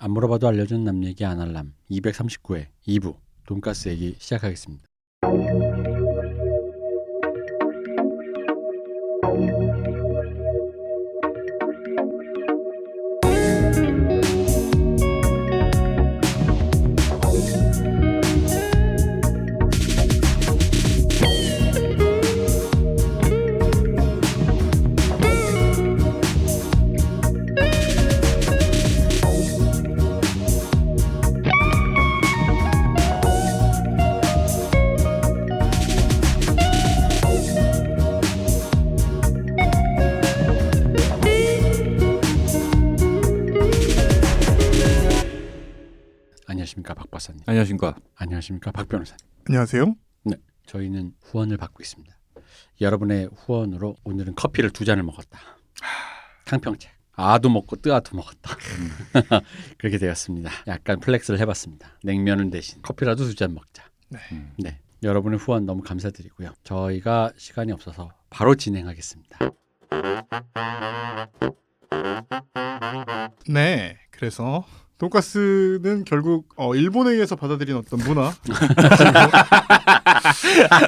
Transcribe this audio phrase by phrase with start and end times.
[0.00, 3.16] 안 물어봐도 알려준 남 얘기 안 할람 239회 2부
[3.46, 4.84] 돈가스 얘기 시작하겠습니다.
[48.38, 48.70] 안녕하십니까.
[48.70, 49.18] 박 변호사님.
[49.48, 49.94] 안녕하세요.
[50.66, 52.16] 저희는 후원을 받고 있습니다.
[52.80, 55.40] 여러분의 후원으로 오늘은 커피를 두 잔을 먹었다.
[56.44, 56.88] 탕평채.
[57.12, 58.56] 아도 먹고 뜨아도 먹었다.
[59.78, 60.50] 그렇게 되었습니다.
[60.68, 61.98] 약간 flex를 해봤습니다.
[62.04, 63.88] 냉면을 대신 커피라도 두 잔 먹자.
[64.10, 64.18] 네.
[64.32, 64.52] 음.
[64.58, 64.78] 네.
[65.02, 66.52] 여러분의 후원 너무 감사드리고요.
[66.62, 69.38] 저희가 시간이 없어서 바로 진행하겠습니다.
[73.48, 73.98] 네.
[74.10, 74.64] 그래서
[74.98, 78.32] 돈가스는 결국 어, 일본에 의해서 받아들인 어떤 문화,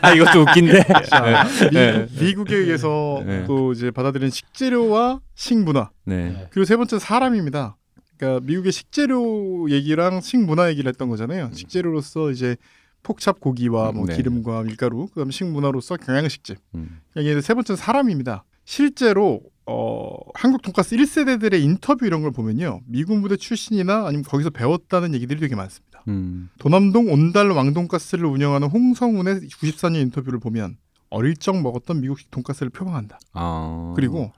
[0.03, 0.83] 아 이것도 웃긴데.
[1.09, 2.07] 자, 네.
[2.19, 3.45] 미 국, 에 의해서 네.
[3.47, 6.49] 또 이제 받아들인 식재료와 식문화, 네.
[6.51, 7.77] 그리고 세 번째 사람입니다.
[8.17, 11.51] 그러니까 미국의 식재료 얘기랑 식문화 얘기를 했던 거잖아요.
[11.55, 12.57] 식재료로서 이제
[13.03, 14.17] 폭찹 고기와 뭐 네.
[14.17, 16.59] 기름과 밀가루, 그다음에 식문화로서 경양식집.
[16.75, 17.01] 음.
[17.13, 18.43] 그러니까 얘는 세 번째 사람입니다.
[18.65, 19.41] 실제로
[19.73, 22.81] 어, 한국 돈가스 1세대들의 인터뷰 이런 걸 보면요.
[22.87, 26.03] 미군 부대 출신이나 아니면 거기서 배웠다는 얘기들이 되게 많습니다.
[26.09, 26.51] 음.
[26.59, 30.77] 도남동 온달 왕돈가스를 운영하는 홍성운의 94년 인터뷰를 보면
[31.09, 33.19] 어릴 적 먹었던 미국식 돈가스를 표방한다.
[33.33, 33.93] 아.
[33.95, 34.33] 그리고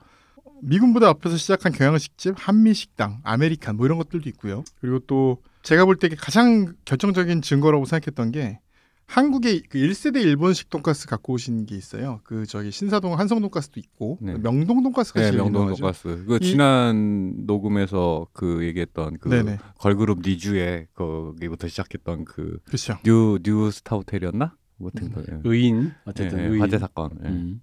[0.61, 4.63] 미군 부대 앞에서 시작한 경양식집, 한미식당, 아메리칸 뭐 이런 것들도 있고요.
[4.81, 8.59] 그리고 또 제가 볼 때 가장 결정적인 증거라고 생각했던 게
[9.05, 12.21] 한국의 그 1세대 일본식 돈가스 갖고 오신 게 있어요.
[12.23, 14.33] 그 저기 신사동 한성 돈가스도 있고 네.
[14.37, 15.81] 명동 돈가스가 네, 제일 명동 유명하죠.
[15.81, 16.25] 돈가스.
[16.25, 19.59] 그 이- 지난 녹음에서 그 얘기했던 그 네네.
[19.77, 22.97] 걸그룹 니주의 거기부터 시작했던 그 그렇죠.
[23.05, 24.55] 뉴 뉴 스타 호텔이었나?
[24.79, 25.39] 아무튼 그, 예.
[25.43, 26.61] 의인 어쨌든 예, 예, 의인.
[26.61, 27.11] 화재 사건.
[27.23, 27.29] 예.
[27.29, 27.61] 음.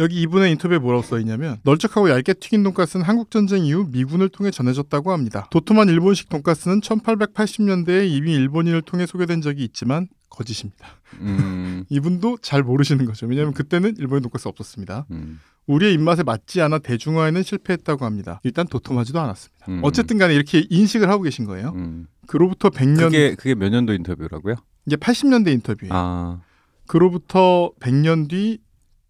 [0.00, 4.50] 여기 이분의 인터뷰에 뭐라고 써 있냐면 널쩍하고 얇게 튀긴 돈가스는 한국 전쟁 이후 미군을 통해
[4.50, 5.46] 전해졌다고 합니다.
[5.50, 10.86] 도톰한 일본식 돈가스는 1880년대에 이미 일본인을 통해 소개된 적이 있지만 거짓입니다.
[11.20, 11.84] 음.
[11.90, 13.26] 이분도 잘 모르시는 거죠.
[13.26, 15.06] 왜냐하면 그때는 일본인 돈가스 없었습니다.
[15.10, 15.38] 음.
[15.66, 18.40] 우리의 입맛에 맞지 않아 대중화에는 실패했다고 합니다.
[18.42, 19.66] 일단 도톰하지도 않았습니다.
[19.68, 19.80] 음.
[19.82, 21.72] 어쨌든 간에 이렇게 인식을 하고 계신 거예요.
[21.74, 22.06] 음.
[22.26, 24.54] 그로부터 100년 그게 그게 몇 년도 인터뷰라고요?
[24.86, 25.92] 이게 80년대 인터뷰예요.
[25.92, 26.40] 아.
[26.86, 28.58] 그로부터 100년 뒤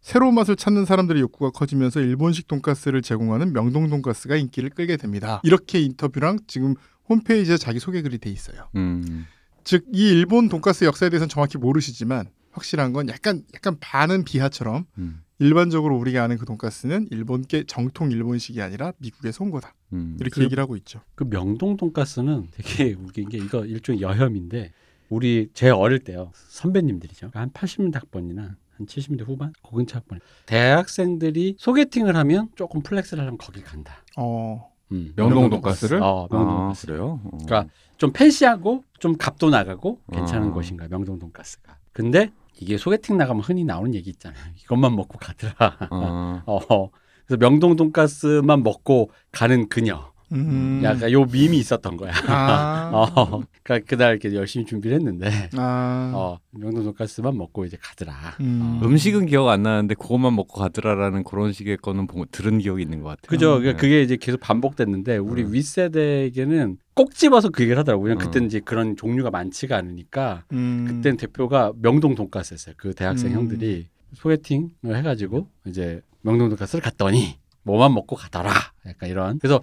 [0.01, 5.41] 새로운 맛을 찾는 사람들의 욕구가 커지면서 일본식 돈가스를 제공하는 명동 돈가스가 인기를 끌게 됩니다.
[5.45, 6.75] 이렇게 인터뷰랑 지금
[7.09, 8.69] 홈페이지에 자기 소개 글이 돼 있어요.
[8.77, 9.27] 음.
[9.65, 15.23] 즉이 일본 돈가스 역사에 대해서는 정확히 모르시지만 확실한 건 약간 약간 반은 비하처럼 음.
[15.39, 19.75] 일반적으로 우리가 아는 그 돈가스는 일본계 정통 일본식이 아니라 미국에서 온 거다.
[19.93, 20.17] 음.
[20.19, 21.01] 이렇게 그- 얘기를 하고 있죠.
[21.15, 24.73] 그 명동 돈가스는 되게 웃긴 게 이거 일종의 여혐인데
[25.11, 32.17] 우리 제 어릴 때요 선배님들이죠 한 80년대 학번이나 한 70년대 후반 고근처 학번 대학생들이 소개팅을
[32.17, 34.03] 하면 조금 flex를 하려면 거기 간다.
[34.17, 35.13] 어, 음.
[35.17, 36.03] 명동 돈가스를?
[36.03, 36.87] 어, 명동 아, 돈가스.
[36.87, 37.21] 그래요?
[37.25, 37.39] 어.
[37.45, 40.53] 그러니까 좀 팬시하고 좀 값도 나가고 괜찮은 아.
[40.53, 41.77] 곳인가 명동 돈가스가.
[41.93, 44.43] 근데 이게 소개팅 나가면 흔히 나오는 얘기 있잖아요.
[44.65, 45.55] 이것만 먹고 가더라.
[45.59, 46.43] 아.
[46.47, 46.91] 어.
[47.27, 50.10] 그래서 명동 돈가스만 먹고 가는 그녀.
[50.33, 50.81] 음.
[50.85, 52.13] 약간 요 밈이 있었던 거야.
[52.29, 58.15] 아, 어, 그러니까 그날 이렇게 열심히 준비를 했는데 아, 어, 명동 돈가스만 먹고 이제 가더라.
[58.41, 58.81] 음.
[58.83, 58.87] 어.
[58.87, 63.09] 음식은 기억 안 나는데 그것만 먹고 가더라라는 그런 식의 거는 보- 들은 기억이 있는 것
[63.11, 63.29] 같아요.
[63.29, 63.55] 그죠.
[63.55, 63.61] 네.
[63.61, 65.53] 그러니까 그게 이제 계속 반복됐는데 우리 음.
[65.53, 68.09] 윗세대에게는 꼭 집어서 그 얘기를 하더라고요.
[68.09, 68.27] 왜냐면 음.
[68.27, 70.85] 그때는 이제 그런 종류가 많지가 않으니까 음.
[70.87, 72.75] 그때는 대표가 명동 돈가스였어요.
[72.79, 73.37] 그 대학생 음.
[73.37, 78.53] 형들이 소개팅을 해가지고 이제 명동 돈가스를 갔더니 뭐만 먹고 가더라.
[78.87, 79.39] 약간 이런.
[79.39, 79.61] 그래서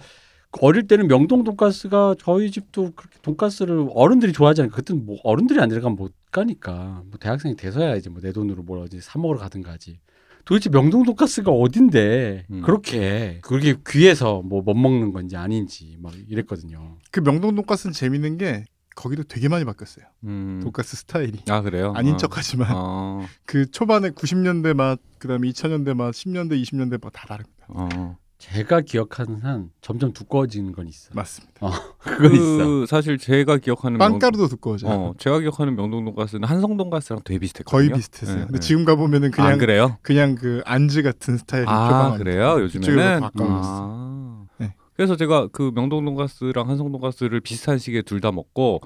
[0.60, 5.68] 어릴 때는 명동 돈가스가 저희 집도 그렇게 돈가스를 어른들이 좋아하지 않으니까 그때는 뭐 어른들이 안
[5.68, 9.72] 들어가면 못 가니까 뭐 대학생이 돼서야 이제 뭐 내 돈으로 뭘 어디 사 먹으러 가든가
[9.72, 10.00] 하지.
[10.44, 12.62] 도대체 명동 돈가스가 어딘데 음.
[12.62, 16.96] 그렇게 그렇게 귀해서 뭐 못 먹는 건지 아닌지 막 이랬거든요.
[17.10, 18.64] 그 명동 돈가스는 재밌는 게
[18.96, 20.06] 거기도 되게 많이 바뀌었어요.
[20.24, 20.60] 음.
[20.62, 21.40] 돈가스 스타일이.
[21.48, 21.92] 아 그래요?
[21.94, 22.16] 아닌 어.
[22.16, 23.26] 척하지만 어.
[23.44, 27.66] 그 초반에 90년대 맛, 그다음에 2000년대 맛, 10년대, 20년대 맛 다 다릅니다.
[27.68, 28.16] 어.
[28.38, 31.10] 제가 기억하는 한 점점 두꺼워지는 건 있어.
[31.12, 31.70] 맞습니다.
[31.98, 32.56] 그건 있어.
[32.66, 34.90] 그 사실 제가 기억하는 빵가루도 두꺼워져요.
[34.90, 35.00] 명...
[35.00, 37.88] 어, 제가 기억하는 명동 돈가스는 한성 돈가스랑 되게 비슷했거든요.
[37.90, 38.36] 거의 비슷했어요.
[38.36, 38.66] 네, 근데 네.
[38.66, 39.98] 지금 가 보면은 그냥 아 그래요?
[40.02, 42.14] 그냥 그 안즈 같은 스타일이 아.
[42.16, 42.54] 그래요?
[42.54, 43.68] 그쪽으로 요즘에는 바꿔놨어.
[43.68, 44.46] 아.
[44.58, 44.74] 네.
[44.94, 48.80] 그래서 제가 그 명동 돈가스랑 한성 돈가스를 비슷한 시기에 둘 다 먹고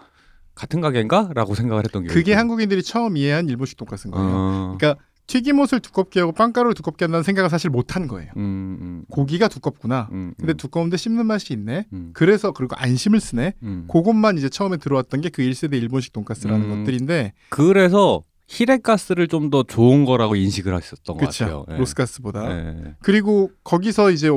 [0.54, 4.28] 같은 가게인가라고 생각을 했던 게 그게 한국인들이 처음 이해한 일본식 돈가스인 거예요.
[4.30, 4.76] 어...
[4.78, 8.30] 그러니까 튀김옷을 두껍게 하고 빵가루를 두껍게 한다는 생각을 사실 못한 거예요.
[8.36, 10.08] 음, 음, 고기가 두껍구나.
[10.12, 11.86] 음, 근데 음, 두꺼운데 씹는 맛이 있네.
[11.92, 13.54] 음, 그래서 그리고 안심을 쓰네.
[13.62, 13.86] 음.
[13.90, 16.78] 그것만 이제 처음에 들어왔던 게 그 1세대 일본식 돈가스라는 음.
[16.84, 21.24] 것들인데 그래서 히레가스를 좀 더 좋은 거라고 인식을 했었던 것.
[21.26, 21.64] 같아요.
[21.70, 21.76] 예.
[21.78, 22.50] 로스가스보다.
[22.50, 22.94] 예.
[23.00, 24.28] 그리고 거기서 이제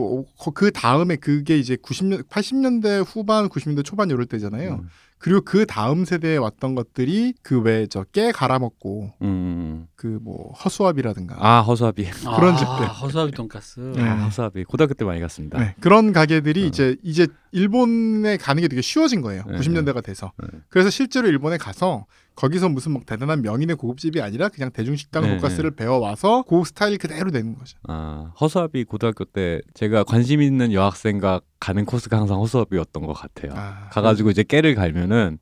[0.53, 4.85] 그 다음에 그게 이제 90년 80년대 후반 90년대 초반 이럴 때잖아요.
[5.25, 9.87] 음, 그리고 그 다음 세대에 왔던 것들이 그 왜 저 깨 갈아 먹고 음.
[9.95, 12.05] 그뭐 허수아비라든가 아 허수아비.
[12.37, 12.87] 그런 아, 집들.
[12.87, 13.79] 허수아비 돈가스.
[13.95, 14.01] 네.
[14.03, 14.63] 아, 허수아비.
[14.65, 15.57] 고등학교 때 많이 갔습니다.
[15.59, 16.65] 네, 그런 가게들이 어.
[16.67, 19.43] 이제 이제 일본에 가는 게 되게 쉬워진 거예요.
[19.47, 20.31] 네, 90년대가 돼서.
[20.37, 20.47] 네.
[20.69, 25.71] 그래서 실제로 일본에 가서 거기서 무슨 막 대단한 명인의 고급집이 아니라 그냥 대중식당 네, 돈가스를
[25.71, 27.77] 배워 와서 그 스타일 그대로 내는 거죠.
[27.87, 33.53] 아, 허수아비 고등학교 때 제가 관심 있는 여학생과 가는 코스가 항상 허수아비였던 것 같아요.
[33.55, 35.39] 아, 가가지고 이제 깨를 갈면은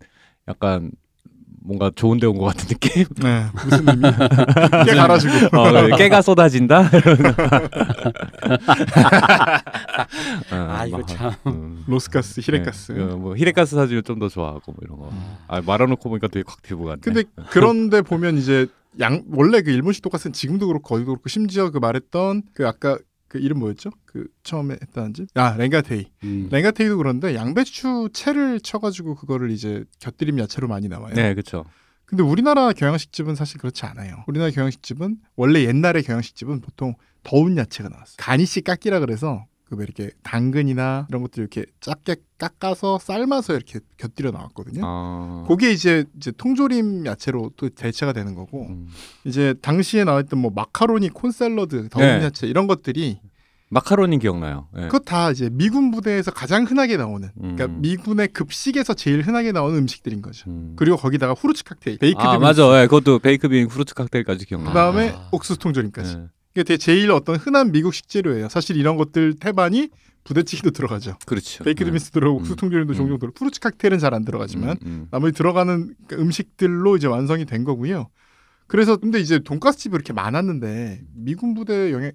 [0.47, 0.91] 약간
[1.65, 3.06] 뭔가 좋은 데 온 것 같은 느낌?
[3.21, 4.01] 네, 무슨 의미?
[4.86, 5.57] 깨 갈아주고.
[5.57, 6.89] 어, 네, 깨가 쏟아진다?
[10.51, 11.31] 어, 아 이거 막, 참.
[11.48, 11.83] 음.
[11.88, 12.92] 로스가스, 히레가스.
[12.94, 15.10] 네, 어, 뭐 히레가스 사주면 좀더 좋아하고 뭐 이런 거.
[15.48, 17.01] 아, 말해놓고 보니까 되게 곽튜브 같네.
[17.01, 18.68] 근데 그런데 보면 이제
[19.00, 22.98] 양 원래 그 일본식 돈가스는 지금도 그렇고 거기도 그렇고 심지어 그 말했던 그 아까
[23.33, 23.89] 그 이름 뭐였죠?
[24.06, 25.27] 그 처음에 했다는 집?
[25.33, 26.05] 아 렌가테이.
[26.24, 26.50] 음.
[26.51, 31.15] 렌가테이도 그런데 양배추 채를 쳐가지고 그거를 이제 곁들임 야채로 많이 나와요.
[31.15, 31.65] 네, 그렇죠.
[32.06, 34.24] 근데 우리나라 경양식집은 사실 그렇지 않아요.
[34.27, 36.94] 우리나라 경양식집은 원래 옛날의 경양식집은 보통
[37.24, 38.18] 더운 야채가 나왔어요.
[38.17, 44.81] garnish 깎기라 그래서 그왜 이렇게 당근이나 이런 것들 이렇게 작게 깎아서 삶아서 이렇게 곁들여 나왔거든요.
[44.85, 48.87] 아, 그게 이제 이제 통조림 야채로 또 대체가 되는 거고 음.
[49.23, 52.23] 이제 당시에 나왔던 뭐 마카로니, 콘샐러드, 더운 네.
[52.23, 53.19] 야채 이런 것들이
[53.69, 54.67] 마카로니 기억나요?
[54.71, 54.83] 네.
[54.83, 57.81] 그거 다 이제 미군 부대에서 가장 흔하게 나오는 그러니까 음.
[57.81, 60.49] 미군의 급식에서 제일 흔하게 나오는 음식들인 거죠.
[60.51, 60.73] 음.
[60.75, 64.69] 그리고 거기다가 fruits 칵테일, baked 아 맞아, 예, 그것도 baked bean fruits 칵테일까지 기억나.
[64.69, 65.29] 그다음에 아.
[65.31, 66.17] 옥수수 통조림까지.
[66.17, 68.47] 예, 이게 되게 제일 어떤 흔한 미국 식 재료예요.
[68.50, 69.89] 사실 이런 것들 태반이
[70.23, 71.17] 부대찌개도 들어가죠.
[71.25, 71.63] 그렇죠.
[71.63, 71.91] baked 예.
[71.91, 72.55] beans 들어가고 음.
[72.55, 72.95] 통조림도 음.
[72.95, 73.31] 종종 들어.
[73.35, 75.07] fruits 칵테일은 잘 안 들어가지만 음, 음.
[75.11, 78.07] 나머지 들어가는 그 음식들로 이제 완성이 된 거고요.
[78.67, 82.11] 그래서 근데 이제 돈가스 집이 이렇게 많았는데 미군 부대 영향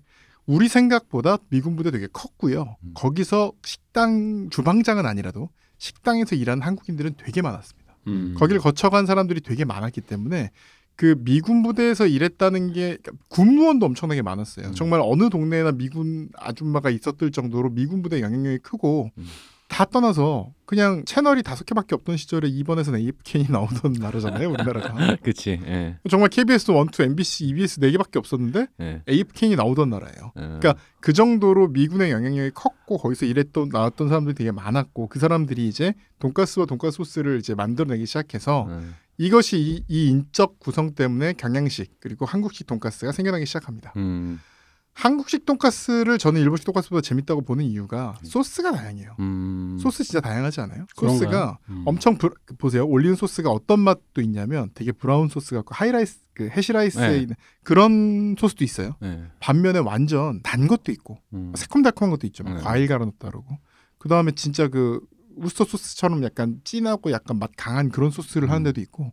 [0.46, 2.76] 우리 생각보다 미군 부대 되게 컸고요.
[2.82, 2.90] 음.
[2.94, 7.96] 거기서 식당 주방장은 아니라도 식당에서 일하는 한국인들은 되게 많았습니다.
[8.06, 8.34] 음.
[8.38, 10.50] 거기를 거쳐간 사람들이 되게 많았기 때문에
[10.98, 14.66] 그 미군 부대에서 일했다는 게 그러니까 군무원도 엄청나게 많았어요.
[14.66, 14.74] 음.
[14.74, 19.26] 정말 어느 동네에나 미군 아줌마가 있었을 정도로 미군 부대 영향력이 크고 음.
[19.68, 25.16] 다 떠나서 그냥 채널이 다섯 개밖에 없던 시절에 2번에서 AFK이 나오던 나라잖아요, 우리나라가.
[25.22, 25.60] 그치.
[25.64, 25.98] 예.
[26.10, 29.02] 정말 KBS 1, 2, MBC, EBS 네 개밖에 없었는데 예.
[29.08, 30.32] AFK이 나오던 나라예요.
[30.36, 30.40] 예.
[30.40, 35.94] 그러니까 그 정도로 미군의 영향력이 컸고 거기서 일했던 나왔던 사람들이 되게 많았고 그 사람들이 이제
[36.18, 38.80] 돈가스와 돈가스 소스를 이제 만들어내기 시작해서 예.
[39.18, 43.92] 이것이 이, 이 인적 구성 때문에 경양식 그리고 한국식 돈가스가 생겨나기 시작합니다.
[43.96, 44.40] 음.
[44.94, 49.14] 한국식 돈가스를 저는 일본식 돈가스보다 재밌다고 보는 이유가 소스가 다양해요.
[49.20, 49.78] 음.
[49.80, 50.86] 소스 진짜 다양하지 않아요?
[50.96, 51.18] 그런가요?
[51.18, 51.84] 소스가 음.
[51.86, 52.84] 엄청 브, 보세요.
[52.84, 57.18] 올리는 소스가 어떤 맛도 있냐면 되게 브라운 소스 같고 하이라이스 그 해시라이스에 네.
[57.18, 58.96] 있는 그런 소스도 있어요.
[59.04, 59.24] 예.
[59.38, 61.52] 반면에 완전 단 것도 있고 음.
[61.54, 62.42] 새콤달콤한 것도 있죠.
[62.42, 62.60] 막 네.
[62.60, 63.56] 과일 갈아 넣었다 그러고.
[63.98, 65.00] 그 다음에 진짜 그
[65.38, 68.64] 우스터 소스처럼 약간 진하고 약간 맛 강한 그런 소스를 하는 음.
[68.64, 69.12] 데도 있고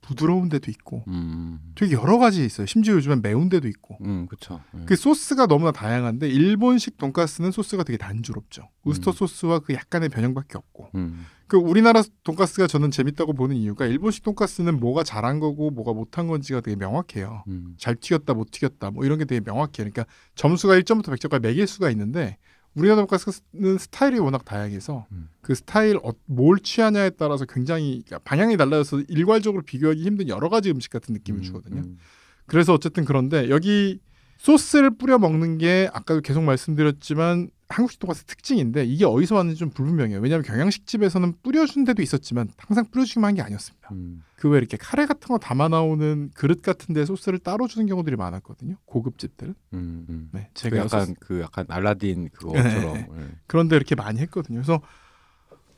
[0.00, 1.58] 부드러운 데도 있고 음.
[1.74, 2.66] 되게 여러 가지 있어요.
[2.66, 3.98] 심지어 요즘엔 매운 데도 있고.
[4.02, 4.60] 음, 그쵸.
[4.74, 4.84] 예.
[4.86, 8.68] 그 소스가 너무나 다양한데 일본식 돈가스는 소스가 되게 단조롭죠.
[8.84, 9.12] 우스터 음.
[9.12, 10.90] 소스와 그 약간의 변형밖에 없고.
[10.94, 11.26] 음.
[11.46, 16.60] 그 우리나라 돈가스가 저는 재밌다고 보는 이유가 일본식 돈가스는 뭐가 잘한 거고 뭐가 못한 건지가
[16.60, 17.44] 되게 명확해요.
[17.48, 17.74] 음.
[17.78, 19.90] 잘 튀겼다 못 튀겼다 뭐 이런 게 되게 명확해요.
[19.90, 22.36] 그러니까 점수가 1점부터 100점까지 매길 수가 있는데
[22.78, 25.28] 우리나라 돈가스는 스타일이 워낙 다양해서 음.
[25.40, 30.70] 그 스타일 어, 뭘 취하냐에 따라서 굉장히 그러니까 방향이 달라져서 일괄적으로 비교하기 힘든 여러 가지
[30.70, 31.80] 음식 같은 느낌을 주거든요.
[31.80, 31.98] 음.
[32.46, 34.00] 그래서 어쨌든 그런데 여기
[34.38, 40.20] 소스를 뿌려 먹는 게 아까도 계속 말씀드렸지만 한국식 돈가스 특징인데 이게 어디서 왔는지 좀 불분명해요.
[40.20, 43.88] 왜냐하면 경양식집에서는 뿌려준 데도 있었지만 항상 뿌려주기만 한 게 아니었습니다.
[43.92, 44.22] 음.
[44.36, 48.76] 그왜 이렇게 카레 같은 거 담아 나오는 그릇 같은 데 소스를 따로 주는 경우들이 많았거든요.
[48.86, 49.54] 고급 집들은.
[49.74, 50.06] 음.
[50.08, 50.28] 음.
[50.32, 52.94] 네, 그 제가 약간 소스- 그 약간 알라딘 그거처럼.
[52.94, 53.06] 네.
[53.18, 53.28] 예.
[53.46, 54.56] 그런데 이렇게 많이 했거든요.
[54.58, 54.80] 그래서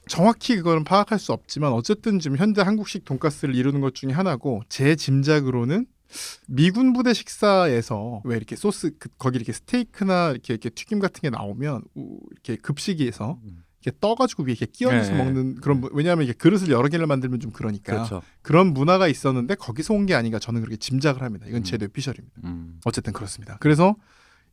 [0.06, 4.94] 정확히 그거는 파악할 수 없지만 어쨌든 지금 현재 한국식 돈가스를 이루는 것 중에 하나고 제
[4.96, 5.86] 짐작으로는
[6.48, 11.30] 미군 부대 식사에서 왜 이렇게 소스 그, 거기 이렇게 스테이크나 이렇게, 이렇게 튀김 같은 게
[11.30, 13.62] 나오면 우- 이렇게 급식에서 음.
[13.82, 15.18] 이렇게 떠가지고 위에 이렇게 끼얹어서 네.
[15.18, 18.22] 먹는 그런 문- 왜냐하면 이게 그릇을 여러 개를 만들면 좀 그러니까 그렇죠.
[18.42, 21.46] 그런 문화가 있었는데 거기서 온 게 아닌가 저는 그렇게 짐작을 합니다.
[21.48, 21.78] 이건 제 음.
[21.78, 22.40] 뇌피셜입니다.
[22.44, 22.80] 음.
[22.84, 23.56] 어쨌든 그렇습니다.
[23.60, 23.96] 그래서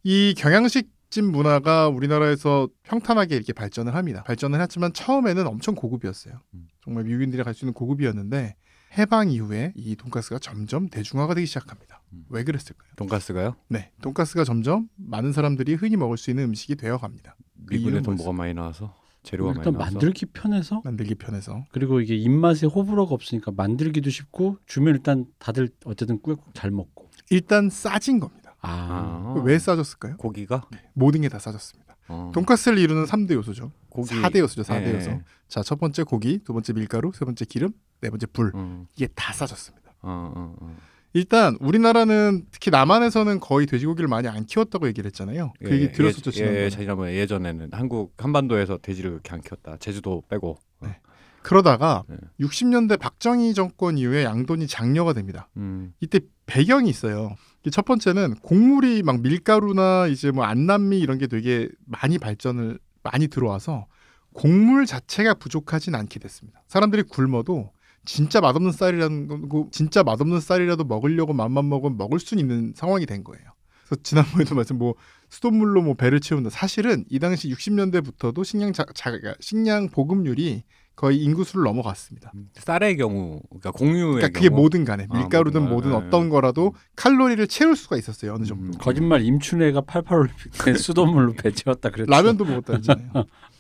[0.04, 4.24] 이 경양식 경양식 집 문화가 우리나라에서 평탄하게 이렇게 발전을 합니다.
[4.24, 6.34] 발전을 했지만 처음에는 엄청 고급이었어요.
[6.54, 6.68] 음.
[6.84, 8.56] 정말 미국인들이 갈 수 있는 고급이었는데
[8.98, 12.02] 해방 이후에 이 돈가스가 점점 대중화가 되기 시작합니다.
[12.14, 12.26] 음.
[12.30, 12.90] 왜 그랬을까요?
[12.96, 13.56] 돈가스가요?
[13.70, 17.36] 네, 돈가스가 점점 많은 사람들이 흔히 먹을 수 있는 음식이 되어갑니다.
[17.56, 18.16] 미군에 이유는 돈?
[18.16, 23.52] 뭐가 많이 나와서 재료가 많이 나와서 만들기 편해서 만들기 편해서 그리고 이게 입맛에 호불호가 없으니까
[23.52, 27.10] 만들기도 쉽고 주면 일단 다들 어쨌든 꾹꾹 잘 먹고.
[27.30, 28.56] 일단 싸진 겁니다.
[28.62, 29.42] 아, 아.
[29.44, 30.16] 왜 싸졌을까요?
[30.18, 31.97] 고기가 모든 게 다 싸졌습니다.
[32.08, 32.32] 어.
[32.34, 33.72] 돈가스를 이루는 3대 요소죠.
[33.90, 34.64] 고기 4대 요소죠.
[34.64, 35.10] 4대 예, 요소.
[35.12, 35.22] 예.
[35.48, 37.72] 자, 첫 번째 고기, 두 번째 밀가루, 세 번째 기름,
[38.02, 38.52] 네 번째 불.
[38.56, 38.88] 음.
[38.96, 39.94] 이게 다 싸졌습니다.
[40.02, 40.78] 어, 어, 어.
[41.14, 45.54] 일단 우리나라는 특히 남한에서는 거의 돼지고기를 많이 안 키웠다고 얘기를 했잖아요.
[45.64, 46.64] 그 얘기 들었었죠 예, 지난번에.
[46.64, 49.78] 예, 지난번에 예전에는 한국 한반도에서 돼지를 그렇게 안 키웠다.
[49.78, 50.58] 제주도 빼고.
[50.82, 51.00] 네.
[51.42, 52.18] 그러다가 네.
[52.42, 55.48] 60년대 박정희 정권 이후에 양돈이 장려가 됩니다.
[55.58, 55.94] 음.
[56.02, 57.36] 이때 배경이 있어요.
[57.72, 63.88] 첫 번째는 곡물이 막 밀가루나 이제 뭐 안남미 이런 게 되게 많이 발전을 많이 들어와서
[64.34, 66.64] 곡물 자체가 부족하진 않게 됐습니다.
[66.68, 67.72] 사람들이 굶어도
[68.06, 73.24] 진짜 맛없는 쌀이라는 거 진짜 맛없는 쌀이라도 먹으려고 맘만 먹으면 먹을 수 있는 상황이 된
[73.24, 73.44] 거예요.
[73.86, 74.96] 그래서 지난번에도 말씀 뭐
[75.30, 76.50] 수돗물로 뭐 배를 채운다.
[76.50, 80.64] 사실은 이 당시 60년대부터도 식량 자, 자 식량 보급률이
[80.98, 82.34] 거의 인구수를 넘어갔습니다.
[82.56, 84.62] 쌀의 경우, 그러니까 공유의 그러니까 그게 경우.
[84.62, 86.08] 뭐든 간에 아, 밀가루든 뭐든 뭐든.
[86.08, 88.66] 어떤 거라도 칼로리를 채울 수가 있었어요 어느 정도.
[88.66, 88.72] 음.
[88.80, 92.10] 거짓말 임춘애가 88올림픽 때 수돗물로 배 채웠다 그랬죠.
[92.10, 93.12] 라면도 먹었다잖아요.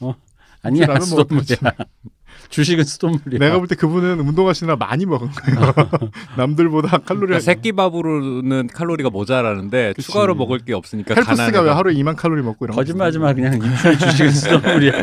[0.63, 1.57] 아니야 라면 수돗물이야.
[2.49, 3.39] 주식은 수돗물이야.
[3.39, 5.73] 내가 볼 때 그분은 운동하시느라 많이 먹은 거예요.
[6.37, 10.07] 남들보다 칼로리 그러니까 새끼 밥으로는 칼로리가 모자라는데 그치.
[10.07, 13.59] 추가로 먹을 게 없으니까 헬프스가 왜 하루에 2만 칼로리 먹고 이런 거 거짓말하지 마 그냥
[13.99, 14.93] 주식은 수돗물이야.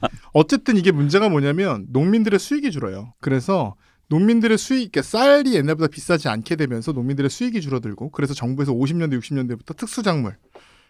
[0.32, 3.12] 어쨌든 이게 문제가 뭐냐면 농민들의 수익이 줄어요.
[3.20, 3.74] 그래서
[4.08, 9.76] 농민들의 수익, 그러니까 쌀이 옛날보다 비싸지 않게 되면서 농민들의 수익이 줄어들고 그래서 정부에서 50년대, 60년대부터
[9.76, 10.36] 특수작물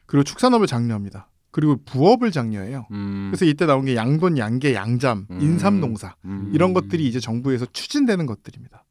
[0.06, 1.28] 그리고 축산업을 장려합니다.
[1.50, 2.87] 그리고 부업을 장려해요.
[2.92, 3.28] 음.
[3.30, 5.40] 그래서 이때 나온 게 양돈, 양계, 양잠, 음.
[5.40, 6.50] 인삼농사 음.
[6.54, 8.85] 이런 것들이 이제 정부에서 추진되는 것들입니다.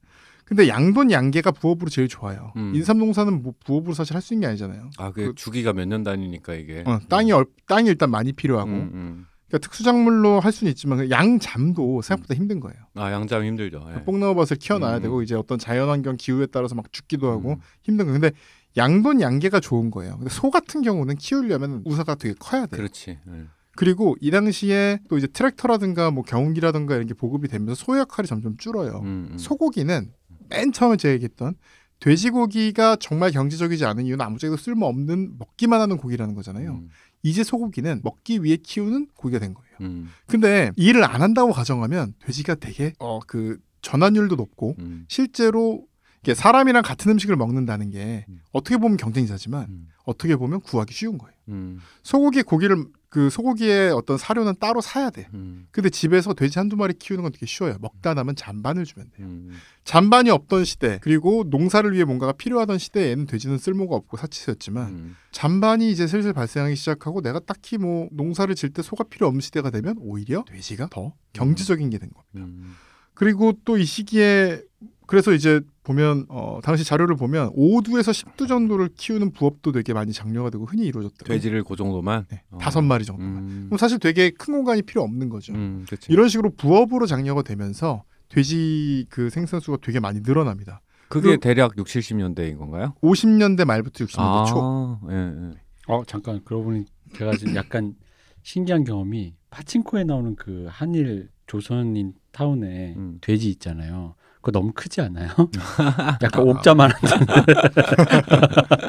[0.45, 2.51] 근데 양돈, 양계가 부업으로 제일 좋아요.
[2.57, 2.73] 음.
[2.75, 4.89] 인삼농사는 뭐 부업으로 사실 할 수 있는 게 아니잖아요.
[4.97, 6.83] 아, 그 주기가 몇 년 단위니까 이게.
[6.87, 9.25] 어, 땅이 얼, 땅이 일단 많이 필요하고 음, 음.
[9.47, 12.77] 그러니까 특수작물로 할 수는 있지만 그 양잠도 생각보다 힘든 거예요.
[12.95, 13.87] 아, 양장 힘들죠.
[13.95, 14.03] 예.
[14.03, 15.01] 뽕나무밭을 키워놔야 음.
[15.03, 17.57] 되고 이제 어떤 자연환경 기후에 따라서 막 죽기도 하고 음.
[17.83, 18.11] 힘든 거.
[18.11, 18.31] 근데
[18.77, 20.17] 양돈 양계가 좋은 거예요.
[20.17, 22.77] 근데 소 같은 경우는 키우려면 우사가 되게 커야 돼요.
[22.77, 23.19] 그렇지.
[23.27, 23.45] 예.
[23.75, 28.57] 그리고 이 당시에 또 이제 트랙터라든가 뭐 경운기라든가 이런 게 보급이 되면서 소 역할이 점점
[28.57, 28.99] 줄어요.
[29.03, 29.37] 음, 음.
[29.37, 30.11] 소고기는
[30.49, 31.55] 맨 처음에 제가 얘기했던
[31.99, 36.71] 돼지고기가 정말 경제적이지 않은 이유는 아무짝에도 쓸모없는 먹기만 하는 고기라는 거잖아요.
[36.71, 36.89] 음,
[37.23, 39.71] 이제 소고기는 먹기 위해 키우는 고기가 된 거예요.
[39.81, 45.85] 음, 근데 일을 안 한다고 가정하면 돼지가 되게 어 그 전환율도 높고 음, 실제로
[46.21, 48.41] 이게 사람이랑 같은 음식을 먹는다는 게 음.
[48.51, 51.33] 어떻게 보면 경쟁자지만 음, 어떻게 보면 구하기 쉬운 거예요.
[51.47, 55.27] 음, 소고기 고기를 그 소고기의 어떤 사료는 따로 사야 돼.
[55.33, 57.77] 음, 근데 집에서 돼지 한두 마리 키우는 건 되게 쉬워요.
[57.79, 59.27] 먹다 남은 잔반을 주면 돼요.
[59.27, 59.53] 음,
[59.85, 65.15] 잔반이 없던 시대 그리고 농사를 위해 뭔가가 필요하던 시대에는 돼지는 쓸모가 없고 사치였지만 음.
[65.31, 69.69] 잔반이 이제 슬슬 발생하기 시작하고 내가 딱히 뭐 농사를 질 때 소가 필요 없는 시대가
[69.71, 72.39] 되면 오히려 돼지가 더 경제적인 게 된 겁니다.
[72.45, 72.75] 음.
[73.15, 74.61] 그리고 또 이 시기에
[75.09, 80.51] 그래서 이제 보면 어 당시 자료를 보면 5두에서 10두 정도를 키우는 부업도 되게 많이 장려가
[80.51, 81.35] 되고 흔히 이루어졌더라고요.
[81.35, 82.27] 돼지를 그 정도만.
[82.29, 82.59] 네, 어.
[82.59, 83.23] 다섯 마리 정도.
[83.23, 85.53] 음, 그럼 사실 되게 큰 공간이 필요 없는 거죠.
[85.53, 85.87] 음.
[86.09, 90.81] 이런 식으로 부업으로 장려가 되면서 돼지 그 생산 수가 되게 많이 늘어납니다.
[91.07, 92.93] 그게 그- 대략 6, 70년대인 건가요?
[93.01, 94.99] 50년대 말부터 60년대 아, 초.
[95.09, 95.53] 예, 예.
[95.87, 96.85] 어 잠깐 그러고 보니
[97.17, 97.95] 제가 지금 약간
[98.43, 103.17] 신기한 경험이 파친코에 나오는 그 한일 조선인 타운에 음.
[103.21, 104.13] 돼지 있잖아요.
[104.41, 105.29] 그거 너무 크지 않아요?
[106.23, 106.97] 약간 옥자만한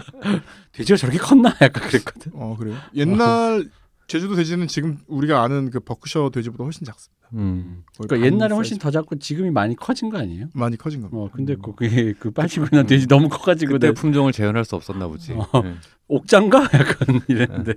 [0.73, 1.51] 돼지가 저렇게 컸나?
[1.61, 2.33] 약간 그랬거든.
[2.35, 2.77] 어 그래요?
[2.95, 3.69] 옛날
[4.07, 7.29] 제주도 돼지는 지금 우리가 아는 그 버크셔 돼지보다 훨씬 작습니다.
[7.35, 7.85] 음.
[7.97, 8.83] 그러니까 반 옛날에 훨씬 사이즈.
[8.83, 10.47] 더 작고 지금이 많이 커진 거 아니에요?
[10.55, 11.21] 많이 커진 겁니다.
[11.21, 15.33] 어 근데 그게 그 빨치구나 돼지 너무 커가지고 그때 내 품종을 재현할 수 없었나 보지.
[15.35, 15.47] 어.
[15.65, 15.75] 예.
[16.09, 17.75] 옥장가 약간 이랬는데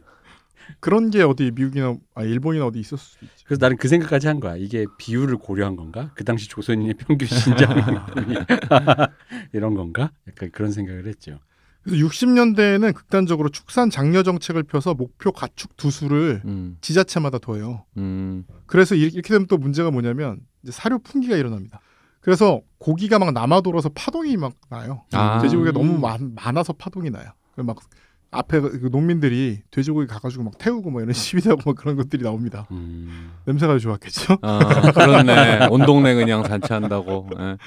[0.80, 3.46] 그런 게 어디 미국이나 아 일본이나 어디 있었을 수도 있지.
[3.46, 4.56] 그래서 나는 그 생각까지 한 거야.
[4.56, 6.12] 이게 비율을 고려한 건가?
[6.16, 7.82] 그 당시 조선인의 평균 신장이
[9.54, 10.12] 이런 건가?
[10.28, 11.40] 약간 그런 생각을 했죠.
[11.84, 17.86] 그래서 60년대에는 극단적으로 축산 장려 정책을 펴서 목표 가축 두수를 음, 지자체마다 둬요.
[17.98, 21.82] 음, 그래서 이렇게 되면 또 문제가 뭐냐면 이제 사료 풍기가 일어납니다.
[22.22, 25.04] 그래서 고기가 막 남아 돌아서 파동이 막 나요.
[25.12, 25.42] 아.
[25.42, 27.32] 돼지고기가 너무 많, 많아서 파동이 나요.
[27.56, 27.78] 그막
[28.34, 32.68] 앞에 그 농민들이 돼지고기 가가지고 막 태우고 뭐 이런 시비하고 막 그런 것들이 나옵니다.
[32.72, 33.32] 음.
[33.46, 34.38] 냄새가 좋았겠죠.
[34.42, 35.68] 아, 그렇네.
[35.70, 37.30] 온 동네 그냥 잔치한다고.
[37.40, 37.58] 예.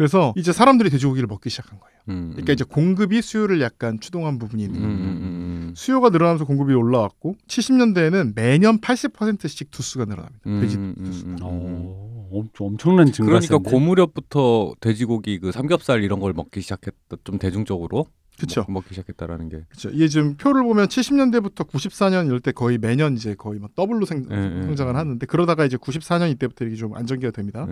[0.00, 1.94] 그래서 이제 사람들이 돼지고기를 먹기 시작한 거예요.
[2.08, 4.96] 음, 그러니까 이제 공급이 수요를 약간 추동한 부분이 있는 음, 거예요.
[4.96, 10.40] 음, 음, 수요가 늘어나면서 공급이 올라왔고 70년대에는 매년 80%씩 두수가 늘어납니다.
[10.46, 11.36] 음, 돼지 음, 음, 음.
[11.42, 13.30] 어, 엄청 엄청난 증가.
[13.30, 17.18] 그러니까 고무렵부터 돼지고기 그 삼겹살 이런 걸 먹기 시작했다.
[17.22, 18.06] 좀 대중적으로
[18.36, 18.64] 그렇죠.
[18.68, 19.64] 먹, 기 시작했다라는 게.
[19.68, 19.90] 그렇죠.
[19.90, 24.26] 이게 지금 표를 보면 70년대부터 94년 이럴 때 거의 매년 이제 거의 뭐 더블로 생,
[24.30, 24.96] 예, 예, 성장을 예.
[24.96, 27.66] 하는데 그러다가 이제 94년 이때부터 이게 좀 안정기가 됩니다.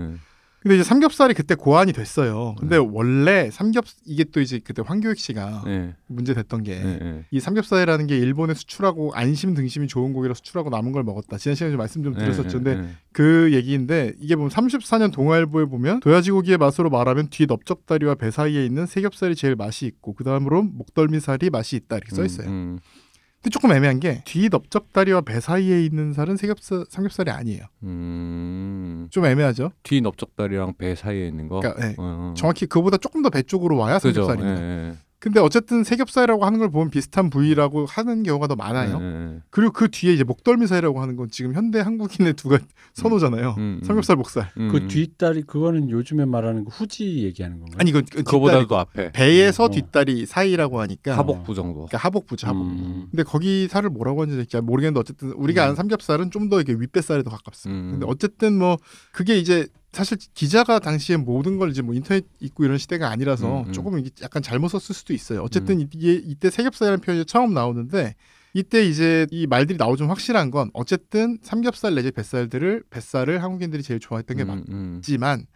[0.58, 0.62] 네.
[0.62, 2.56] 근데 이제 삼겹살이 그때 고안이 됐어요.
[2.58, 2.84] 근데 네.
[2.84, 5.94] 원래 삼겹 이게 또 이제 그때 황교익 씨가 네.
[6.06, 6.98] 문제 됐던 게 네.
[6.98, 7.24] 네.
[7.30, 11.38] 이 삼겹살이라는 게 일본에 수출하고 안심 등심이 좋은 고기라 수출하고 남은 걸 먹었다.
[11.38, 12.58] 지난 시간에 좀 말씀 좀 드렸었죠.
[12.58, 12.88] 근데 네.
[13.12, 18.86] 그 얘기인데 이게 보면 34년 동아일보에 보면 도야지고기의 맛으로 말하면 뒤 넓적다리와 배 사이에 있는
[18.86, 22.48] 새겹살이 제일 맛이 있고 그 다음으로 목덜미살이 맛이 있다 이렇게 써 있어요.
[22.48, 22.78] 음,
[23.40, 27.62] 근데 조금 애매한 게 뒤 넓적다리와 배 사이에 있는 살은 새겹살 삼겹살이 아니에요.
[27.84, 29.08] 음.
[29.10, 29.70] 좀 애매하죠.
[29.82, 31.60] 뒤 넓적다리랑 배 사이에 있는 거.
[31.60, 31.94] 그러니까 네.
[31.98, 32.02] 어,
[32.32, 32.34] 어.
[32.36, 34.24] 정확히 그보다 조금 더 배 쪽으로 와야 그죠.
[34.24, 34.62] 삼겹살입니다.
[34.62, 34.96] 예, 예.
[35.20, 38.98] 근데 어쨌든 새겹살이라고 하는 걸 보면 비슷한 부위라고 하는 경우가 더 많아요.
[39.00, 39.40] 예, 예.
[39.50, 42.58] 그리고 그 뒤에 이제 목덜미살이라고 하는 건 지금 현대 한국인의 두가
[42.94, 43.54] 선호잖아요.
[43.58, 43.84] 음, 음.
[43.84, 44.50] 삼겹살 목살.
[44.58, 44.88] 음, 그 음.
[44.88, 47.76] 뒤다리 그거는 요즘에 말하는 그 후지 얘기하는 건가요?
[47.80, 49.68] 아니 이건 그 그거보다도 뒷다리, 앞에 배에서 어.
[49.70, 51.74] 뒷다리 사이라고 하니까 하복부 정도.
[51.86, 52.62] 그러니까 하복부죠 하복.
[52.62, 53.06] 음.
[53.10, 55.64] 근데 거기 살을 뭐라고 하는지 잘 모르겠는데 어쨌든 우리가 음.
[55.64, 57.82] 아는 삼겹살은 좀 더 이게 윗배살에 더 가깝습니다.
[57.82, 57.90] 음.
[57.90, 58.78] 근데 어쨌든 뭐
[59.12, 63.68] 그게 이제 사실 기자가 당시에 모든 걸 이제 뭐 인터넷 있고 이런 시대가 아니라서 음,
[63.68, 63.72] 음.
[63.72, 65.42] 조금 이게 약간 잘못 썼을 수도 있어요.
[65.42, 68.14] 어쨌든 이게 이때 세겹살이라는 표현이 처음 나오는데
[68.54, 74.00] 이때 이제 이 말들이 나오 좀 확실한 건 어쨌든 삼겹살 내지 뱃살들을 뱃살을 한국인들이 제일
[74.00, 74.94] 좋아했던 게 음, 음.
[74.96, 75.46] 맞지만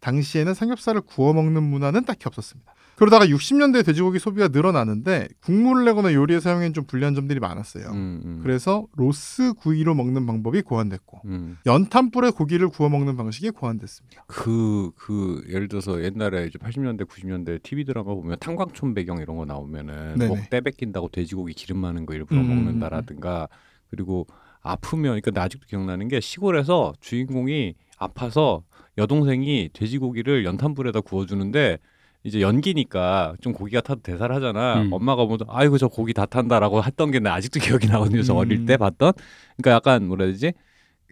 [0.00, 2.74] 당시에는 삼겹살을 구워 먹는 문화는 딱히 없었습니다.
[2.96, 7.88] 그러다가 60년대 돼지고기 소비가 늘어나는데 국물을 내거나 요리에 사용엔 좀 불리한 점들이 많았어요.
[7.88, 8.40] 음, 음.
[8.42, 11.58] 그래서 로스 구이로 먹는 방법이 고안됐고 음.
[11.66, 14.24] 연탄불에 고기를 구워 먹는 방식이 고안됐습니다.
[14.26, 19.44] 그, 그, 예를 들어서 옛날에 이제 80년대, 90년대 TV 드라마 보면 탄광촌 배경 이런 거
[19.44, 20.28] 나오면은 네네.
[20.28, 23.48] 목 떼뺏긴다고 돼지고기 기름 많은 거 일부러 음, 음, 먹는다라든가
[23.90, 24.26] 그리고
[24.62, 28.62] 아프면, 그러니까 나 아직도 기억나는 게 시골에서 주인공이 아파서
[28.98, 31.78] 여동생이 돼지고기를 연탄불에다 구워주는데
[32.24, 34.82] 이제 연기니까 좀 고기가 타도 대살하잖아.
[34.82, 34.92] 음.
[34.92, 38.22] 엄마가 보면 아이고 저 고기 다 탄다라고 했던 게 나 아직도 기억이 나거든요.
[38.22, 38.38] 저 음.
[38.38, 39.12] 어릴 때 봤던.
[39.56, 40.52] 그러니까 약간 뭐라 해야 되지?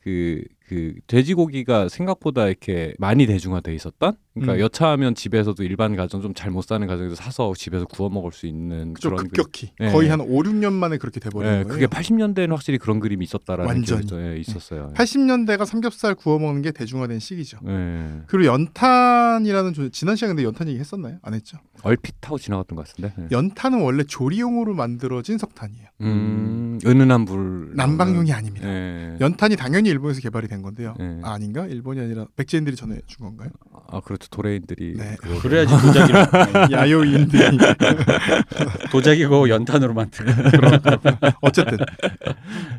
[0.03, 4.15] 그, 그, 돼지고기가 생각보다 이렇게 많이 대중화돼 있었던?
[4.35, 4.61] 그러니까 음.
[4.61, 8.95] 여차하면 집에서도 일반 가정 좀 잘 못 사는 가정에서 사서 집에서 구워 먹을 수 있는
[8.95, 9.91] 그죠 그런 급격히 네.
[9.91, 11.67] 거의 한 5, 6년 만에 그렇게 돼버린 예, 거예요.
[11.67, 13.83] 그게 80년대에는 확실히 그런 그림이 있었다라는.
[13.83, 14.93] 기억이 좀, 예, 있었어요.
[14.95, 17.59] 80년대가 삼겹살 구워 먹는 게 대중화된 시기죠.
[17.67, 18.23] 예.
[18.29, 21.19] 그리고 연탄이라는 조 지난 시간에 근데 연탄 얘기 했었나요?
[21.23, 21.59] 안 했죠.
[21.83, 23.13] 얼핏 타고 지나갔던 것 같은데.
[23.19, 23.27] 예.
[23.33, 25.87] 연탄은 원래 조리용으로 만들어진 석탄이에요.
[26.03, 27.73] 음, 은은한 불.
[27.75, 28.69] 난방용이 아닙니다.
[28.69, 29.17] 예.
[29.21, 30.94] 연탄이 당연히 일본에서 개발이 된 건데요.
[31.01, 31.20] 예.
[31.23, 31.66] 아, 아닌가?
[31.66, 33.49] 일본이 아니라 백제인들이 전해 준 건가요?
[33.88, 34.29] 아, 그렇죠.
[34.31, 34.94] 도레인들이.
[34.96, 35.16] 네.
[35.20, 36.18] 그거- 그래야지 도자기로
[36.73, 37.59] 야요인들이
[38.92, 40.27] 도자기고 연탄으로 만든.
[41.42, 41.79] 어쨌든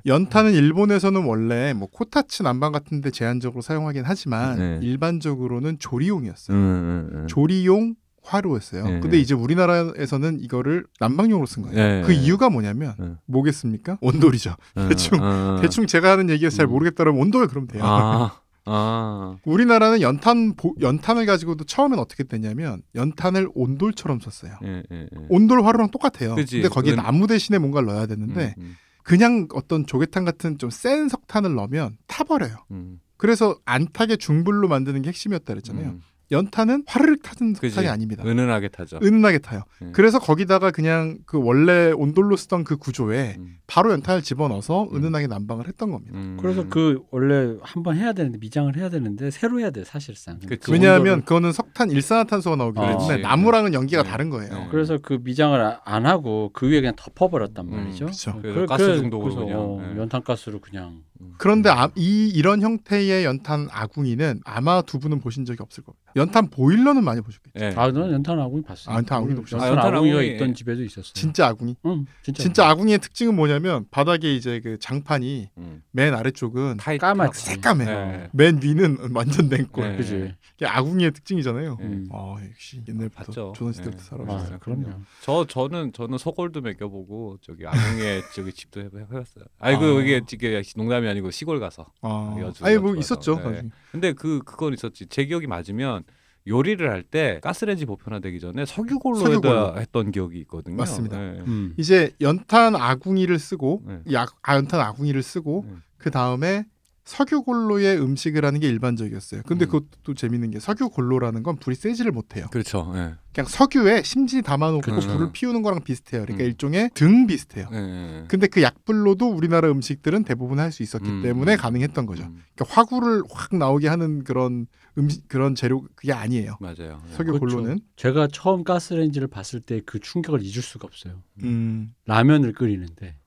[0.06, 4.80] 연탄은 일본에서는 원래 뭐 코타츠 난방 같은데 제한적으로 사용하긴 하지만 네.
[4.82, 6.56] 일반적으로는 조리용이었어요.
[6.58, 7.28] 음, 음, 음.
[7.28, 8.84] 조리용 화로였어요.
[8.86, 9.00] 네.
[9.00, 11.76] 근데 이제 우리나라에서는 이거를 난방용으로 쓴 거예요.
[11.76, 12.02] 네.
[12.06, 13.12] 그 이유가 뭐냐면 네.
[13.26, 13.98] 뭐겠습니까?
[14.02, 14.56] 온돌이죠.
[14.78, 15.60] 음, 대충, 음.
[15.62, 16.72] 대충 제가 하는 얘기에서 잘 음.
[16.72, 17.84] 모르겠다면 온돌 그러면 돼요.
[17.84, 19.36] 아, 아.
[19.46, 24.54] 우리나라는 연탄 보- 연탄을 가지고도 처음엔 어떻게 됐냐면 연탄을 온돌처럼 썼어요.
[24.64, 25.08] 예, 예, 예.
[25.30, 26.36] 온돌 화로랑 똑같아요.
[26.36, 26.58] 그치.
[26.62, 31.10] 근데 거기에 은- 나무 대신에 뭔가를 넣어야 되는데 음, 그냥 어떤 조개탕 같은 좀 센
[31.10, 32.56] 석탄을 넣으면 타버려요.
[32.70, 35.88] 음, 그래서 안 타게 중불로 만드는 게 핵심이었다 그랬잖아요.
[35.90, 36.02] 음.
[36.32, 37.70] 연탄은 화르륵 타는 그지.
[37.76, 38.24] 석탄이 아닙니다.
[38.26, 39.00] 은은하게 타죠.
[39.04, 39.64] 은은하게 타요.
[39.82, 39.92] 음.
[39.94, 44.96] 그래서 거기다가 그냥 그 원래 온돌로 쓰던 그 구조에 음, 바로 연탄을 집어넣어서 음.
[44.96, 46.18] 은은하게 난방을 했던 겁니다.
[46.18, 46.38] 음.
[46.40, 50.40] 그래서 그 원래 한번 해야 되는데 미장을 해야 되는데 새로 해야 돼 사실상.
[50.40, 50.66] 그치.
[50.66, 53.22] 그 왜냐하면 온도를- 그거는 석탄 일산화탄소가 나오기 아, 때문에 그치.
[53.22, 54.10] 나무랑은 연기가 네.
[54.10, 54.54] 다른 거예요.
[54.54, 54.68] 네.
[54.72, 58.08] 그래서 그 미장을 아- 안 하고 그 위에 그냥 덮어버렸단 음, 말이죠.
[58.42, 59.98] 그래서 가스 중독으로 그래서, 그냥, 어, 예.
[60.00, 61.02] 연탄가스로 그냥.
[61.38, 66.02] 그런데 아- 이 이런 형태의 연탄 아궁이는 아마 두 분은 보신 적이 없을 겁니다.
[66.16, 67.54] 연탄 보일러는 많이 보셨겠죠.
[67.64, 67.74] 예.
[67.76, 68.92] 아, 넌 연탄 아궁이 봤어.
[68.92, 69.70] 아, 연탄 아궁이도 보셨어요?
[69.70, 70.54] 연탄 아, 연탄 아궁이가 아궁이, 있던 예.
[70.54, 71.14] 집에도 있었어.
[71.14, 71.76] 진짜 아궁이.
[71.86, 72.44] 응, 진짜.
[72.44, 75.82] 진짜 아궁이의 특징은 뭐냐면 바닥에 이제 그 장판이 음.
[75.92, 77.42] 맨 아래쪽은 까맣지.
[77.46, 77.86] 새까매.
[77.88, 78.30] 예.
[78.34, 79.84] 맨 위는 완전 냉골.
[79.92, 79.98] 네.
[79.98, 80.34] 그지.
[80.58, 81.78] 이게 아궁이의 특징이잖아요.
[81.82, 81.86] 예.
[81.86, 82.08] 음.
[82.12, 83.54] 아 역시 옛날부터 봤죠.
[83.56, 84.10] 조선시대 때부터 예.
[84.10, 84.56] 살아오셨어요.
[84.56, 84.90] 아, 그럼요.
[85.22, 89.46] 저 저는 저는 소골도 맡겨보고 저기 아궁이에 저기 집도 해- 해봤어요.
[89.60, 90.02] 아니 그 아.
[90.02, 91.86] 이게 이게 농담이 아니고 시골 가서.
[92.02, 93.36] 아, 여주- 아니 뭐 여주 있었죠.
[93.38, 93.50] 가서.
[93.52, 93.64] 네.
[93.92, 95.06] 근데 그 그건 있었지.
[95.08, 96.04] 제 기억이 맞으면
[96.48, 99.80] 요리를 할 때 가스레인지 보편화되기 전에 석유골로에다 석유골로.
[99.80, 100.76] 했던 기억이 있거든요.
[100.78, 101.18] 맞습니다.
[101.20, 101.40] 네.
[101.46, 101.74] 음.
[101.78, 104.00] 이제 연탄 아궁이를 쓰고 네.
[104.08, 105.76] 이 아, 아, 연탄 아궁이를 쓰고 네.
[105.98, 106.66] 그 다음에
[107.04, 109.42] 석유 골로에 음식을 하는 게 일반적이었어요.
[109.48, 109.68] 근데 음.
[109.68, 112.46] 그것도 또 재밌는 게 석유 골로라는 건 불이 세지를 못해요.
[112.52, 112.92] 그렇죠.
[112.96, 113.16] 예.
[113.34, 115.08] 그냥 석유에 심지 담아놓고 그렇죠.
[115.10, 116.22] 불을 피우는 거랑 비슷해요.
[116.24, 116.48] 그러니까 음.
[116.48, 117.68] 일종의 등 비슷해요.
[117.72, 118.26] 예, 예.
[118.28, 121.22] 근데 그 약불로도 우리나라 음식들은 대부분 할 수 있었기 음.
[121.22, 122.24] 때문에 가능했던 거죠.
[122.24, 126.58] 음, 그러니까 화구를 확 나오게 하는 그런 음식 그런 재료 그게 아니에요.
[126.62, 127.02] 맞아요.
[127.10, 127.14] 예.
[127.14, 127.58] 석유 그렇죠.
[127.58, 131.24] 골로는 제가 처음 가스레인지를 봤을 때 그 충격을 잊을 수가 없어요.
[131.44, 131.94] 음.
[132.06, 133.18] 라면을 끓이는데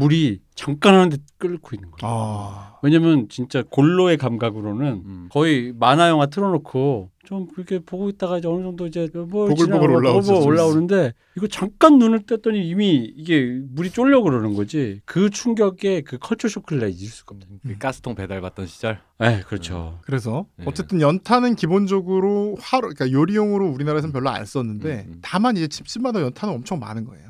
[0.00, 2.00] 물이 잠깐 하는데 끓고 있는 거예요.
[2.02, 2.78] 아.
[2.82, 5.28] 왜냐면 진짜 골로의 감각으로는 음.
[5.30, 10.42] 거의 만화 영화 틀어놓고 좀 그렇게 보고 있다가 이제 어느 정도 이제 뭐 보글보글 올라오죠,
[10.42, 16.48] 올라오는데 이거 잠깐 눈을 떴더니 이미 이게 물이 쫄려 그러는 거지 그 충격에 그 컬처
[16.48, 17.46] 쇼크를 잊을 수가 없다.
[17.62, 19.00] 그 가스통 배달 받던 시절.
[19.18, 19.98] 네, 그렇죠.
[20.02, 20.64] 그래서 네.
[20.66, 25.18] 어쨌든 연탄은 기본적으로 화로 그러니까 요리용으로 우리나라에서는 별로 안 썼는데 음, 음.
[25.20, 27.28] 다만 이제 집집마다 연탄은 엄청 많은 거예요.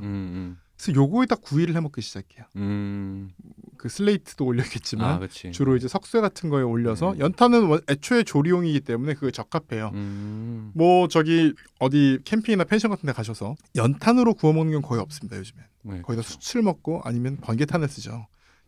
[0.80, 2.44] 음, 그래서 요거에다 구이를 해 먹기 시작해요.
[2.56, 3.30] 음, 음.
[3.76, 5.26] 그 슬레이트도 올렸겠지만 아.
[5.52, 7.18] 주로 이제 석쇠 같은 거에 올려서 음.
[7.18, 9.90] 연탄은 원- 애초에 조리용이기 때문에 그게 적합해요.
[9.94, 10.70] 음.
[10.74, 15.64] 뭐 저기 어디 캠핑이나 펜션 같은 데 가셔서 연탄으로 구워 먹는 건 거의 없습니다, 요즘엔.
[15.82, 16.28] 네, 거의 다 그렇죠.
[16.30, 18.26] 수출 먹고 아니면 번개탄을 쓰죠.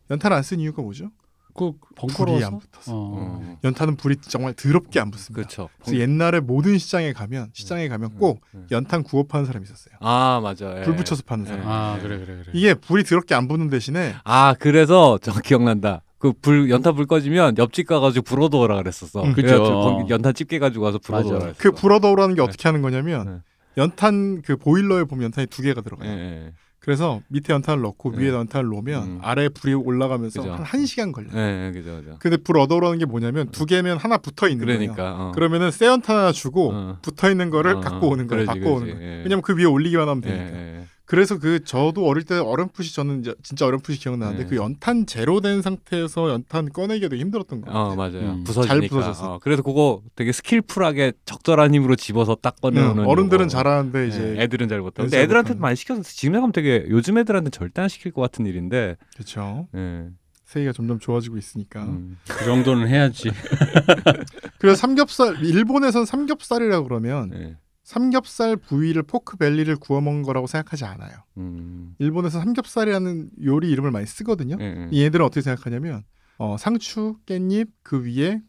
[0.09, 1.11] 연탄 안 쓴 이유가 뭐죠?
[1.53, 2.91] 그 불이 번거로워서 안 붙어서.
[2.93, 3.13] 어.
[3.15, 3.57] 어.
[3.63, 5.35] 연탄은 불이 정말 더럽게 안 붙습니다.
[5.47, 5.69] 그렇죠.
[5.83, 8.67] 그래서 옛날에 모든 시장에 가면 시장에 가면 꼭 음.
[8.71, 9.95] 연탄 구워 파는 사람이 있었어요.
[9.99, 10.79] 아, 맞아.
[10.79, 10.83] 예.
[10.83, 11.49] 불 붙여서 파는 예.
[11.49, 11.67] 사람.
[11.67, 12.45] 아 그래 그래 그래.
[12.53, 16.01] 이게 불이 더럽게 안 붙는 대신에 아, 그래서 저 기억난다.
[16.19, 19.23] 그불 연탄 불 꺼지면 옆집 가가지고 불 얻어오라 그랬었어.
[19.23, 19.61] 음, 그죠.
[19.61, 21.27] 거기 연탄 집게 가지고 와서 불 맞아.
[21.27, 21.59] 얻어오라 그랬어.
[21.59, 23.37] 그 불어더우라는 게 어떻게 하는 거냐면 네.
[23.77, 26.09] 연탄 그 보일러에 보면 연탄이 두 개가 들어가요.
[26.09, 26.13] 예,
[26.45, 26.53] 예.
[26.83, 28.17] 그래서 밑에 연탄을 넣고 네.
[28.23, 29.19] 위에 연탄을 놓으면 음.
[29.21, 30.53] 아래 불이 올라가면서 그죠.
[30.53, 31.31] 한 1시간 걸려요.
[31.33, 32.17] 예, 예, 그죠, 그죠.
[32.19, 34.79] 근데 불 얻어오라는 게 뭐냐면 두 개면 하나 붙어 있는 거예요.
[34.79, 35.15] 그러니까.
[35.17, 35.31] 어.
[35.33, 36.97] 그러면은 새 연탄 하나 주고 어.
[37.01, 38.45] 붙어 있는 거를 어, 갖고 오는 거예요.
[38.45, 38.99] 그러지, 갖고 오는 그러지.
[38.99, 39.13] 거예요.
[39.19, 39.23] 예.
[39.23, 40.57] 왜냐면 그 위에 올리기만 하면 예, 되니까.
[40.57, 40.83] 예.
[41.05, 44.49] 그래서 그 저도 어릴 때 어렴풋이 저는 이제 진짜 어렴풋이 기억나는데 네.
[44.49, 47.83] 그 연탄 제로 된 상태에서 연탄 꺼내기가 되게 힘들었던 거 같아요.
[47.83, 48.43] 어 맞아요 음.
[48.45, 49.33] 부서지니까 잘 부서져서.
[49.33, 53.49] 어, 그래서 그거 되게 스킬풀하게 적절한 힘으로 집어서 딱 꺼내오는 응, 어른들은 요거.
[53.49, 55.61] 잘하는데 예, 이제 애들은 잘 애들 근데 잘 애들한테 못하는.
[55.61, 59.67] 많이 시켜서 지금 생각하면 되게 요즘 애들한테 절대 안 시킬 것 같은 일인데 그렇죠.
[59.75, 60.07] 예.
[60.45, 61.83] 세계가 점점 좋아지고 있으니까.
[61.83, 62.17] 음.
[62.27, 63.31] 그 정도는 해야지.
[64.59, 67.57] 그래서 삼겹살 일본에선 삼겹살이라고 그러면 예.
[67.83, 71.11] 삼겹살 부위를 포크 벨리를 구워 먹는 거라고 생각하지 않아요.
[71.37, 71.95] 음.
[71.99, 74.57] 일본에서 삼겹살이라는 요리 이름을 많이 쓰거든요.
[74.59, 74.97] 예, 예.
[75.05, 76.03] 얘들은 어떻게 생각하냐면
[76.37, 78.41] 어, 상추, 깻잎 그 위에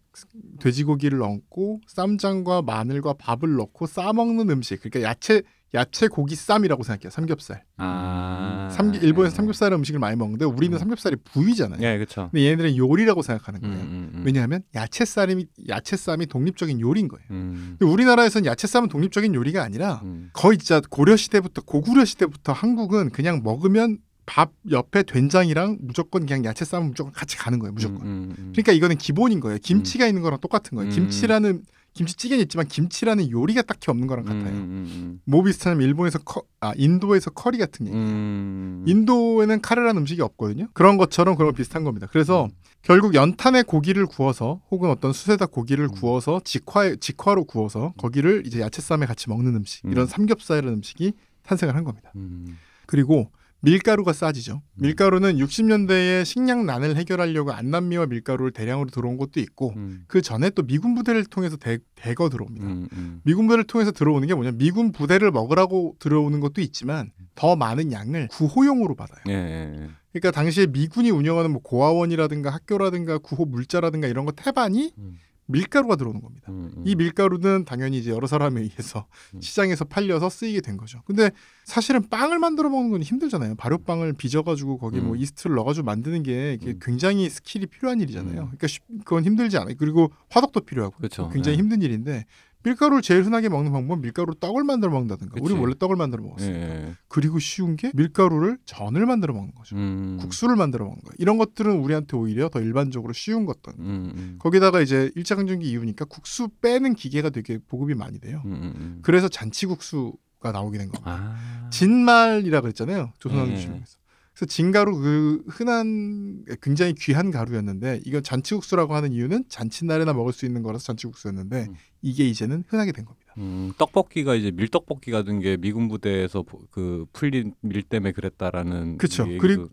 [0.60, 4.80] 돼지고기를 얹고 쌈장과 마늘과 밥을 넣고 싸 먹는 음식.
[4.80, 5.42] 그러니까 야채
[5.74, 7.10] 야채 고기 쌈이라고 생각해요.
[7.10, 7.64] 삼겹살.
[7.76, 9.36] 아 삼 일본에서 예.
[9.36, 10.78] 삼겹살 음식을 많이 먹는데 우리는 음.
[10.78, 11.80] 삼겹살이 부위잖아요.
[11.82, 13.84] 예 그렇죠 근데 얘네들은 요리라고 생각하는 음, 거예요.
[13.84, 14.22] 음, 음.
[14.26, 17.24] 왜냐하면 야채 쌈이 야채 쌈이 독립적인 요리인 거예요.
[17.30, 17.76] 음.
[17.78, 20.30] 근데 우리나라에서는 야채 쌈은 독립적인 요리가 아니라 음.
[20.32, 26.64] 거의 진짜 고려 시대부터 고구려 시대부터 한국은 그냥 먹으면 밥 옆에 된장이랑 무조건 그냥 야채
[26.64, 27.72] 쌈은 무조건 같이 가는 거예요.
[27.72, 28.00] 무조건.
[28.02, 28.52] 음, 음, 음.
[28.52, 29.58] 그러니까 이거는 기본인 거예요.
[29.62, 30.90] 김치가 있는 거랑 똑같은 거예요.
[30.90, 30.94] 음.
[30.94, 31.62] 김치라는
[31.94, 34.52] 김치찌개는 있지만 김치라는 요리가 딱히 없는 거랑 같아요.
[34.52, 37.88] 음, 음, 뭐 비슷하면 일본에서 커, 아 인도에서 커리 같은 음.
[37.88, 37.96] 얘기.
[37.96, 38.84] 음.
[38.86, 40.68] 인도에는 카레라는 음식이 없거든요.
[40.72, 42.08] 그런 것처럼 그런 거 비슷한 겁니다.
[42.10, 42.48] 그래서
[42.82, 45.90] 결국 연탄에 고기를 구워서 혹은 어떤 수세다 고기를 음.
[45.92, 49.92] 구워서 직화 직화로 구워서 거기를 이제 야채쌈에 같이 먹는 음식 음.
[49.92, 51.12] 이런 삼겹살이라는 음식이
[51.44, 52.10] 탄생을 한 겁니다.
[52.16, 52.58] 음.
[52.86, 53.30] 그리고
[53.64, 54.54] 밀가루가 싸지죠.
[54.54, 54.82] 음.
[54.82, 60.04] 밀가루는 60년대에 식량난을 해결하려고 안남미와 밀가루를 대량으로 들어온 것도 있고 음.
[60.06, 62.66] 그 전에 또 미군 부대를 통해서 대, 대거 들어옵니다.
[62.66, 63.20] 음, 음.
[63.24, 64.52] 미군 부대를 통해서 들어오는 게 뭐냐?
[64.52, 69.22] 미군 부대를 먹으라고 들어오는 것도 있지만 더 많은 양을 구호용으로 받아요.
[69.28, 75.18] 예, 예, 그러니까 당시에 미군이 운영하는 뭐 고아원이라든가 학교라든가 구호 물자라든가 이런 거 태반이 음.
[75.46, 76.50] 밀가루가 들어오는 겁니다.
[76.50, 76.82] 음, 음.
[76.86, 79.40] 이 밀가루는 당연히 이제 여러 사람에 의해서 음.
[79.40, 81.02] 시장에서 팔려서 쓰이게 된 거죠.
[81.04, 81.30] 근데
[81.64, 83.56] 사실은 빵을 만들어 먹는 건 힘들잖아요.
[83.56, 85.18] 발효빵을 빚어가지고 거기 뭐 음.
[85.18, 86.78] 이스트를 넣어가지고 만드는 게 음.
[86.80, 88.32] 굉장히 skill이 필요한 일이잖아요.
[88.40, 88.44] 음.
[88.46, 89.74] 그러니까 쉽- 그건 힘들지 않아요.
[89.78, 91.28] 그리고 화덕도 필요하고 그렇죠.
[91.28, 91.60] 굉장히 예.
[91.62, 92.24] 힘든 일인데
[92.64, 95.34] 밀가루를 제일 흔하게 먹는 방법은 밀가루로 떡을 만들어 먹는다든가.
[95.36, 95.60] 우리 그치.
[95.60, 96.54] 원래 떡을 만들어 예, 먹었어요.
[96.54, 96.94] 예.
[97.08, 99.76] 그리고 쉬운 게 밀가루를 전을 만들어 먹는 거죠.
[99.76, 100.16] 음.
[100.20, 101.14] 국수를 만들어 먹는 거예요.
[101.18, 103.74] 이런 것들은 우리한테 오히려 더 일반적으로 쉬운 것들.
[103.78, 104.36] 음, 음.
[104.38, 108.42] 거기다가 이제 일제강점기 이후니까 국수 빼는 기계가 되게 보급이 많이 돼요.
[108.46, 108.98] 음, 음, 음.
[109.02, 111.10] 그래서 잔치국수가 나오게 된 겁니다.
[111.10, 111.70] 아.
[111.70, 113.12] 진말이라 그랬잖아요.
[113.18, 113.60] 조선왕조 예.
[113.60, 114.03] 시대에서.
[114.34, 120.62] 그래서 진가루 그 흔한 굉장히 귀한 가루였는데 이건 잔치국수라고 하는 이유는 잔칫날에나 먹을 수 있는
[120.62, 121.74] 거라서 잔치국수였는데 음.
[122.02, 123.32] 이게 이제는 흔하게 된 겁니다.
[123.38, 128.98] 음, 떡볶이가 이제 밀떡볶이 같은 게 미군 부대에서 보- 그 풀린 밀 때문에 그랬다라는.
[129.00, 129.68] 얘기도 그리고-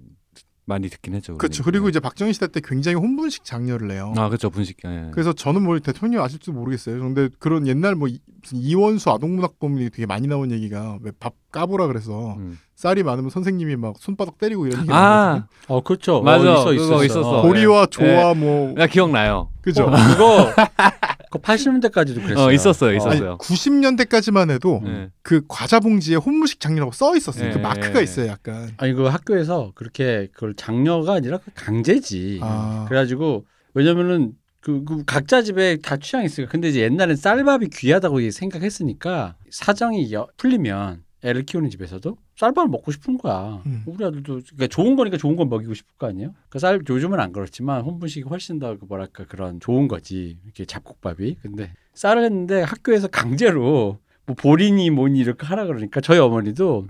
[0.65, 1.38] 많이 듣긴 했죠.
[1.38, 1.63] 그렇죠.
[1.63, 4.13] 그리고 이제 박정희 시대 때 굉장히 혼분식 장려를 내요.
[4.15, 4.78] 아 그렇죠 분식.
[4.86, 5.10] 예.
[5.12, 7.00] 그래서 저는 뭐 대통령 아실지도 모르겠어요.
[7.00, 11.88] 근데 그런 옛날 뭐 이- 무슨 이원수 아동문학범이 되게 많이 나온 얘기가 왜 밥 까보라
[11.88, 12.58] 그래서 음.
[12.76, 16.22] 쌀이 많으면 선생님이 막 손바닥 때리고 이런 얘기 아, 어 그렇죠.
[16.22, 16.52] 맞아.
[16.52, 17.06] 어, 있어 그거 있었어.
[17.06, 17.40] 있었어.
[17.40, 17.86] 어, 보리와 예.
[17.90, 19.50] 조와 뭐나 기억나요.
[19.62, 19.84] 그죠?
[19.84, 20.52] 어, 그거
[21.32, 22.46] 그 80년대까지도 그랬어요.
[22.48, 22.96] 어, 있었어요, 어.
[22.96, 23.30] 있었어요.
[23.30, 25.10] 아니, 90년대까지만 해도 네.
[25.22, 27.52] 그 과자 봉지에 혼무식 장려라고 써 있었어요.
[27.54, 27.62] 그 예.
[27.62, 28.72] 마크가 있어요, 약간.
[28.78, 32.40] 아니 그 학교에서 그렇게 그걸 장려가 아니라 그 강제지.
[32.42, 32.86] 아.
[32.90, 39.36] 그래가지고 왜냐면은 그, 그 각자 집에 다 취향이 있으니까 근데 이제 옛날엔 쌀밥이 귀하다고 생각했으니까
[39.50, 43.62] 사정이 여- 풀리면 애를 키우는 집에서도 쌀밥을 먹고 싶은 거야.
[43.65, 43.84] 음.
[43.86, 46.34] 우리 아들도 그러니까 좋은 거니까 좋은 건 먹이고 싶을 거 아니에요.
[46.49, 50.38] 그쌀 요즘은 안 그렇지만 혼분식이 훨씬 더그 뭐랄까 그런 좋은 거지.
[50.43, 51.38] 이렇게 잡곡밥이.
[51.41, 56.88] 근데 쌀을 했는데 학교에서 강제로 뭐 보리니 뭐니 이렇게 하라 그러니까 저희 어머니도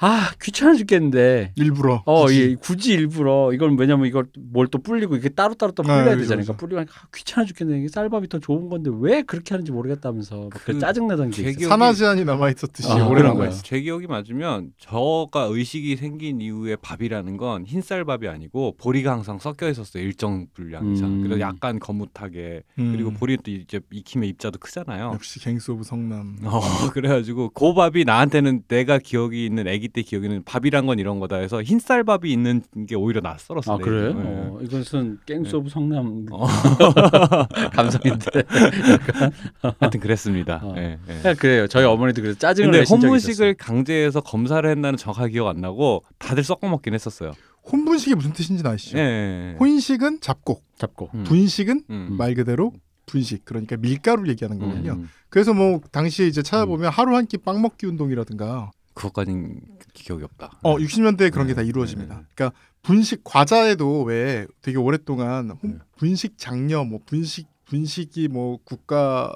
[0.00, 2.02] 아 귀찮아 죽겠는데 일부러.
[2.06, 2.40] 어, 굳이.
[2.40, 6.04] 예, 굳이 일부러 이건 왜냐면 이걸 뭘 또 불리고 이게 따로 따로 또 아, 불려야
[6.14, 6.40] 그죠, 되잖아요.
[6.42, 6.52] 그죠.
[6.52, 7.78] 그러니까 불리고 하니까 아, 귀찮아 죽겠네.
[7.78, 11.42] 이게 쌀밥이 더 좋은 건데 왜 그렇게 하는지 모르겠다면서 막그 짜증 내던 게.
[11.52, 13.48] 기억이- 산화 제한이 남아 있었듯이 아, 오래 남아.
[13.48, 13.62] 있어.
[13.62, 20.02] 제 기억이 맞으면 저가 의식이 생긴 이후에 밥이라는 건 흰쌀밥이 아니고 보리가 항상 섞여 있었어요
[20.02, 21.22] 일정 분량 이상 음.
[21.22, 22.92] 그래서 약간 거뭇하게 음.
[22.92, 26.36] 그리고 보리는 또 이제 익히면 입자도 크잖아요 역시 Gangs of 성남.
[26.44, 26.60] 어,
[26.92, 31.36] 그래가지고 그 밥이 나한테는 내가 기억이 있는 아기 때 기억이 있는 밥이란 건 이런 거다
[31.36, 34.12] 해서 흰쌀밥이 있는 게 오히려 낯설었어 아내 그래?
[34.14, 35.56] 어, 이것은 Gangs 네.
[35.56, 36.46] of 성남 어.
[37.72, 38.42] 감성인데.
[39.80, 40.74] 하여튼 그랬습니다 어.
[40.76, 41.14] 예, 예.
[41.22, 41.66] 그냥 그래요.
[41.66, 43.54] 저희 어머니도 그래서 짜증을 내신 적이 있었어요.
[43.58, 47.32] 강제해서 검사를 했나는 정확하게 기억 안 나고 다들 섞어 먹긴 했었어요
[47.70, 48.98] 혼분식이 무슨 뜻인지 아시죠?
[48.98, 49.56] 예, 예, 예.
[49.58, 51.10] 혼식은 잡곡, 잡곡.
[51.14, 51.24] 음.
[51.24, 52.16] 분식은 음.
[52.18, 52.72] 말 그대로
[53.06, 53.44] 분식.
[53.44, 54.92] 그러니까 밀가루를 얘기하는 거거든요.
[54.92, 55.08] 음.
[55.28, 59.60] 그래서 뭐 당시에 이제 찾아보면 하루 한 끼 빵 먹기 운동이라든가 그것까진
[59.94, 60.58] 기억이 없다.
[60.62, 62.16] 어 60년대에 그런 게 네, 다 네, 이루어집니다.
[62.18, 62.22] 네.
[62.34, 65.78] 그러니까 분식 과자에도 왜 되게 오랫동안 혼- 네.
[65.96, 69.32] 분식 장려 뭐 분식 분식이 뭐 국가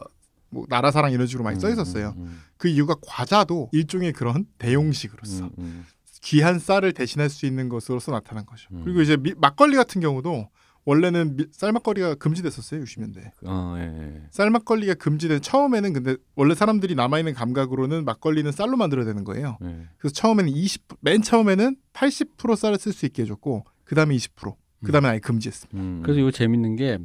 [0.51, 2.15] 뭐 나라 사랑 이런 식으로 많이 써 있었어요.
[2.19, 5.87] 음, 그 이유가 과자도 일종의 그런 대용식으로서 음, 음,
[6.23, 8.69] 귀한 쌀을 대신할 수 있는 것으로서 나타난 거죠.
[8.73, 8.83] 음.
[8.85, 10.49] 그리고 이제 미- 막걸리 같은 경우도
[10.85, 13.31] 원래는 미- 쌀막걸리가 금지됐었어요 60년대.
[13.47, 14.23] 어, 예, 예.
[14.31, 19.59] 쌀막걸리가 금지된 처음에는 근데 원래 사람들이 남아 있는 감각으로는 막걸리는 쌀로 만들어야 되는 거예요.
[19.63, 19.87] 예.
[19.99, 24.91] 그래서 처음에는 20 맨 처음에는 80% 쌀을 쓸 수 있게 해줬고 그 다음에 20%, 그
[24.93, 25.79] 다음에 아예 금지했습니다.
[25.79, 26.01] 음.
[26.03, 26.99] 그래서 이거 재밌는 게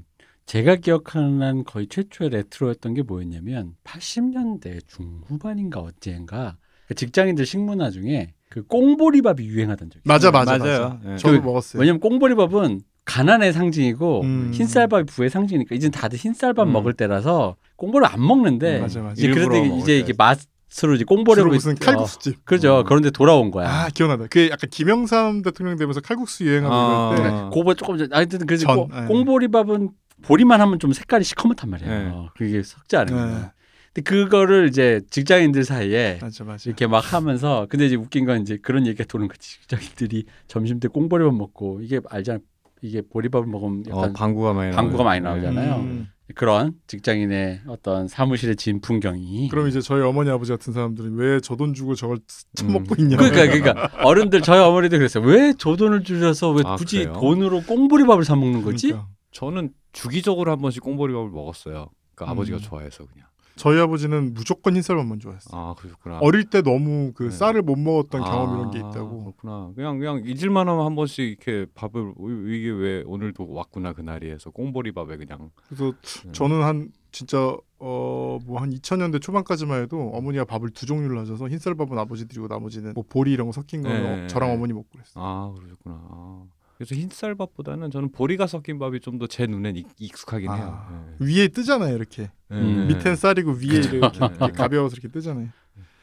[0.48, 8.34] 제가 기억하는 한 거의 최초의 레트로였던 게 뭐였냐면 80년대 중후반인가 어째인가 그 직장인들 식문화 중에
[8.50, 10.14] 그 꽁보리밥이 유행하던 적이 있어요.
[10.14, 10.90] 맞아 맞아 맞아요.
[11.02, 11.14] 맞아.
[11.14, 11.18] 예.
[11.18, 11.80] 저도 그- 먹었어요.
[11.82, 14.52] 왜냐면 꽁보리밥은 가난의 상징이고 음.
[14.54, 16.74] 흰쌀밥이 부의 상징이니까 이제 다들 흰쌀밥 음.
[16.74, 19.14] 먹을 때라서 꽁보리 안 먹는데 맞아, 맞아.
[19.14, 20.00] 이제 먹을 이제 때.
[20.00, 22.44] 이게 맛으로 이제 주로 꽁보리를 무슨 칼국수집.
[22.46, 22.84] 그죠 어.
[22.84, 23.68] 그런데 돌아온 거야.
[23.70, 24.26] 아 기억나다.
[24.30, 27.16] 그 약간 김영삼 대통령 되면서 칼국수 유행하고 아.
[27.18, 27.50] 이럴 때 아.
[27.52, 29.08] 그거 조금 전 하여튼 그래서 전, 꽁- 예.
[29.08, 29.90] 꽁보리밥은
[30.24, 31.92] 보리만 하면 좀 색깔이 시커멓단 말이에요.
[31.92, 32.10] 예.
[32.14, 33.22] 어, 그게 섞지 않은 네.
[33.22, 33.52] 거야.
[33.94, 36.64] 근데 그거를 이제 직장인들 사이에 맞아 맞아.
[36.68, 39.62] 이렇게 막 하면서 근데 이제 웃긴 건 이제 그런 얘기가 도는 거지.
[39.62, 42.40] 직장인들이 점심 때 꽁보리밥 먹고 이게 알잖아.
[42.82, 45.42] 이게 보리밥을 먹으면 어, 약간 방구가 많이 방구가 많이 나와요.
[45.42, 45.76] 나오잖아요.
[45.82, 46.08] 음.
[46.36, 49.48] 그런 직장인의 어떤 사무실에 진 풍경이.
[49.50, 52.18] 그럼 이제 저희 어머니 아버지 같은 사람들은 왜 저 돈 주고 저걸
[52.56, 53.16] 처먹고 있냐.
[53.18, 55.24] 그러니까 그러니까 어른들 저희 어머니도 그랬어요.
[55.24, 57.14] 왜 저 돈을 줄여서 왜 아, 굳이 그래요?
[57.20, 58.88] 돈으로 꽁보리밥을 사 먹는 거지?
[58.88, 59.08] 그러니까.
[59.32, 61.90] 저는 주기적으로 한 번씩 꽁보리밥을 먹었어요.
[62.16, 62.30] 그 음.
[62.30, 63.27] 아버지가 좋아해서 그냥.
[63.58, 65.56] 저희 아버지는 무조건 흰쌀밥만 좋아했어.
[65.58, 66.20] 요아 그렇구나.
[66.20, 67.30] 어릴 때 너무 그 네.
[67.32, 69.24] 쌀을 못 먹었던 아, 경험 이런 게 있다고.
[69.24, 69.72] 그렇구나.
[69.76, 74.50] 그냥 그냥 잊을만 하면 한 번씩 이렇게 밥을 어, 이게 왜 오늘도 왔구나 그날이 해서
[74.52, 75.50] 꽁보리밥에 그냥.
[75.68, 75.94] 그래서
[76.26, 76.32] 네.
[76.32, 81.98] 저는 한 진짜 어 뭐 한 2000년대 초반까지만 해도 어머니가 밥을 두 종류를 하셔서 흰쌀밥은
[81.98, 84.24] 아버지 드리고 나머지는 뭐 보리 이런 거 섞인 거는 네.
[84.24, 85.24] 어, 저랑 어머니 먹고 그랬어요.
[85.24, 85.96] 아 그러셨구나.
[86.10, 86.44] 아.
[86.78, 90.80] 그래서 흰쌀밥보다는 저는 보리가 섞인 밥이 좀 더 제 눈엔 익- 익숙하긴 해요.
[90.88, 91.26] 아, 네.
[91.26, 92.30] 위에 뜨잖아요 이렇게.
[92.52, 92.88] 음.
[92.88, 93.96] 밑엔 쌀이고 위에 그쵸.
[93.98, 94.26] 이렇게, 네.
[94.36, 95.50] 이렇게 가벼워서 이렇게 뜨잖아요.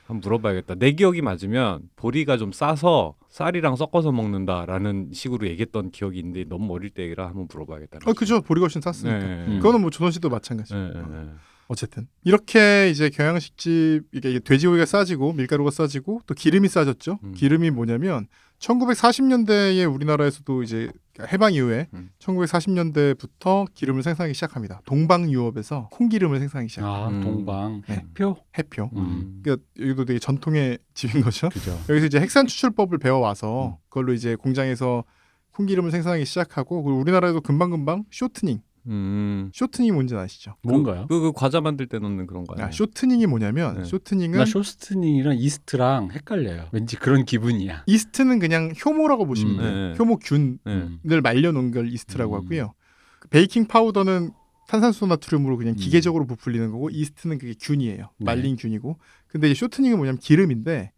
[0.07, 0.75] 한번 물어봐야겠다.
[0.75, 6.91] 내 기억이 맞으면 보리가 좀 싸서 쌀이랑 섞어서 먹는다라는 식으로 얘기했던 기억이 있는데 너무 어릴
[6.91, 8.01] 때라 한번 물어봐야겠다.
[8.05, 9.19] 아 그죠 보리가 훨씬 쌌으니까.
[9.19, 9.45] 네.
[9.49, 9.59] 음.
[9.61, 10.75] 그거는 뭐 조선시도 마찬가지.
[10.75, 11.31] 네, 네, 네.
[11.69, 17.19] 어쨌든 이렇게 이제 경양식집 이게 돼지고기가 싸지고 밀가루가 싸지고 또 기름이 싸졌죠.
[17.23, 17.33] 음.
[17.33, 18.27] 기름이 뭐냐면
[18.59, 20.91] 1940년대에 우리나라에서도 이제
[21.21, 22.11] 해방 이후에 음.
[22.19, 24.81] 1940년대부터 기름을 생산하기 시작합니다.
[24.85, 26.85] 동방유업에서 콩기름을 생산하기 시작.
[26.85, 27.21] 아 음.
[27.21, 28.05] 동방 네.
[28.15, 28.37] 표.
[28.59, 28.91] 해표.
[28.97, 29.41] 음.
[29.43, 31.49] 그러니까 여기도 되게 전통의 집인 거죠.
[31.51, 31.79] 그죠.
[31.89, 33.85] 여기서 이제 핵산 추출법을 배워 와서 음.
[33.89, 35.05] 그걸로 이제 공장에서
[35.53, 38.61] 콩기름을 생산하기 시작하고 그리고 우리나라에도 금방 금방 쇼트닝.
[38.87, 39.51] 음.
[39.55, 40.57] 쇼트닝이 뭔지 아시죠?
[40.63, 41.07] 뭔가요?
[41.09, 42.67] 그, 그 과자 만들 때 넣는 그런 거예요.
[42.67, 43.85] 아, 쇼트닝이 뭐냐면 네.
[43.85, 46.69] 쇼트닝은 나 쇼스트닝이랑 이스트랑 헷갈려요.
[46.73, 47.85] 왠지 그런 기분이야.
[47.87, 49.59] 이스트는 그냥 효모라고 보시면 음.
[49.59, 49.73] 돼요.
[49.73, 49.95] 네.
[49.99, 50.73] 효모균을 네.
[50.73, 51.23] 음.
[51.23, 52.45] 말려놓은 걸 이스트라고 음.
[52.45, 52.75] 하고요.
[53.21, 54.33] 그 베이킹 파우더는
[54.69, 55.77] 탄산수 나트륨으로 그냥 음.
[55.77, 58.11] 기계적으로 부풀리는 거고 이스트는 그게 균이에요.
[58.19, 58.25] 네.
[58.25, 58.99] 말린 균이고.
[59.29, 60.93] 근데 이제 쇼트닝은 뭐냐면 기름인데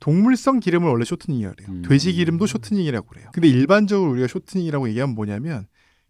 [0.00, 1.70] 동물성 기름을 원래 쇼트닝이라고 그래요.
[1.70, 1.82] 음.
[1.82, 3.28] 돼지 기름도 쇼트닝이라고 그래요.
[3.32, 5.66] 근데 일반적으로 우리가 쇼트닝이라고 얘기하면 뭐냐면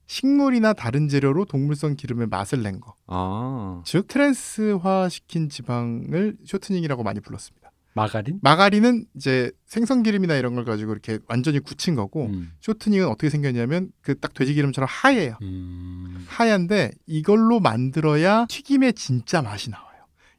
[0.07, 2.95] 식물이나 다른 재료로 동물성 기름의 맛을 낸 거.
[3.07, 3.83] 아.
[3.85, 7.71] 즉 트랜스화 시킨 지방을 쇼트닝이라고 많이 불렀습니다.
[7.95, 8.39] 마가린?
[8.43, 12.51] 마가린은 이제 생선 기름이나 이런 걸 가지고 이렇게 완전히 굳힌 거고 음.
[12.61, 15.37] 쇼트닝은 어떻게 생겼냐면 그 딱 돼지 기름처럼 하얘요.
[15.43, 16.25] 음.
[16.27, 19.91] 하얀데 이걸로 만들어야 튀김의 진짜 맛이 나와요.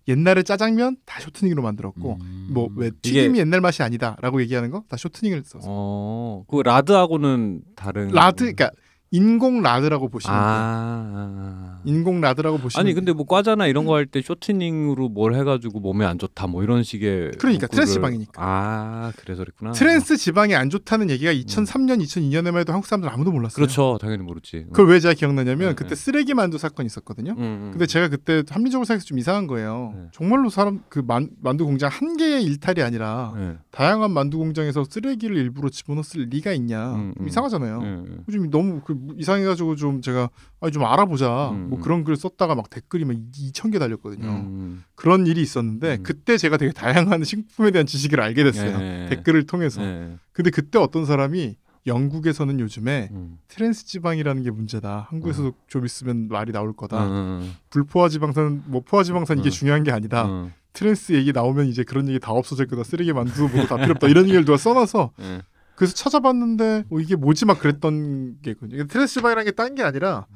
[0.07, 2.47] 옛날에 짜장면 다 쇼트닝으로 만들었고 음.
[2.51, 6.43] 뭐왜 튀김이 옛날 맛이 아니다라고 얘기하는 거 다 쇼트닝을 써서 어.
[6.49, 8.07] 그 라드하고는 다른.
[8.09, 8.71] 라드 그러니까
[9.17, 10.43] 인공 라드라고 보시면 돼요.
[10.43, 11.79] 아.
[11.85, 16.03] 인공 라드라고 보시면 아니 근데 뭐 과자나 이런 거 할 때 쇼트닝으로 뭘 해가지고 몸에
[16.03, 18.31] 안 좋다 뭐 이런 식의 그러니까 문구를- 트랜스 지방이니까.
[18.43, 23.55] 아 그래서 그랬구나 트랜스 지방이 안 좋다는 얘기가 2003년 2002년에만 해도 한국 사람들 아무도 몰랐어요.
[23.55, 25.95] 그렇죠 당연히 모르지 그걸 왜 제가 기억나냐면 네, 그때 네.
[25.95, 27.33] 쓰레기 만두 사건이 있었거든요.
[27.33, 27.69] 음, 음.
[27.71, 29.93] 근데 제가 그때 합리적으로 생각해서 좀 이상한 거예요.
[29.95, 30.07] 네.
[30.11, 33.57] 정말로 사람 그 만, 만두 공장 한 개의 일탈이 아니라 네.
[33.71, 36.95] 다양한 만두 공장에서 쓰레기를 일부러 집어넣었을 리가 있냐?
[36.95, 37.27] 음, 좀 음.
[37.27, 37.81] 이상하잖아요.
[37.81, 38.03] 네.
[38.31, 41.49] 좀 너무 그 이상해가지고 좀 제가 아니 좀 알아보자.
[41.51, 41.81] 음, 뭐 음.
[41.81, 44.27] 그런 글 썼다가 막 댓글이 막 2천 개 달렸거든요.
[44.27, 44.83] 음.
[44.95, 46.03] 그런 일이 있었는데 음.
[46.03, 48.77] 그때 제가 되게 다양한 식품에 대한 지식을 알게 됐어요.
[48.77, 49.09] 네.
[49.09, 49.81] 댓글을 통해서.
[49.81, 50.17] 네.
[50.31, 53.37] 근데 그때 어떤 사람이 영국에서는 요즘에 음.
[53.47, 55.07] 트랜스 지방이라는 게 문제다.
[55.09, 57.05] 한국에서도 좀 있으면 말이 나올 거다.
[57.07, 59.51] 음, 불포화 지방산, 뭐 포화 지방산 이게 음.
[59.51, 60.25] 중요한 게 아니다.
[60.25, 60.53] 음.
[60.71, 62.83] 트랜스 얘기 나오면 이제 그런 얘기 다 없어질 거다.
[62.83, 64.07] 쓰레기 만두 뭐다 필요 없다.
[64.07, 65.41] 이런 얘기를 누가 써놔서 네.
[65.75, 68.85] 그래서 찾아봤는데 뭐 이게 뭐지 막 그랬던 게거든요.
[68.87, 70.27] 트랜스 지방이라는 게 딴 게 아니라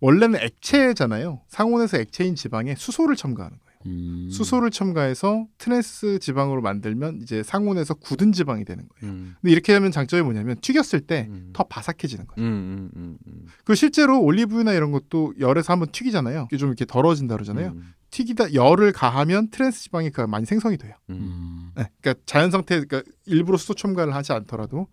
[0.00, 1.42] 원래는 액체잖아요.
[1.48, 3.73] 상온에서 액체인 지방에 수소를 첨가하는 거예요.
[3.86, 4.28] 음.
[4.30, 9.14] 수소를 첨가해서 트랜스 지방으로 만들면 이제 상온에서 굳은 지방이 되는 거예요.
[9.14, 9.34] 음.
[9.40, 11.50] 근데 이렇게 하면 장점이 뭐냐면 튀겼을 때 음.
[11.52, 12.48] 더 바삭해지는 거예요.
[12.48, 13.46] 음, 음, 음, 음.
[13.64, 16.48] 그 실제로 올리브유나 이런 것도 열에서 한번 튀기잖아요.
[16.50, 17.70] 이게 좀 이렇게 덜어진다 그러잖아요.
[17.70, 17.94] 음.
[18.10, 20.94] 튀기다 열을 가하면 트랜스 지방이 그 많이 생성이 돼요.
[21.08, 24.86] 네, 그러니까 자연 상태, 그러니까 일부러 수소 첨가를 하지 않더라도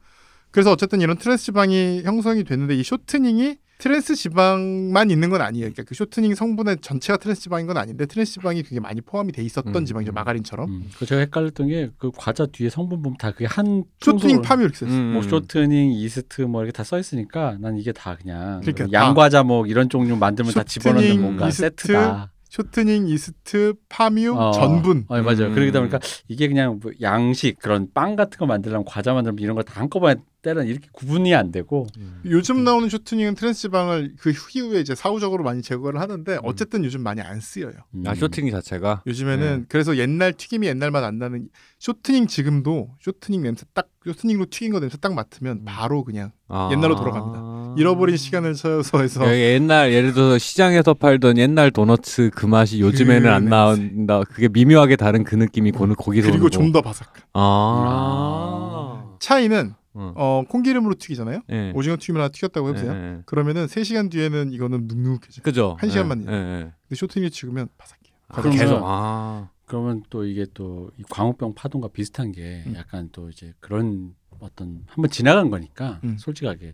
[0.49, 5.63] 그래서 어쨌든 이런 트랜스 지방이 형성이 됐는데 이 쇼트닝이 트랜스 지방만 있는 건 아니에요.
[5.63, 9.41] 그러니까 그 쇼트닝 성분의 전체가 트랜스 지방인 건 아닌데 트랜스 지방이 되게 많이 포함이 돼
[9.41, 10.11] 있었던 음, 지방이죠.
[10.11, 10.13] 음.
[10.13, 10.69] 마가린처럼.
[10.69, 10.89] 음.
[10.99, 14.77] 그 제가 헷갈렸던 게 그 과자 뒤에 성분 보면 다 그게 한 쇼트닝 팜유 이렇게
[14.77, 14.99] 써 있어요.
[14.99, 15.13] 음.
[15.13, 19.41] 뭐 쇼트닝, 이스트 뭐 이렇게 다 써 있으니까 난 이게 다 그냥 그러니까 그 양과자
[19.43, 22.31] 뭐 이런 종류 만들면 다 집어넣는 뭔가 이스트, 세트다.
[22.49, 24.51] 쇼트닝, 이스트, 팜유, 어.
[24.51, 25.05] 전분.
[25.07, 25.45] 어, 맞아요.
[25.47, 25.55] 음.
[25.55, 29.79] 그러다 보니까 이게 그냥 뭐 양식 그런 빵 같은 거 만들려면 과자 만들면 이런 거다
[29.79, 32.21] 한꺼번에 때는 이렇게 구분이 안 되고 음.
[32.25, 37.21] 요즘 나오는 쇼트닝은 트랜스 지방을 그 이후에 이제 사후적으로 많이 제거를 하는데 어쨌든 요즘 많이
[37.21, 37.73] 안 쓰여요.
[37.95, 38.03] 음.
[38.07, 39.65] 아 쇼트닝 자체가 요즘에는 네.
[39.69, 41.47] 그래서 옛날 튀김이 옛날 맛 안 나는
[41.79, 45.65] 쇼트닝 지금도 쇼트닝 냄새 딱 쇼트닝으로 튀긴 거 냄새 딱 맡으면 음.
[45.65, 46.69] 바로 그냥 아.
[46.71, 47.75] 옛날로 돌아갑니다.
[47.77, 53.21] 잃어버린 시간을 찾아서 해서 예, 옛날 예를 들어서 시장에서 팔던 옛날 도너츠 그 맛이 요즘에는
[53.23, 53.49] 그안 냄새.
[53.49, 54.21] 나온다.
[54.29, 57.13] 그게 미묘하게 다른 그 느낌이 고 거기서 그리고 좀 더 바삭한.
[57.33, 58.90] 아.
[59.21, 60.13] 차이는 어.
[60.15, 61.41] 어, 콩기름으로 튀기잖아요.
[61.51, 61.71] 예.
[61.75, 62.91] 오징어 튀김을 하나 튀겼다고 해보세요.
[62.93, 63.21] 예, 예.
[63.25, 65.41] 그러면은 3시간 뒤에는 이거는 눅눅해져.
[65.43, 65.75] 그죠?
[65.79, 66.59] 한 시간만 예, 예, 예.
[66.87, 68.13] 근데 쇼트닝을 쓰면 바삭해요.
[68.29, 69.49] 아, 그러면- 계속 아.
[69.65, 72.73] 그러면 또 이게 또이 광우병 파동과 비슷한 게 음.
[72.75, 76.17] 약간 또 이제 그런 어떤 한번 지나간 거니까 음.
[76.17, 76.73] 솔직하게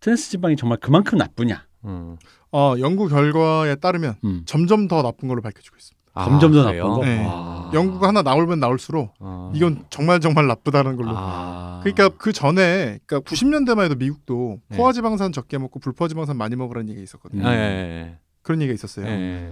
[0.00, 1.66] 트랜스 지방이 정말 그만큼 나쁘냐?
[1.84, 2.16] 음.
[2.52, 4.42] 어, 연구 결과에 따르면 음.
[4.46, 5.97] 점점 더 나쁜 걸로 밝혀지고 있습니다.
[6.20, 6.62] 아, 점점 더?
[6.64, 7.04] 나쁜 거.
[7.04, 7.24] 네.
[7.24, 7.70] 와.
[7.74, 9.52] 연구가 하나 나오면 나올수록 아.
[9.54, 11.10] 이건 정말 정말 나쁘다는 걸로.
[11.14, 11.80] 아.
[11.82, 14.76] 그러니까 그 전에 그러니까 90년대만 해도 미국도 네.
[14.78, 17.46] 포화지방산 적게 먹고 불포화지방산 많이 먹으라는 얘기가 있었거든요.
[17.46, 19.06] 아, 예, 예, 그런 얘기가 있었어요.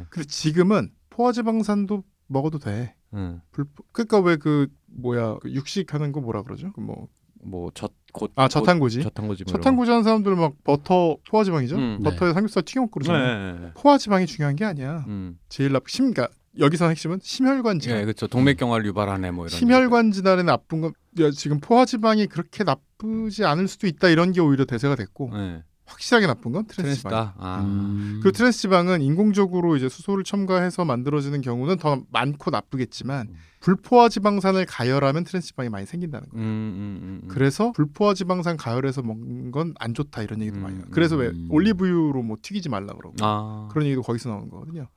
[0.09, 2.95] 근데 지금은 포화지방산도 먹어도 돼.
[3.15, 3.41] 음.
[3.53, 6.73] 불포 그러니까 왜 그 뭐야 그 육식하는 거 뭐라 그러죠?
[6.73, 7.07] 그 뭐
[7.49, 9.03] 뭐 젖곧 아 저탄고지.
[9.05, 11.77] 저탄고지 뭐 저탄고지 하는 사람들 막 버터 포화지방이죠.
[11.77, 12.11] 음, 네.
[12.11, 12.91] 버터에 삼겹살 튀겨 먹고.
[12.99, 13.25] 그러잖아요.
[13.25, 13.71] 예, 예, 예.
[13.75, 15.05] 포화지방이 중요한 게 아니야.
[15.07, 15.39] 음.
[15.49, 18.01] 제일 나쁜 심 그러니까 여기서 핵심은 심혈관 질환.
[18.01, 18.27] 예, 그렇죠.
[18.27, 19.59] 동맥경화를 유발하네 뭐 이런.
[19.59, 24.65] 심혈관 질환에 나쁜 건 야, 지금 포화지방이 그렇게 나쁘지 않을 수도 있다 이런 게 오히려
[24.65, 25.31] 대세가 됐고.
[25.35, 25.63] 예.
[25.89, 27.11] 확실하게 나쁜 건 트랜스 지방.
[27.11, 27.35] 트랜스다.
[27.39, 27.61] 아.
[27.61, 28.19] 음.
[28.21, 33.35] 그 트랜스 지방은 인공적으로 이제 수소를 첨가해서 만들어지는 경우는 더 많고 나쁘겠지만 음.
[33.61, 36.45] 불포화 지방산을 가열하면 트랜스 지방이 많이 생긴다는 음, 거예요.
[36.49, 37.29] 음, 음, 음.
[37.29, 40.87] 그래서 불포화 지방산 가열해서 먹는 건 안 좋다 이런 얘기도 음, 많이 나요.
[40.91, 41.47] 그래서 왜 음.
[41.51, 43.69] 올리브유로 뭐 튀기지 말라 그러고 아.
[43.71, 44.89] 그런 얘기도 거기서 나오는 거거든요.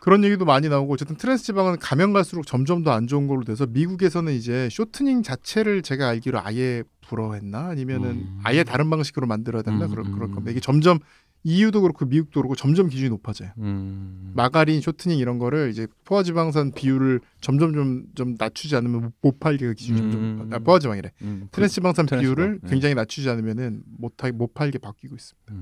[0.00, 3.66] 그런 얘기도 많이 나오고 어쨌든 트랜스 지방은 가면 갈수록 점점 더 안 좋은 걸로 돼서
[3.66, 8.40] 미국에서는 이제 쇼트닝 자체를 제가 알기로 아예 불허했나 아니면은 음.
[8.44, 10.34] 아예 다른 방식으로 만들어야 된다 음, 그럴, 그럴 음.
[10.34, 10.50] 겁니다.
[10.50, 10.98] 이게 점점
[11.44, 13.50] EU도 그렇고 미국도 그렇고 점점 기준이 높아져요.
[13.58, 14.32] 음.
[14.34, 19.66] 마가린, 쇼트닝 이런 거를 이제 포화지방산 비율을 점점 좀, 좀 낮추지 않으면 못- 못 팔게
[19.66, 20.10] 그 기준이 음.
[20.10, 21.12] 점점 아, 포화지방이래.
[21.22, 21.48] 음.
[21.52, 22.68] 트랜스지방산 트랜스지방, 비율을 네.
[22.70, 25.54] 굉장히 낮추지 않으면은 못, 하, 못 팔게 바뀌고 있습니다.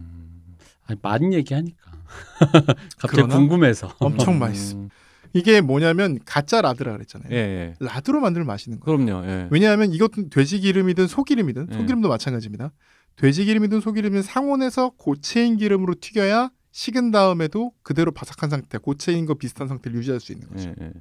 [0.86, 0.92] 음.
[0.92, 1.92] 아니, 많은 얘기하니까.
[2.98, 3.28] 갑자기?
[3.28, 3.94] 궁금해서.
[3.98, 4.38] 엄청 음.
[4.38, 4.88] 맛있어.
[5.32, 7.28] 이게 뭐냐면 가짜 라드라 그랬잖아요.
[7.30, 7.74] 예, 예.
[7.80, 8.98] 라드로 만들면 맛있는 거예요.
[8.98, 9.26] 그럼요.
[9.26, 9.48] 예.
[9.50, 11.76] 왜냐하면 이것도 돼지 기름이든 소 기름이든 네.
[11.76, 12.72] 소기름도 마찬가지입니다.
[13.16, 19.34] 돼지 기름이든 소 기름은 상온에서 고체인 기름으로 튀겨야 식은 다음에도 그대로 바삭한 상태, 고체인 거
[19.34, 20.68] 비슷한 상태를 유지할 수 있는 거죠.
[20.80, 20.92] 예, 예.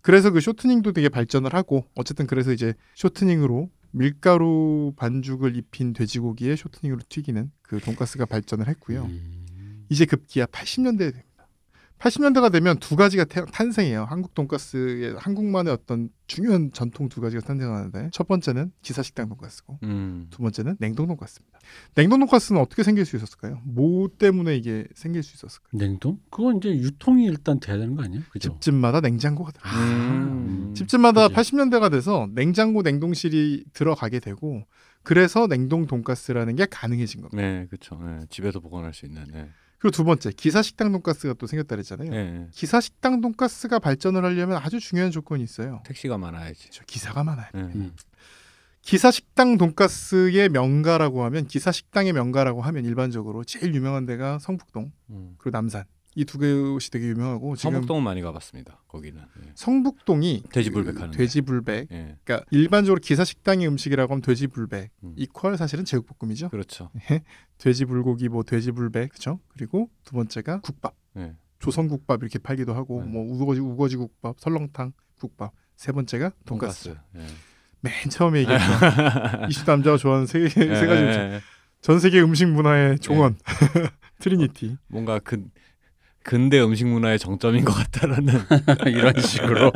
[0.00, 7.00] 그래서 그 쇼트닝도 되게 발전을 하고 어쨌든 그래서 이제 쇼트닝으로 밀가루 반죽을 입힌 돼지고기에 쇼트닝으로
[7.08, 9.04] 튀기는 그 돈가스가 발전을 했고요.
[9.04, 9.86] 음.
[9.88, 11.33] 이제 급기야 80년대에 됩니다.
[11.98, 14.04] 80년대가 되면 두 가지가 태- 탄생해요.
[14.04, 20.26] 한국 돈가스의 한국만의 어떤 중요한 전통 두 가지가 탄생하는데 첫 번째는 기사식당 돈가스고 음.
[20.30, 21.58] 두 번째는 냉동 돈가스입니다.
[21.94, 23.60] 냉동 돈가스는 어떻게 생길 수 있었을까요?
[23.64, 25.70] 뭐 때문에 이게 생길 수 있었을까요?
[25.72, 26.18] 냉동?
[26.30, 28.22] 그건 이제 유통이 일단 돼야 되는 거 아니에요?
[28.30, 28.50] 그죠?
[28.52, 29.62] 집집마다 냉장고가 들어.
[29.64, 30.74] 아, 음.
[30.76, 31.40] 집집마다 그지.
[31.52, 34.66] 80년대가 돼서 냉장고 냉동실이 들어가게 되고
[35.04, 37.40] 그래서 냉동 돈가스라는 게 가능해진 겁니다.
[37.40, 37.98] 네, 그렇죠.
[38.04, 38.26] 예.
[38.30, 39.24] 집에서 보관할 수 있는.
[39.34, 39.48] 예.
[39.84, 42.10] 그리고 두 번째 기사 식당 돈가스가 또 생겼다 그랬잖아요.
[42.10, 42.48] 예, 예.
[42.52, 45.82] 기사 식당 돈가스가 발전을 하려면 아주 중요한 조건이 있어요.
[45.84, 46.70] 택시가 많아야지.
[46.70, 47.48] 저 기사가 많아요.
[47.54, 47.58] 예.
[47.58, 47.92] 음.
[48.80, 55.34] 기사 식당 돈가스의 명가라고 하면 기사 식당의 명가라고 하면 일반적으로 제일 유명한 데가 성북동 음.
[55.36, 55.84] 그리고 남산
[56.16, 58.82] 이 두 곳이 되게 유명하고 성북동은 많이 가봤습니다.
[58.88, 59.20] 거기는.
[59.20, 59.52] 예.
[59.54, 61.18] 성북동이 돼지불백 그 하는데.
[61.18, 62.16] 돼지불백 예.
[62.24, 65.14] 그러니까 일반적으로 기사 식당의 음식이라고 하면 돼지불백 음.
[65.16, 66.50] 이퀄 사실은 제육볶음이죠.
[66.50, 66.90] 그렇죠.
[67.58, 69.40] 돼지불고기 뭐 돼지불백 그죠?
[69.48, 71.34] 그리고 두 번째가 국밥 예.
[71.58, 73.10] 조선국밥 이렇게 팔기도 하고 네.
[73.10, 77.00] 뭐 우거지 우거지 국밥 설렁탕 국밥 세 번째가 돈가스 돈가스.
[77.16, 77.26] 예.
[77.80, 78.70] 맨 처음에 얘기했던
[79.66, 81.40] 남자가 좋아하는 세, 세 가지 예, 음식 예.
[81.80, 83.36] 전 세계 음식 문화의 종언
[84.20, 85.50] trinity 뭔가 근
[86.24, 88.32] 근대 음식 문화의 정점인 것 같다라는
[88.88, 89.70] 이런 식으로.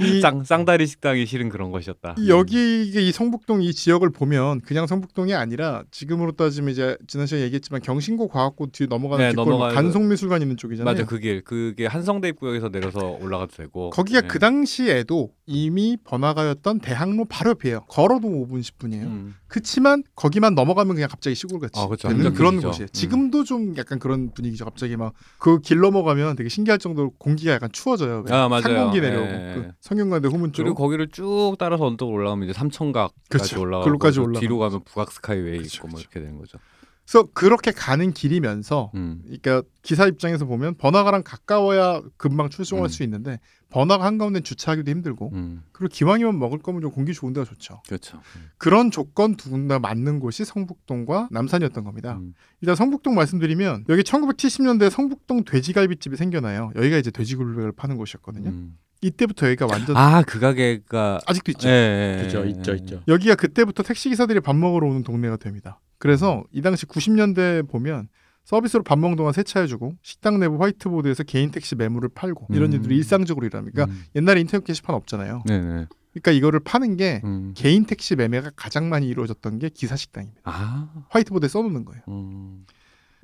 [0.00, 2.14] 이, 쌍 쌍다리 식당이 실은 그런 것이었다.
[2.18, 7.26] 이 여기 이게 이 성북동 이 지역을 보면 그냥 성북동이 아니라 지금으로 따지면 이제 지난
[7.26, 10.90] 시간에 얘기했지만 경신고 과학고 뒤에 넘어가는 네, 뒷골 넘어가는 간송미술관 있는 쪽이잖아요.
[10.90, 14.26] 맞아 그게 그게 한성대 입구역에서 내려서 올라가도 되고 거기가 예.
[14.26, 17.82] 그 당시에도 이미 번화가였던 대학로 바로 옆이에요.
[17.88, 19.02] 걸어도 5분 10분이에요.
[19.02, 19.34] 음.
[19.48, 22.08] 그치만 거기만 넘어가면 그냥 갑자기 시골같이 아, 그쵸.
[22.08, 22.62] 되는 그런.
[22.62, 22.86] 곳이에요.
[22.86, 22.92] 음.
[22.92, 24.70] 지금도 좀 약간 그런 분위기 죠.
[24.70, 28.24] 갑자기 막 그 길 넘어가면 되게 신기할 정도로 공기가 약간 추워져요.
[28.30, 28.62] 아, 맞아요.
[28.62, 29.52] 상공기 예, 내려오고 예.
[29.54, 30.62] 그 성균관대 후문 쪽.
[30.62, 33.60] 그리고 거기를 쭉 따라서 언덕 올라가면 이제 삼천각까지 그쵸.
[33.60, 34.40] 올라가고 또 올라가고.
[34.40, 36.08] 뒤로 가면 북악 스카이웨이 그쵸, 있고 뭐 그쵸.
[36.10, 36.58] 이렇게 되는 거죠.
[37.04, 39.22] 그래서 그렇게 가는 길이면서 음.
[39.24, 42.88] 그러니까 기사 입장에서 보면 번화가랑 가까워야 금방 출동할 음.
[42.88, 43.40] 수 있는데
[43.72, 45.62] 번화가 한가운데 주차하기도 힘들고 음.
[45.72, 47.82] 그리고 기왕이면 먹을 거면 좀 공기 좋은 데가 좋죠.
[47.88, 48.18] 그렇죠.
[48.36, 48.50] 음.
[48.58, 52.18] 그런 조건 두군다 맞는 곳이 성북동과 남산이었던 겁니다.
[52.20, 52.34] 음.
[52.60, 56.72] 일단 성북동 말씀드리면 여기 1970년대 성북동 돼지갈비집이 생겨나요.
[56.76, 58.50] 여기가 이제 돼지굴백을 파는 곳이었거든요.
[58.50, 58.76] 음.
[59.00, 61.68] 이때부터 여기가 완전 아 그 가게가 아직도 있죠.
[61.68, 62.76] 예, 예, 그죠, 예, 있죠, 예.
[62.76, 63.02] 있죠.
[63.08, 65.80] 여기가 그때부터 택시 기사들이 밥 먹으러 오는 동네가 됩니다.
[65.98, 68.08] 그래서 이 당시 90년대 보면
[68.44, 72.74] 서비스로 밥 먹는 동안 세차해주고 식당 내부 화이트보드에서 개인 택시 매물을 팔고 이런 음.
[72.74, 73.84] 일들이 일상적으로 일어납니다.
[73.84, 74.04] 그러니까 음.
[74.16, 75.44] 옛날에 인터넷 게시판 없잖아요.
[75.46, 75.86] 네네.
[76.12, 77.52] 그러니까 이거를 파는 게 음.
[77.56, 80.42] 개인 택시 매매가 가장 많이 이루어졌던 게 기사 식당입니다.
[80.44, 81.06] 아.
[81.10, 82.02] 화이트보드에 써놓는 거예요.
[82.08, 82.66] 음.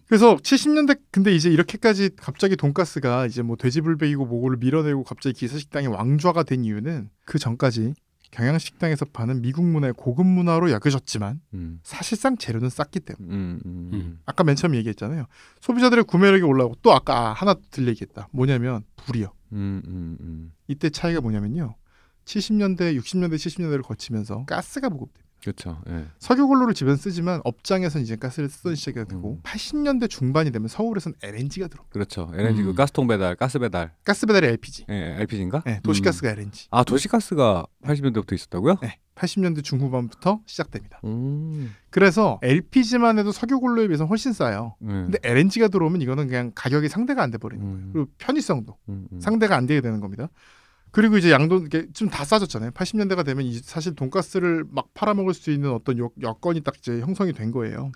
[0.06, 6.44] 그래서 70년대 근데 이제 이렇게까지 갑자기 돈가스가 이제 뭐 돼지불백이고 뭐고를 밀어내고 갑자기 기사식당이 왕좌가
[6.44, 7.92] 된 이유는 그 전까지
[8.30, 11.80] 경양식당에서 파는 미국 문화의 고급 문화로 여겨졌지만 음.
[11.82, 13.60] 사실상 재료는 쌌기 때문에 음.
[13.64, 13.90] 음.
[13.92, 14.20] 음.
[14.26, 15.26] 아까 맨 처음 얘기했잖아요
[15.60, 19.82] 소비자들의 구매력이 올라오고 또 아까 아, 하나 들 얘기했다 뭐냐면 불이요 음.
[19.86, 20.16] 음.
[20.20, 20.52] 음.
[20.66, 21.74] 이때 차이가 뭐냐면요
[22.24, 25.80] 70년대 60년대 70년대를 거치면서 가스가 보급됩니다 그렇죠.
[25.88, 26.06] 예.
[26.18, 29.40] 석유골로를 집에서 쓰지만 업장에서는 이제 가스를 쓰던 시작이 되고 음.
[29.42, 32.30] 80년대 중반이 되면 서울에선 LNG가 들어 그렇죠.
[32.34, 32.74] LNG 그 음.
[32.74, 33.92] 가스통 배달, 가스 배달.
[34.04, 35.62] 가스 배달이 LPG 예, LPG인가?
[35.64, 38.76] 네, 도시가스가 LNG 아, 도시가스가 80년대부터 있었다고요?
[38.82, 41.00] 네, 80년대 중후반부터 시작됩니다.
[41.04, 41.72] 음.
[41.90, 44.74] 그래서 LPG만 해도 석유골로에 비해서 훨씬 싸요.
[44.80, 44.92] 네.
[44.92, 47.76] 근데 LNG가 들어오면 이거는 그냥 가격이 상대가 안 돼 버리는 거예요.
[47.78, 47.90] 음.
[47.92, 49.06] 그리고 편의성도 음.
[49.12, 49.20] 음.
[49.20, 50.28] 상대가 안 되게 되는 겁니다.
[50.90, 52.70] 그리고 이제 양돈 이게 좀다 싸졌잖아요.
[52.72, 57.32] 80년대가 되면 이- 사실 돈가스를 막 팔아먹을 수 있는 어떤 요, 여건이 딱 이제 형성이
[57.32, 57.92] 된 거예요.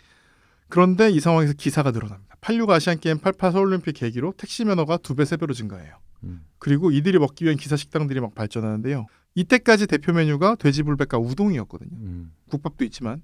[0.68, 2.36] 그런데 이 상황에서 기사가 늘어납니다.
[2.40, 5.94] 86 아시안 게임 88 서울올림픽 계기로 택시 면허가 두 배 세 배로 증가해요.
[6.24, 6.44] 음.
[6.58, 9.06] 그리고 이들이 먹기 위한 기사 식당들이 막 발전하는데요.
[9.34, 11.90] 이때까지 대표 메뉴가 돼지불백과 우동이었거든요.
[11.96, 12.32] 음.
[12.50, 13.22] 국밥도 있지만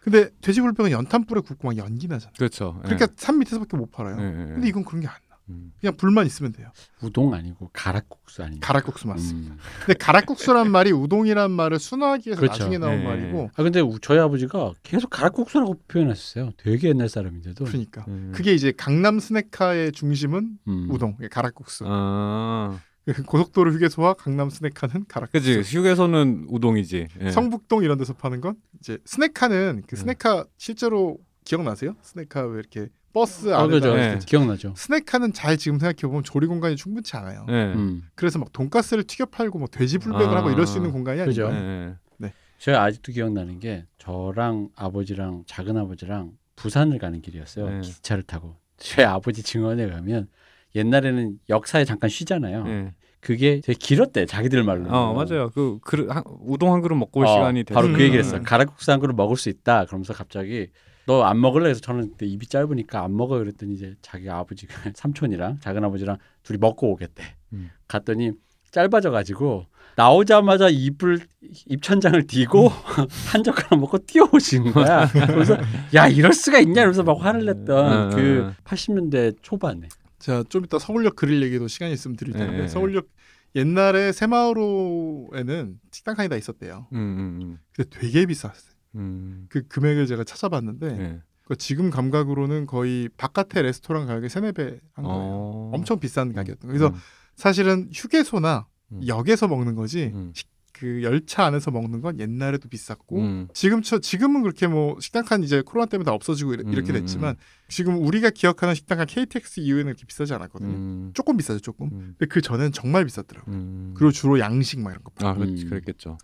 [0.00, 2.32] 근데 돼지불백은 연탄불에 굽고 막 연기 나잖아요.
[2.38, 2.74] 그렇죠.
[2.78, 2.88] 예.
[2.88, 4.16] 그러니까 산 밑에서밖에 못 팔아요.
[4.18, 4.46] 예, 예, 예.
[4.54, 5.29] 근데 이건 그런 게안 나.
[5.48, 5.72] 음.
[5.80, 6.70] 그냥 불만 있으면 돼요.
[7.02, 8.60] 우동 아니고 가락국수 아니에요.
[8.60, 9.54] 가락국수 맞습니다.
[9.54, 9.58] 음.
[9.84, 12.58] 근데 가락국수란 말이 우동이란 말을 순화하기 위해서 그렇죠.
[12.64, 16.52] 나중에 나온 예, 말이고 아 근데 우- 저희 아버지가 계속 가락국수라고 표현하셨어요.
[16.56, 17.64] 되게 옛날 사람인데도.
[17.64, 18.32] 그러니까 음.
[18.34, 20.86] 그게 이제 강남 스낵카의 중심은 음.
[20.90, 21.84] 우동, 가락국수.
[21.86, 22.78] 아.
[23.26, 25.32] 고속도로 휴게소와 강남 스낵카는 가락국수.
[25.60, 27.08] 그지 휴게소는 우동이지.
[27.22, 27.30] 예.
[27.32, 29.96] 성북동 이런 데서 파는 건 이제 스낵카는 그 음.
[29.96, 31.96] 스낵카 실제로 기억나세요?
[32.02, 33.96] 스낵카 왜 이렇게 버스 어, 안에다 그죠.
[33.96, 34.18] 네.
[34.24, 34.74] 기억나죠.
[34.76, 37.44] 스낵카는 잘 지금 생각해 보면 조리 공간이 충분치 않아요.
[37.48, 37.72] 네.
[37.74, 38.02] 음.
[38.14, 40.38] 그래서 막 돈가스를 튀겨 팔고 뭐 돼지 불백을 아.
[40.38, 41.48] 하고 이럴 수 있는 공간이 그죠.
[41.48, 41.96] 아니에요.
[42.18, 42.32] 네.
[42.58, 47.68] 제가 아직도 기억나는 게 저랑 아버지랑 작은 아버지랑 부산을 가는 길이었어요.
[47.68, 47.80] 네.
[47.80, 50.28] 기차를 타고 제 아버지 증언에 가면
[50.74, 52.64] 옛날에는 역사에 잠깐 쉬잖아요.
[52.64, 52.94] 네.
[53.20, 54.88] 그게 되게 길었대 자기들 말로.
[54.90, 55.50] 어 맞아요.
[55.50, 57.96] 그 그릇 한, 우동 한 그릇 먹고 올 어, 시간이 바로 됐어요.
[57.96, 58.24] 그 얘기를 음.
[58.24, 58.42] 했어요.
[58.44, 59.84] 가락국수 한 그릇 먹을 수 있다.
[59.84, 60.68] 그러면서 갑자기
[61.10, 61.68] 너 안 먹을래?
[61.70, 66.58] 해서 저는 그때 입이 짧으니까 안 먹어 그랬더니 이제 자기 아버지가 삼촌이랑 작은 아버지랑 둘이
[66.58, 67.22] 먹고 오겠대.
[67.54, 67.70] 음.
[67.88, 68.32] 갔더니
[68.70, 71.18] 짧아져 가지고 나오자마자 입을
[71.66, 72.68] 입천장을 뒤고
[73.32, 75.08] 한 젓가락 먹고 뛰어오신 거야.
[75.08, 75.56] 그래서
[75.94, 78.54] 야 이럴 수가 있냐 이러면서 막 화를 냈던 음, 그 음.
[78.64, 79.88] 80년대 초반에.
[80.20, 82.68] 자, 좀 이따 서울역 그릴 얘기도 시간이 있으면 드릴 텐데 네, 네.
[82.68, 83.08] 서울역
[83.56, 86.86] 옛날에 새마을호에는 식당 칸이 다 있었대요.
[86.92, 86.98] 음,
[87.42, 88.69] 음, 근데 되게 비쌌어요.
[88.96, 89.46] 음.
[89.48, 90.96] 그 금액을 제가 찾아봤는데 음.
[90.98, 91.20] 네.
[91.44, 95.08] 그 지금 감각으로는 거의 바깥의 레스토랑 가격의 세네 배한 거예요.
[95.08, 95.70] 어.
[95.74, 96.78] 엄청 비싼 가격이었던 거예요.
[96.78, 97.00] 그래서 음.
[97.34, 99.00] 사실은 휴게소나 음.
[99.06, 100.32] 역에서 먹는 거지 음.
[100.34, 103.48] 식- 그 열차 안에서 먹는 건 옛날에도 비쌌고 음.
[103.52, 106.96] 지금 저 지금은 그렇게 뭐 식당 칸 이제 코로나 때문에 다 없어지고 이렇- 이렇게 음,
[106.96, 107.36] 음, 됐지만
[107.68, 110.70] 지금 우리가 기억하는 식당 칸 KTX 이후에는 그렇게 비싸지 않았거든요.
[110.72, 111.10] 음.
[111.12, 111.88] 조금 비싸죠 조금.
[111.92, 112.14] 음.
[112.18, 113.54] 근데 그 전엔 정말 비쌌더라고요.
[113.54, 113.92] 음.
[113.94, 115.10] 그리고 주로 양식 막 이런 거.
[115.26, 115.66] 아, 그렇, 음.
[115.68, 116.16] 그랬겠죠.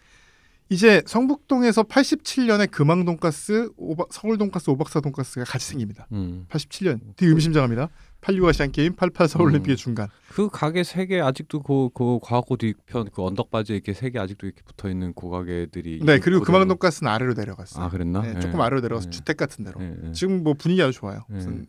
[0.69, 6.09] 이제 성북동에서 87년에 금왕 돈가스, 오박, 서울 돈가스, 오박사 돈가스가 같이 생깁니다.
[6.13, 6.47] 음.
[6.49, 7.89] 87년 되게 의미심장합니다.
[8.21, 9.77] 86 아시안 게임, 88 서울 올림픽의 음.
[9.77, 10.09] 중간.
[10.31, 14.19] 그 가게 세 개 아직도 그, 그 과학고 뒤편 그 언덕 바지에 이렇게 세 개
[14.19, 17.85] 아직도 이렇게 붙어 있는 그 가게들이 네 그리고 금왕 돈가스는 아래로 내려갔어요.
[17.85, 18.23] 아 그랬나?
[18.23, 18.41] 네, 예.
[18.41, 19.11] 조금 아래로 내려가서 예.
[19.11, 19.81] 주택 같은 데로.
[19.81, 20.13] 예, 예.
[20.13, 21.21] 지금 뭐 분위기 아주 좋아요.
[21.31, 21.35] 예.
[21.35, 21.67] 무슨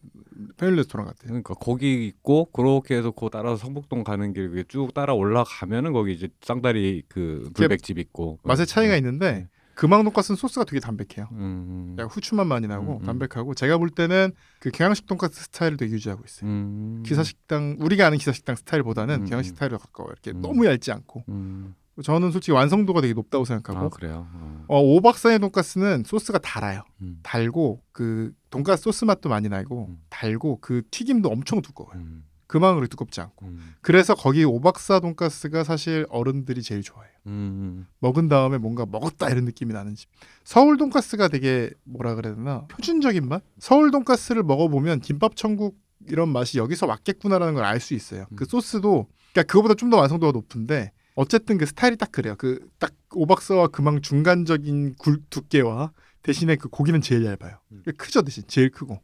[0.58, 1.28] 패밀리 레스토랑 같아요.
[1.28, 6.30] 그러니까 거기 있고 그렇게 해서 그 따라서 성북동 가는 길 쭉 따라 올라가면은 거기 이제
[6.42, 8.98] 쌍다리 그 불백집 있고 맛의 차이가 네.
[8.98, 11.28] 있는데 금왕 돈가스는 소스가 되게 담백해요.
[11.34, 11.96] 음.
[12.00, 13.06] 약간 후추맛 많이 나고 음, 음.
[13.06, 16.50] 담백하고 제가 볼 때는 그 경양식 돈가스 스타일을 되게 유지하고 있어요.
[16.50, 17.04] 음.
[17.06, 19.56] 기사식당 우리가 아는 기사식당 스타일보다는 음, 경양식 음.
[19.56, 20.42] 스타일에 가까워 요 이렇게 음.
[20.42, 21.76] 너무 얇지 않고 음.
[22.04, 24.28] 저는 솔직히 완성도가 되게 높다고 생각하고 아 그래요.
[24.34, 24.66] 어.
[24.68, 26.84] 어, 오박사의 돈가스는 소스가 달아요.
[27.02, 27.20] 음.
[27.24, 29.98] 달고 그 돈가스 소스 맛도 많이 나고 음.
[30.10, 31.96] 달고 그 튀김도 엄청 두꺼워요.
[31.98, 32.24] 음.
[32.48, 33.46] 그만으로 두껍지 않고.
[33.48, 33.74] 음.
[33.82, 37.12] 그래서 거기 오박사 돈가스가 사실 어른들이 제일 좋아해요.
[37.28, 37.88] 음.
[38.00, 40.10] 먹은 다음에 뭔가 먹었다 이런 느낌이 나는 집.
[40.46, 43.44] 서울 돈가스가 되게 뭐라 그래야 되나 표준적인 맛?
[43.60, 45.78] 서울 돈가스를 먹어보면 김밥 천국
[46.08, 48.28] 이런 맛이 여기서 왔겠구나라는 걸 알 수 있어요.
[48.36, 48.46] 그 음.
[48.46, 52.36] 소스도 그러니까 그거보다 좀 더 완성도가 높은데 어쨌든 그 스타일이 딱 그래요.
[52.38, 55.92] 그 딱 오박사와 금왕 중간적인 굴 두께와
[56.24, 57.58] 대신에 그 고기는 제일 얇아요.
[57.72, 57.84] 음.
[57.98, 59.00] 크죠 대신 제일 크고.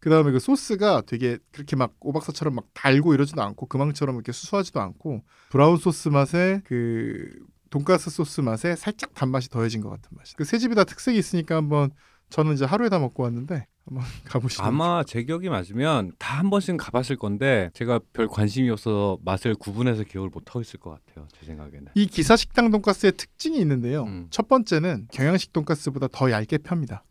[0.00, 4.80] 그 다음에 그 소스가 되게 그렇게 막 오박사처럼 막 달고 이러지도 않고 금왕처럼 이렇게 수수하지도
[4.80, 7.28] 않고 브라운 소스 맛에 그
[7.70, 10.36] 돈가스 소스 맛에 살짝 단맛이 더해진 것 같은 맛이.
[10.36, 11.90] 그 세 집이 다 특색이 있으니까 한번
[12.30, 14.62] 저는 이제 하루에 다 먹고 왔는데 한번 가보시죠.
[14.62, 20.04] 아마 제 기억이 맞으면 다 한 번씩은 가봤을 건데 제가 별 관심이 없어서 맛을 구분해서
[20.04, 21.26] 기억을 못 하고 있을 것 같아요.
[21.38, 21.86] 제 생각에는.
[21.94, 24.04] 이 기사 식당 돈가스의 특징이 있는데요.
[24.04, 24.28] 음.
[24.30, 27.02] 첫 번째는 경양식 돈가스보다 더 얇게 펴니다.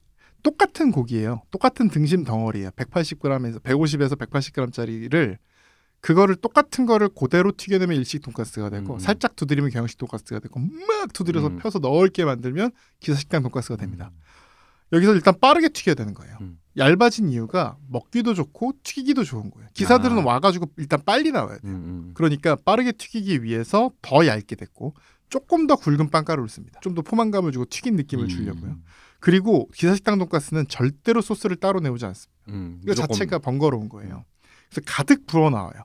[0.44, 1.42] 똑같은 고기예요.
[1.52, 2.70] 똑같은 등심 덩어리예요.
[2.72, 5.38] 180g에서 150에서 180g짜리를
[6.00, 9.00] 그거를 똑같은 거를 그대로 튀겨내면 일식 돈가스가 되고 음.
[9.00, 11.58] 살짝 두드리면 경양식 돈가스가 되고 막 두드려서 음.
[11.58, 14.12] 펴서 넓게 만들면 기사 식당 돈가스가 됩니다.
[14.94, 16.38] 여기서 일단 빠르게 튀겨야 되는 거예요.
[16.42, 16.60] 음.
[16.78, 19.68] 얇아진 이유가 먹기도 좋고 튀기기도 좋은 거예요.
[19.74, 20.24] 기사들은 아.
[20.26, 21.72] 와가지고 일단 빨리 나와야 돼요.
[21.74, 22.12] 음, 음.
[22.14, 24.94] 그러니까 빠르게 튀기기 위해서 더 얇게 됐고
[25.30, 26.80] 조금 더 굵은 빵가루를 씁니다.
[26.82, 28.72] 좀 더 포만감을 주고 튀긴 느낌을 주려고요.
[28.72, 28.84] 음.
[29.20, 32.32] 그리고 기사식당 돈가스는 절대로 소스를 따로 내오지 않습니다.
[32.50, 32.80] 음.
[32.86, 34.24] 무조건- 자체가 번거로운 거예요.
[34.70, 35.84] 그래서 가득 부어 나와요.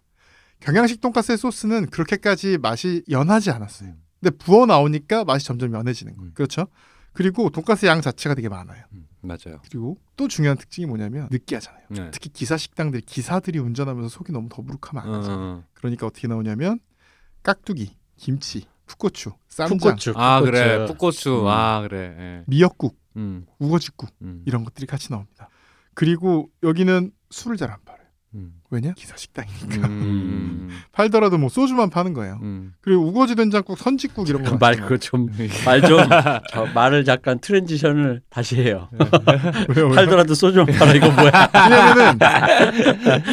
[0.61, 3.89] 경양식 돈가스의 소스는 그렇게까지 맛이 연하지 않았어요.
[3.89, 4.03] 음.
[4.21, 6.31] 근데 부어 나오니까 맛이 점점 연해지는 거예요.
[6.31, 6.35] 음.
[6.35, 6.69] 그렇죠?
[7.13, 8.85] 그리고 돈가스 양 자체가 되게 많아요.
[8.93, 9.61] 음, 맞아요.
[9.69, 11.83] 그리고 또 중요한 특징이 뭐냐면 느끼하잖아요.
[11.91, 12.11] 네.
[12.11, 15.33] 특히 기사 식당들 기사들이 운전하면서 속이 너무 더부룩하면 안 어, 가죠.
[15.33, 15.65] 어.
[15.75, 16.81] 그러니까 어떻게 나오냐면
[17.43, 20.13] 깍두기, 김치, 풋고추, 쌈장, 풋고추.
[20.17, 20.51] 아 풋고추.
[20.53, 21.47] 그래 풋고추 음.
[21.49, 22.45] 아 그래 예.
[22.47, 25.49] 미역국, 음, 우거지국 음, 이런 것들이 같이 나옵니다.
[25.95, 28.02] 그리고 여기는 술을 잘 안 팔아요.
[28.35, 28.93] 음, 왜냐?
[28.97, 29.89] 기사 식당이니까.
[29.89, 32.39] 음, 팔더라도 뭐 소주만 파는 거예요.
[32.43, 32.73] 음.
[32.81, 34.57] 그리고 우거지 된장국, 선지국 이런 거.
[34.57, 35.29] 말 그거 좀
[35.67, 35.99] 말좀
[36.75, 38.89] 말을 잠깐 트랜지션을 다시 해요.
[39.75, 39.87] 왜요?
[39.87, 39.91] 왜요?
[39.91, 41.51] 팔더라도 소주 좀 팔아 이거 뭐야?
[41.55, 42.19] 왜냐면은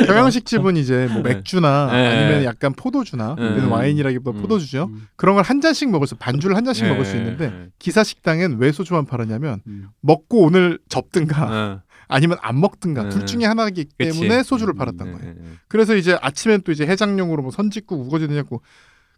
[0.08, 2.08] 경양식 집은 이제 뭐 맥주나 네.
[2.08, 3.48] 아니면 약간 포도주나 네.
[3.48, 4.42] 우리는 와인이라기보다 음.
[4.42, 4.90] 포도주죠.
[4.92, 7.70] 음, 그런 걸 한 잔씩 먹을 수 반주를 한 잔씩 예, 먹을 수 있는데 예,
[7.80, 9.88] 기사 식당엔 왜 소주만 팔았냐면 음.
[10.02, 13.10] 먹고 오늘 접든가 어, 아니면 안 먹든가 네.
[13.10, 14.20] 둘 중에 하나이기 그치.
[14.20, 15.28] 때문에 소주를 음, 팔았던 예, 거예요.
[15.28, 15.54] 예, 예.
[15.68, 18.64] 그래서 이제 아침엔 또 이제 해장용으로 뭐 선짓국, 우거지 된장국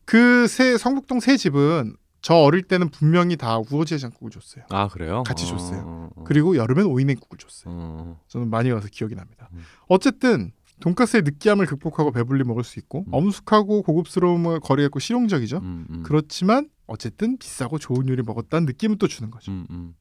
[0.05, 4.65] 그세 성북동 세 집은 저 어릴 때는 분명히 다 우거지장국을 줬어요.
[4.69, 5.23] 아 그래요?
[5.23, 5.79] 같이 어, 줬어요.
[5.79, 6.23] 어, 어.
[6.25, 7.73] 그리고 여름엔 오이냉국을 줬어요.
[7.73, 9.49] 어, 저는 많이 가서 기억이 납니다.
[9.53, 9.63] 음.
[9.87, 13.13] 어쨌든 돈가스의 느끼함을 극복하고 배불리 먹을 수 있고 음.
[13.13, 15.57] 엄숙하고 고급스러움을 거리했고 실용적이죠.
[15.59, 16.03] 음, 음.
[16.03, 19.51] 그렇지만 어쨌든 비싸고 좋은 요리 먹었다는 느낌은 또 주는 거죠.
[19.51, 19.95] 음, 음,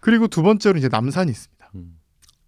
[0.00, 1.70] 그리고 두 번째로 이제 남산이 있습니다.
[1.74, 1.98] 음.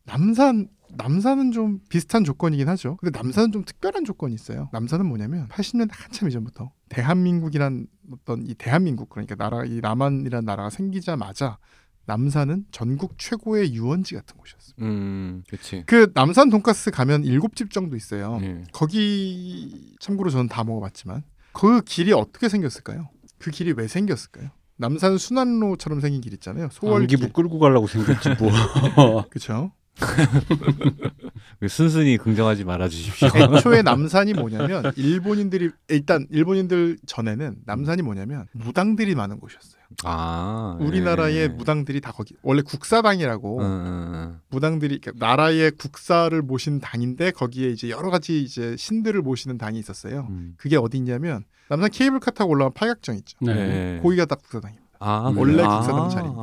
[0.04, 2.96] 남산 남산은 좀 비슷한 조건이긴 하죠.
[2.98, 4.68] 근데 남산은 좀 특별한 조건이 있어요.
[4.72, 11.58] 남산은 뭐냐면 80년대 한참 이전부터 대한민국이란 어떤 이 대한민국 그러니까 나라 이 남한이란 나라가 생기자마자
[12.06, 14.74] 남산은 전국 최고의 유원지 같은 곳이었어요.
[14.80, 15.84] 음, 그렇지.
[15.86, 18.38] 그 남산 돈가스 가면 일곱 집 정도 있어요.
[18.42, 18.62] 예.
[18.72, 21.24] 거기 참고로 저는 다 먹어봤지만
[21.54, 23.08] 그 길이 어떻게 생겼을까요?
[23.38, 24.50] 그 길이 왜 생겼을까요?
[24.76, 26.68] 남산 순환로처럼 생긴 길 있잖아요.
[26.70, 27.16] 소월길.
[27.16, 28.50] 안기부 끌고 가려고 생겼지 뭐.
[29.30, 29.72] 그렇죠.
[31.60, 33.28] 그 순순히 긍정하지 말아 주십시오.
[33.34, 39.84] 애초에 남산이 뭐냐면 일본인들이 일단 일본인들 전에는 남산이 뭐냐면 무당들이 많은 곳이었어요.
[40.02, 41.48] 아, 우리나라의 예.
[41.48, 44.40] 무당들이 다 거기 원래 국사당이라고 응.
[44.50, 50.26] 무당들이 그러니까 나라의 국사를 모신 당인데 거기에 이제 여러 가지 이제 신들을 모시는 당이 있었어요.
[50.30, 50.54] 음.
[50.56, 53.36] 그게 어디 있냐면 남산 케이블카 타고 올라간 팔각정 있죠.
[53.40, 53.52] 네.
[53.96, 54.00] 예.
[54.02, 54.84] 거기가 딱 국사당입니다.
[54.98, 55.68] 아, 원래 그래요?
[55.68, 56.42] 국사당 아, 자리입니다.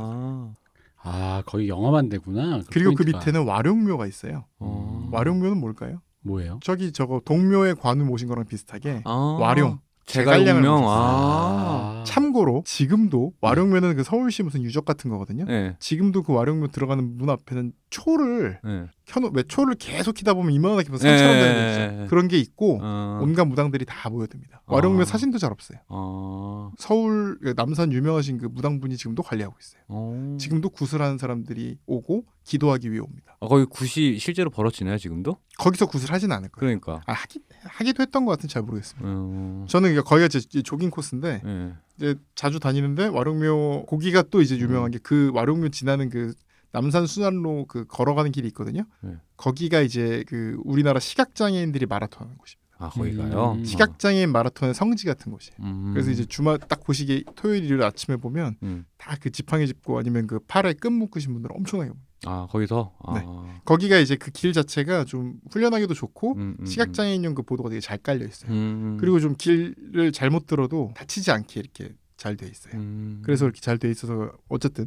[1.04, 1.22] 아.
[1.32, 2.62] 아 거기 영험한 데구나.
[2.72, 3.20] 그리고 그 포인트가.
[3.20, 4.46] 밑에는 와룡묘가 있어요.
[4.60, 5.10] 어.
[5.12, 6.02] 와룡묘는 뭘까요?
[6.24, 6.60] 뭐예요?
[6.64, 9.38] 저기 저거 동묘의 관우 모신 거랑 비슷하게 아.
[9.40, 9.80] 와룡.
[10.12, 10.88] 제갈량을 제갈량을 명.
[10.88, 10.92] 아.
[10.92, 12.04] 아.
[12.06, 15.46] 참고로 지금도 와룡묘는 그 서울시 무슨 유적 같은 거거든요.
[15.50, 15.76] 예.
[15.80, 18.90] 지금도 그 와룡묘 들어가는 문 앞에는 초를 예.
[19.06, 22.08] 켜놓 왜 초를 계속 키다 보면 이만하게 뭐 산처럼 되는 거 예.
[22.08, 23.20] 그런 게 있고 어.
[23.22, 24.64] 온갖 무당들이 다 모여듭니다.
[24.66, 25.06] 와룡묘 아.
[25.06, 25.80] 사진도 잘 없어요.
[25.90, 26.72] 어.
[26.78, 29.82] 서울 그 남산 유명하신 그 무당분이 지금도 관리하고 있어요.
[29.88, 30.38] 어.
[30.40, 33.38] 지금도 굿을 하는 사람들이 오고 기도하기 위해 옵니다.
[33.40, 35.38] 아, 거기 굿이 실제로 벌어지나요 지금도?
[35.58, 36.80] 거기서 굿을 하진 않을 거예요.
[36.80, 37.04] 그러니까.
[37.06, 39.08] 아, 하기, 하기도 했던 것 같은지 잘 모르겠습니다.
[39.08, 39.66] 어.
[39.68, 41.74] 저는 이게 거기가 제 조깅 코스인데 예.
[41.98, 44.92] 이제 자주 다니는데 와룡묘 거기가 또 이제 유명한 음.
[44.92, 46.34] 게그 와룡묘 지나는 그
[46.72, 48.86] 남산 순환로 그 걸어가는 길이 있거든요.
[49.02, 49.18] 네.
[49.38, 52.62] 거기가 이제 그 우리나라 시각장애인들이 마라톤 하는 곳입니다.
[52.78, 53.58] 아 거기가요.
[53.60, 53.66] 음.
[53.66, 55.58] 시각장애인 마라톤의 성지 같은 곳이에요.
[55.60, 55.92] 음.
[55.94, 58.86] 그래서 이제 주말 딱 보시기에 토요일 일요일 아침에 보면 음.
[58.98, 62.11] 다그 지팡이 짚고 아니면 그 팔에 끈 묶으신 분들 엄청나게 봅니다.
[62.26, 62.94] 아 거기서.
[63.04, 63.14] 아.
[63.20, 63.26] 네.
[63.66, 67.98] 거기가 이제 그 길 자체가 좀 훈련하기도 좋고 음, 음, 시각장애인용 그 보도가 되게 잘
[67.98, 68.52] 깔려 있어요.
[68.52, 68.98] 음.
[69.00, 72.76] 그리고 좀 길을 잘못 들어도 다치지 않게 이렇게 잘 돼 있어요.
[72.76, 73.22] 음.
[73.24, 74.86] 그래서 이렇게 잘 돼 있어서 어쨌든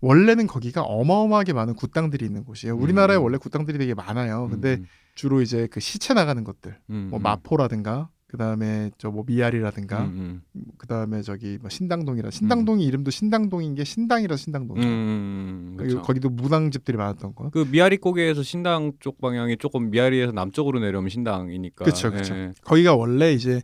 [0.00, 2.76] 원래는 거기가 어마어마하게 많은 굿당들이 있는 곳이에요.
[2.76, 3.22] 우리나라에 음.
[3.22, 4.48] 원래 굿당들이 되게 많아요.
[4.50, 7.22] 근데 음, 주로 이제 그 시체 나가는 것들, 음, 뭐 음.
[7.22, 10.42] 마포라든가 그다음에 저 뭐 미아리라든가 음,
[10.76, 14.76] 그다음에 저기 뭐 신당동이라 신당동이 이름도 신당동인 게 신당이라 신당동.
[14.76, 16.02] 음, 음, 그렇죠.
[16.02, 17.50] 거기도 무당집들이 많았던 거.
[17.50, 21.84] 그 미아리 고개에서 신당 쪽 방향이 조금 미아리에서 남쪽으로 내려오면 신당이니까.
[21.84, 22.34] 그쵸, 그쵸.
[22.34, 22.52] 예.
[22.64, 23.62] 거기가 원래 이제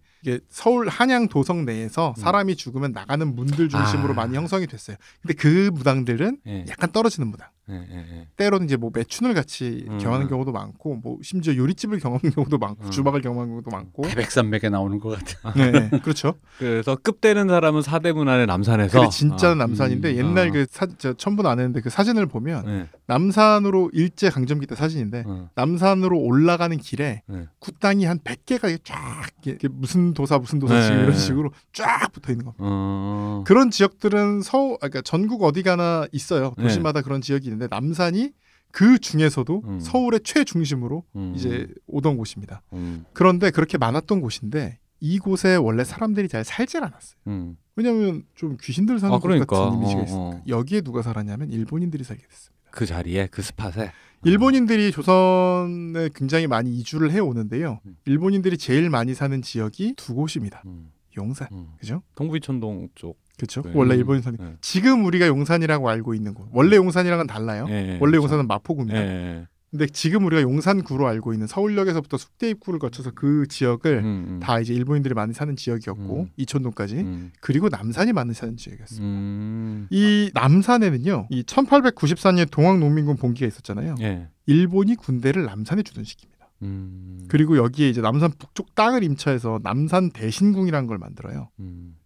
[0.48, 2.20] 서울 한양 도성 내에서 음.
[2.20, 4.14] 사람이 죽으면 나가는 문들 중심으로 아.
[4.14, 4.96] 많이 형성이 됐어요.
[5.20, 6.64] 근데 그 무당들은 예.
[6.68, 7.48] 약간 떨어지는 무당.
[7.70, 8.26] 예, 예, 예.
[8.36, 9.98] 때로는 이제 뭐 매춘을 같이 음.
[9.98, 12.90] 경험하는 경우도 많고 뭐 심지어 요리집을 경험하는 경우도 많고 음.
[12.90, 14.30] 주방을 경험하는 경우도 많고 태백
[14.60, 15.52] 산맥에 나오는 것 같아.
[15.54, 15.90] 네, 네.
[16.00, 16.34] 그렇죠.
[16.58, 19.00] 그래서 급되는 사람은 사대문안의 남산에서.
[19.00, 20.16] 근데 진짜는 아, 남산인데 음.
[20.16, 20.52] 옛날 어.
[20.52, 22.88] 그 사, 저 첨부는 안 했는데 그 사진을 보면 예.
[23.06, 25.48] 남산으로 일제 강점기 때 사진인데 어.
[25.54, 27.48] 남산으로 올라가는 길에 네.
[27.58, 30.82] 굿당이 한 100개가 쫙 이렇게 무슨 도사 무슨 도사 네.
[30.82, 32.62] 지금 이런 식으로 쫙 붙어 있는 겁니다.
[32.64, 33.44] 어.
[33.46, 36.52] 그런 지역들은 서울 아, 그러니까 전국 어디 가나 있어요.
[36.58, 36.64] 네.
[36.64, 38.32] 도시마다 그런 지역이 있는데 남산이
[38.72, 39.80] 그 중에서도 음.
[39.80, 41.32] 서울의 최중심으로 음.
[41.36, 42.62] 이제 오던 곳입니다.
[42.72, 43.04] 음.
[43.12, 47.16] 그런데 그렇게 많았던 곳인데 이곳에 원래 사람들이 잘 살질 않았어요.
[47.26, 47.56] 음.
[47.76, 49.46] 왜냐하면 좀 귀신들 사는 아, 곳 그러니까.
[49.46, 50.42] 같은 이미지가 어, 있으니까 어.
[50.46, 52.60] 여기에 누가 살았냐면 일본인들이 살게 됐습니다.
[52.70, 53.92] 그 자리에 그 스팟에.
[54.24, 57.80] 일본인들이 조선에 굉장히 많이 이주를 해 오는데요.
[57.86, 57.96] 음.
[58.04, 60.62] 일본인들이 제일 많이 사는 지역이 두 곳입니다.
[60.66, 60.92] 음.
[61.16, 61.68] 용산, 음.
[61.78, 62.02] 그죠?
[62.14, 63.18] 동부이천동 쪽.
[63.40, 63.62] 그렇죠.
[63.62, 63.72] 네.
[63.74, 63.98] 원래 음.
[63.98, 64.56] 일본인 사는 네.
[64.60, 66.48] 지금 우리가 용산이라고 알고 있는 곳.
[66.52, 67.66] 원래 용산이랑은 달라요.
[67.68, 68.16] 예, 예, 원래 그렇죠.
[68.22, 69.00] 용산은 마포구입니다.
[69.00, 69.46] 예, 예.
[69.70, 74.40] 근데 지금 우리가 용산구로 알고 있는 서울역에서부터 숙대 입구를 거쳐서 그 지역을 음, 음.
[74.42, 76.30] 다 이제 일본인들이 많이 사는 지역이었고 음.
[76.36, 77.30] 이촌동까지 음.
[77.40, 79.06] 그리고 남산이 많이 사는 지역이었습니다.
[79.06, 79.86] 음.
[79.90, 83.94] 이 남산에는요, 이 1894년 동학농민군 봉기가 있었잖아요.
[84.00, 84.28] 예.
[84.46, 86.30] 일본이 군대를 남산에 주둔시킵니다.
[86.62, 87.26] 음.
[87.28, 91.48] 그리고 여기에 이제 남산 북쪽 땅을 임차해서 남산 대신궁이라는 걸 만들어요.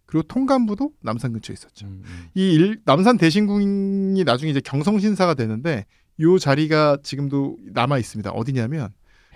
[0.05, 0.07] 음.
[0.07, 1.87] 그리고 통감부도 남산 근처에 있었죠.
[1.87, 2.25] 음, 음.
[2.35, 5.85] 이 일- 남산 대신궁이 나중에 이제 경성신사가 되는데
[6.21, 8.29] 요 자리가 지금도 남아 있습니다.
[8.31, 8.89] 어디냐면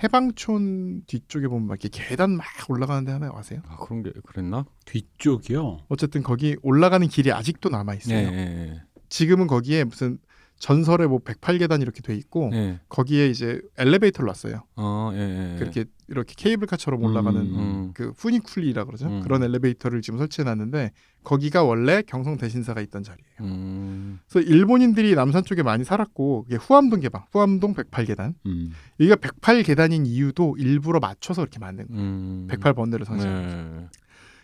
[0.04, 3.62] 해방촌 뒤쪽에 보면 막 이렇게 계단 막 올라가는 데 하나 아세요?
[3.68, 4.66] 아 그런 게 그랬나?
[4.86, 5.80] 뒤쪽이요.
[5.90, 8.18] 어쨌든 거기 올라가는 길이 아직도 남아 예, 있어요.
[8.18, 8.82] 예, 예.
[9.10, 10.18] 지금은 거기에 무슨
[10.60, 12.80] 전설의 뭐 108계단 이렇게 돼 있고 예.
[12.90, 14.64] 거기에 이제 엘리베이터를 놨어요.
[14.76, 15.60] 어, 예, 예.
[15.60, 17.56] 그렇게 이렇게 케이블카처럼 올라가는 음.
[17.56, 17.92] 음.
[17.94, 19.08] 그 푸니쿨리라 그러죠.
[19.08, 19.22] 음.
[19.22, 20.92] 그런 엘리베이터를 지금 설치해 놨는데
[21.24, 23.30] 거기가 원래 경성 대신사가 있던 자리예요.
[23.42, 24.20] 음.
[24.30, 28.34] 그래서 일본인들이 남산 쪽에 많이 살았고 이게 후암동 개방, 후암동 108계단.
[28.46, 28.72] 음.
[29.00, 32.02] 여기가 108계단인 이유도 일부러 맞춰서 이렇게 만든 거예요.
[32.02, 32.48] 음.
[32.50, 33.88] 108번대를 상징하는 네.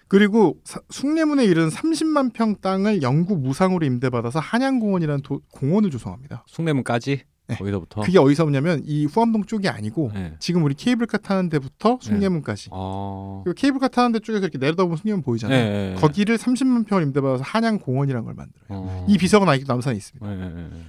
[0.07, 6.43] 그리고 사- 숭례문에 이른 30만 평 땅을 영구 무상으로 임대받아서 한양공원이라는 도- 공원을 조성합니다.
[6.47, 7.55] 숭례문까지 네.
[7.55, 8.01] 거기서부터.
[8.01, 10.33] 그게 어디서 오냐면 이 후암동 쪽이 아니고 네.
[10.39, 12.69] 지금 우리 케이블카 타는 데부터 숭례문까지.
[12.71, 13.41] 어.
[13.43, 15.57] 그리고 케이블카 타는 데 쪽에서 이렇게 내려다보면 숭례문 보이잖아요.
[15.57, 15.95] 예, 예.
[15.95, 18.65] 거기를 30만 평을 임대받아서 한양공원이라는 걸 만들어요.
[18.69, 19.05] 어.
[19.07, 20.25] 이 비석은 아직도 남산에 있습니다.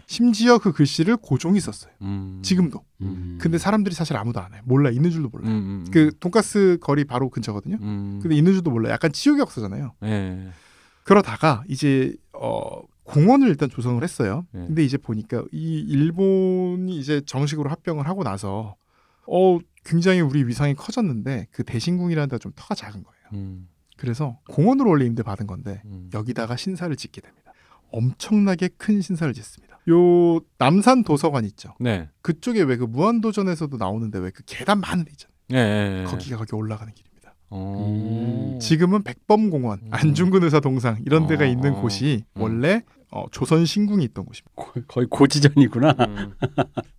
[0.06, 1.92] 심지어 그 글씨를 고종이 썼어요.
[2.02, 2.40] 음.
[2.42, 2.82] 지금도.
[3.02, 3.38] 음.
[3.40, 4.62] 근데 사람들이 사실 아무도 안 해요.
[4.64, 5.50] 몰라 있는 줄도 몰라요.
[5.50, 7.76] 음, 음, 그 돈가스 거리 바로 근처거든요.
[7.82, 8.20] 음.
[8.22, 8.92] 근데 있는 줄도 몰라요.
[8.92, 9.92] 약간 치욕이 없어잖아요.
[10.04, 10.48] 예.
[11.02, 14.46] 그러다가 이제 어 공원을 일단 조성을 했어요.
[14.52, 14.66] 네.
[14.66, 18.76] 근데 이제 보니까 이 일본이 이제 정식으로 합병을 하고 나서
[19.26, 23.16] 어 굉장히 우리 위상이 커졌는데 그 대신궁이라는 데가 좀 터가 작은 거예요.
[23.34, 23.68] 음.
[23.96, 26.10] 그래서 공원으로 원래 임대 받은 건데 음.
[26.12, 27.52] 여기다가 신사를 짓게 됩니다.
[27.92, 29.78] 엄청나게 큰 신사를 짓습니다.
[29.88, 31.74] 요 남산 도서관 있죠.
[31.78, 32.08] 네.
[32.22, 35.36] 그쪽에 왜 그 무한도전에서도 나오는데 왜 그 계단 많은 데 있잖아요.
[35.52, 36.04] 예, 예, 예.
[36.04, 37.34] 거기가 거기 올라가는 길입니다.
[37.50, 38.58] 어.
[38.60, 39.88] 지금은 백범공원, 음.
[39.92, 41.46] 안중근 의사 동상 이런 데가 어.
[41.46, 42.42] 있는 곳이 음.
[42.42, 44.50] 원래 어, 조선 신궁이 있던 곳입니다.
[44.54, 45.96] 고- 거의 고지전이구나.
[46.08, 46.32] 음.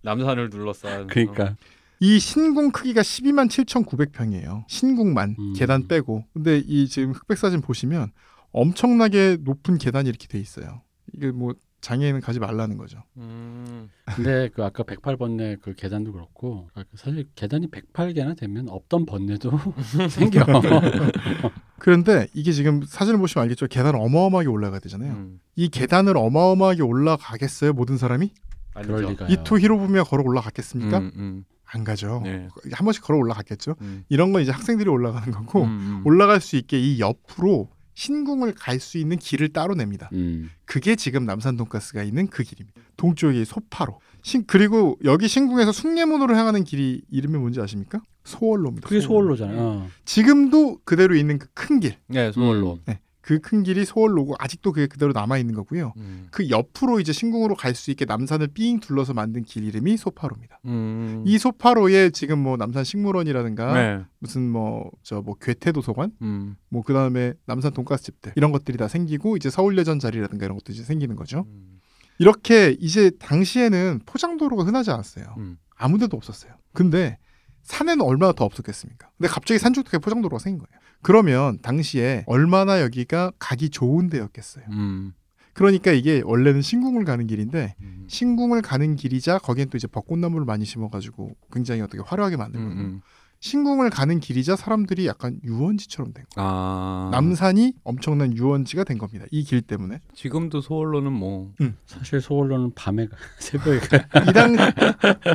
[0.02, 1.06] 남산을 둘러싼.
[1.06, 1.56] 그러니까
[2.00, 4.64] 이 신궁 크기가 12만 7,900평이에요.
[4.68, 5.52] 신궁만 음.
[5.54, 6.24] 계단 빼고.
[6.32, 8.12] 근데 이 지금 흑백 사진 보시면
[8.52, 10.82] 엄청나게 높은 계단이 이렇게 돼 있어요.
[11.12, 13.02] 이게 뭐 장애인은 가지 말라는 거죠.
[13.16, 13.88] 음.
[14.14, 19.50] 근데 그 아까 108번뇌 그 계단도 그렇고 사실 계단이 108개나 되면 없던 번뇌도
[20.10, 20.44] 생겨.
[21.78, 23.68] 그런데 이게 지금 사진을 보시면 알겠죠.
[23.68, 25.12] 계단 어마어마하게 올라가야 되잖아요.
[25.12, 25.40] 음.
[25.54, 28.32] 이 계단을 어마어마하게 올라가겠어요, 모든 사람이?
[28.74, 29.16] 아니죠.
[29.28, 30.98] 이토 히로부미가 걸어 올라갔겠습니까?
[30.98, 31.44] 음, 음.
[31.64, 32.22] 안 가죠.
[32.24, 32.48] 네.
[32.72, 33.76] 한 번씩 걸어 올라갔겠죠.
[33.82, 34.04] 음.
[34.08, 36.02] 이런 건 이제 학생들이 올라가는 거고 음, 음.
[36.04, 37.68] 올라갈 수 있게 이 옆으로
[38.02, 40.08] 신궁을 갈 수 있는 길을 따로 냅니다.
[40.12, 40.50] 음.
[40.64, 42.80] 그게 지금 남산 돈가스가 있는 그 길입니다.
[42.96, 43.98] 동쪽이 소파로.
[44.22, 48.00] 신, 그리고 여기 신궁에서 숭례문으로 향하는 길이 이름이 뭔지 아십니까?
[48.22, 48.88] 소월로입니다.
[48.88, 49.34] 그게 소월로.
[49.34, 49.88] 소월로잖아요.
[50.04, 51.96] 지금도 그대로 있는 그 큰 길.
[52.06, 52.78] 네, 소월로.
[52.86, 53.00] 네.
[53.28, 55.92] 그 큰 길이 소월로고 아직도 그게 그대로 남아 있는 거고요.
[55.98, 56.28] 음.
[56.30, 60.60] 그 옆으로 이제 신궁으로 갈 수 있게 남산을 삥 둘러서 만든 길 이름이 소파로입니다.
[60.64, 61.24] 음.
[61.26, 64.04] 이 소파로에 지금 뭐 남산 식물원이라든가 네.
[64.18, 66.56] 무슨 뭐 저뭐 괴테 도서관 음.
[66.70, 70.72] 뭐 그다음에 남산 돈가스 집들 이런 것들이 다 생기고 이제 서울 예전 자리라든가 이런 것도
[70.72, 71.44] 이제 생기는 거죠.
[71.48, 71.80] 음.
[72.18, 75.34] 이렇게 이제 당시에는 포장도로가 흔하지 않았어요.
[75.36, 75.58] 음.
[75.76, 76.52] 아무데도 없었어요.
[76.72, 77.18] 근데
[77.64, 79.10] 산에는 얼마나 더 없었겠습니까?
[79.18, 80.80] 근데 갑자기 산중턱에 포장도로가 생긴 거예요.
[81.02, 84.64] 그러면 당시에 얼마나 여기가 가기 좋은 데였겠어요.
[84.72, 85.12] 음.
[85.54, 88.04] 그러니까 이게 원래는 신궁을 가는 길인데 음.
[88.08, 92.80] 신궁을 가는 길이자 거기엔 또 이제 벚꽃나무를 많이 심어가지고 굉장히 어떻게 화려하게 만든 거예요.
[92.80, 93.00] 음.
[93.40, 96.48] 신궁을 가는 길이자 사람들이 약간 유원지처럼 된 거예요.
[96.48, 97.08] 아.
[97.12, 99.26] 남산이 엄청난 유원지가 된 겁니다.
[99.30, 100.00] 이 길 때문에.
[100.12, 101.52] 지금도 소월로는 뭐
[101.86, 104.22] 사실 소월로는 밤에 가, 새벽에 가.
[104.28, 104.56] 이당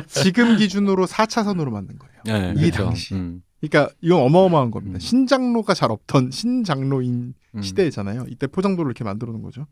[0.06, 2.14] 지금 기준으로 4차선으로 만든 거예요.
[2.26, 2.84] 네, 이 그렇죠.
[2.84, 3.14] 당시.
[3.14, 3.42] 음.
[3.68, 4.96] 그러니까 이건 어마어마한 겁니다.
[4.96, 5.00] 음.
[5.00, 7.62] 신장로가 잘 없던 신장로인 음.
[7.62, 8.26] 시대잖아요.
[8.28, 9.66] 이때 포장도를 이렇게 만들어 놓은 거죠.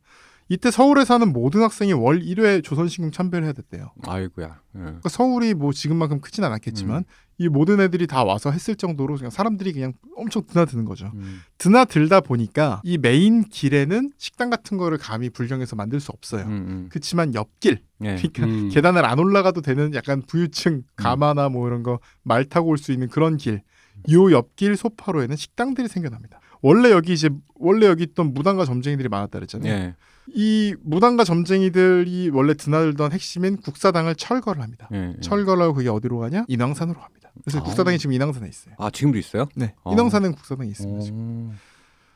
[0.49, 3.93] 이때 서울에 사는 모든 학생이 월 1회 조선신궁 참배를 해야 됐대요.
[4.07, 4.47] 아이고야.
[4.75, 4.79] 예.
[4.79, 7.05] 그러니까 서울이 뭐 지금만큼 크진 않았겠지만 음.
[7.39, 11.11] 이 모든 애들이 다 와서 했을 정도로 그냥 사람들이 그냥 엄청 드나드는 거죠.
[11.15, 11.41] 음.
[11.59, 16.45] 드나들다 보니까 이 메인 길에는 식당 같은 거를 감히 불경해서 만들 수 없어요.
[16.45, 16.51] 음.
[16.51, 16.87] 음.
[16.91, 18.17] 그렇지만 옆길, 예.
[18.17, 18.69] 그러니까 음.
[18.69, 23.09] 계단을 안 올라가도 되는 약간 부유층 가마나 뭐 이런 거 말 타고 올 수 있는
[23.09, 23.63] 그런 길.
[24.11, 26.41] 요 옆길 소파로에는 식당들이 생겨납니다.
[26.61, 29.73] 원래 여기 이제 원래 여기 있던 무당과 점쟁이들이 많았다 그랬잖아요.
[29.73, 29.95] 예.
[30.29, 34.89] 이 무당과 점쟁이들이 원래 드나들던 핵심인 국사당을 철거를 합니다.
[34.93, 35.15] 예.
[35.21, 36.45] 철거를 하고 그게 어디로 가냐?
[36.49, 37.31] 인왕산으로 갑니다.
[37.43, 37.63] 그래서 아.
[37.63, 38.75] 국사당이 지금 인왕산에 있어요.
[38.79, 39.49] 아 지금도 있어요?
[39.57, 39.93] 네, 어.
[39.93, 41.01] 인왕산은 국사당이 있습니다.
[41.01, 41.51] 지금.
[41.51, 41.72] 오.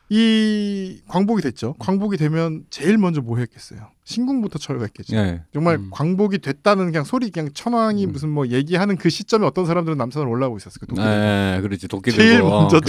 [0.09, 1.75] 이 광복이 됐죠.
[1.81, 3.89] 광복이 되면 제일 먼저 뭐 했겠어요?
[4.05, 5.17] 신궁부터 철거했겠죠.
[5.17, 5.43] 예.
[5.53, 5.91] 정말 음.
[5.93, 8.13] 광복이 됐다는 그냥 소리 그냥 천황이 음.
[8.13, 10.95] 무슨 뭐 얘기하는 그 시점에 어떤 사람들은 남산을 올라오고 있었을 거예요.
[10.97, 11.89] 도끼 예, 그렇지.
[11.89, 12.49] 도끼 제일 들고.
[12.51, 12.81] 먼저.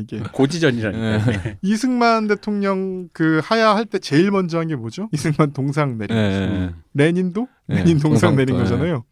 [0.00, 1.56] 이게 고지전이라니까.
[1.60, 5.10] 이승만 대통령 그 하야 할 때 제일 먼저 한 게 뭐죠?
[5.12, 6.36] 이승만 동상 내린 예, 거죠.
[6.42, 6.46] 예.
[6.46, 6.74] 음.
[6.94, 8.60] 레닌도 예, 레닌 동상 내린 예.
[8.60, 9.04] 거잖아요.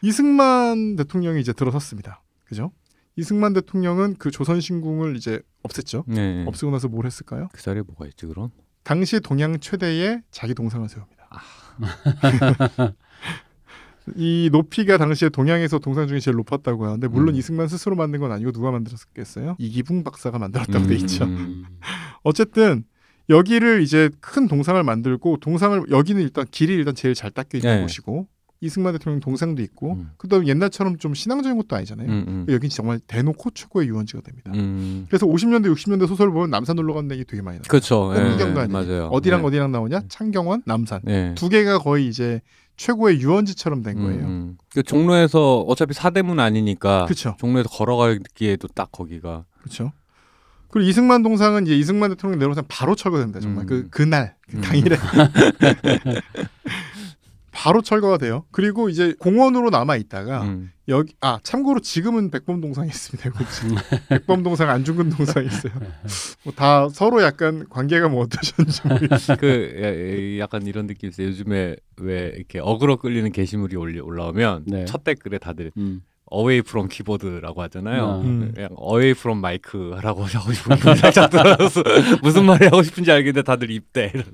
[0.00, 2.22] 이승만 대통령이 이제 들어섰습니다.
[2.46, 2.72] 그죠?
[3.20, 6.04] 이승만 대통령은 그 조선신궁을 이제 없앴죠.
[6.16, 6.44] 예, 예.
[6.46, 7.48] 없애고 나서 뭘 했을까요?
[7.52, 8.50] 그 자리에 뭐가 있지 그럼?
[8.82, 11.28] 당시 동양 최대의 자기 동상을 세웁니다.
[11.30, 11.40] 아.
[14.16, 17.34] 이 높이가 당시에 동양에서 동상 중에 제일 높았다고 하는데 물론 음.
[17.36, 19.56] 이승만 스스로 만든 건 아니고 누가 만들었겠어요?
[19.58, 21.24] 이기붕 박사가 만들었다고 돼 있죠.
[21.24, 21.36] 음.
[21.36, 21.64] 음.
[22.24, 22.84] 어쨌든
[23.28, 27.82] 여기를 이제 큰 동상을 만들고 동상을 여기는 일단 길이 일단 제일 잘 닦여 있는 네.
[27.82, 28.26] 곳이고
[28.62, 30.10] 이승만 대통령 동상도 있고 음.
[30.18, 32.08] 그다음 에 옛날처럼 좀 신앙적인 것도 아니잖아요.
[32.08, 32.46] 음, 음.
[32.50, 34.52] 여기 정말 대놓고 최고의 유원지가 됩니다.
[34.54, 35.06] 음.
[35.08, 37.68] 그래서 50년대 60년대 소설 보면 남산 놀러 가는 얘기 되게 많이 나와요.
[37.68, 38.12] 그렇죠.
[38.14, 38.68] 예, 홍경도 아니에요.
[38.68, 39.06] 맞아요.
[39.06, 39.46] 어디랑 네.
[39.46, 40.02] 어디랑 나오냐?
[40.08, 41.00] 창경원, 남산.
[41.04, 41.34] 네.
[41.36, 42.42] 두 개가 거의 이제
[42.76, 44.24] 최고의 유원지처럼 된 거예요.
[44.24, 44.58] 음, 음.
[44.72, 47.36] 그 종로에서 어차피 사대문 아니니까 그렇죠.
[47.38, 49.92] 종로에서 걸어가기에도 딱 거기가 그렇죠.
[50.70, 53.40] 그리고 이승만 동상은 이제 이승만 대통령 내려오면 바로 철거됩니다.
[53.40, 53.66] 정말 음.
[53.66, 54.60] 그 그날 그 음.
[54.60, 54.96] 당일에
[57.52, 58.44] 바로 철거가 돼요.
[58.52, 60.70] 그리고 이제 공원으로 남아 있다가 음.
[60.88, 63.28] 여기 아 참고로 지금은 백범 동상이 있습니다.
[63.30, 63.76] 이거 지금
[64.08, 65.72] 백범 동상 안중근 동상이 있어요.
[66.44, 68.82] 뭐 다 서로 약간 관계가 뭐 어떠셨는지.
[69.38, 71.28] 그 야- 약간 이런 느낌 있어요.
[71.28, 74.84] 요즘에 왜 이렇게 어그로 끌리는 게시물이 올라오면 네.
[74.86, 76.02] 첫 댓글에 다들 음.
[76.32, 78.20] Away from 키보드라고 하잖아요.
[78.24, 78.52] 음.
[78.54, 81.82] 그냥 away from 마이크라고 하고 싶은 분 살짝 들어서
[82.22, 84.12] 무슨 말이 하고 싶은지 알겠는데 다들 입대.
[84.14, 84.24] 이런.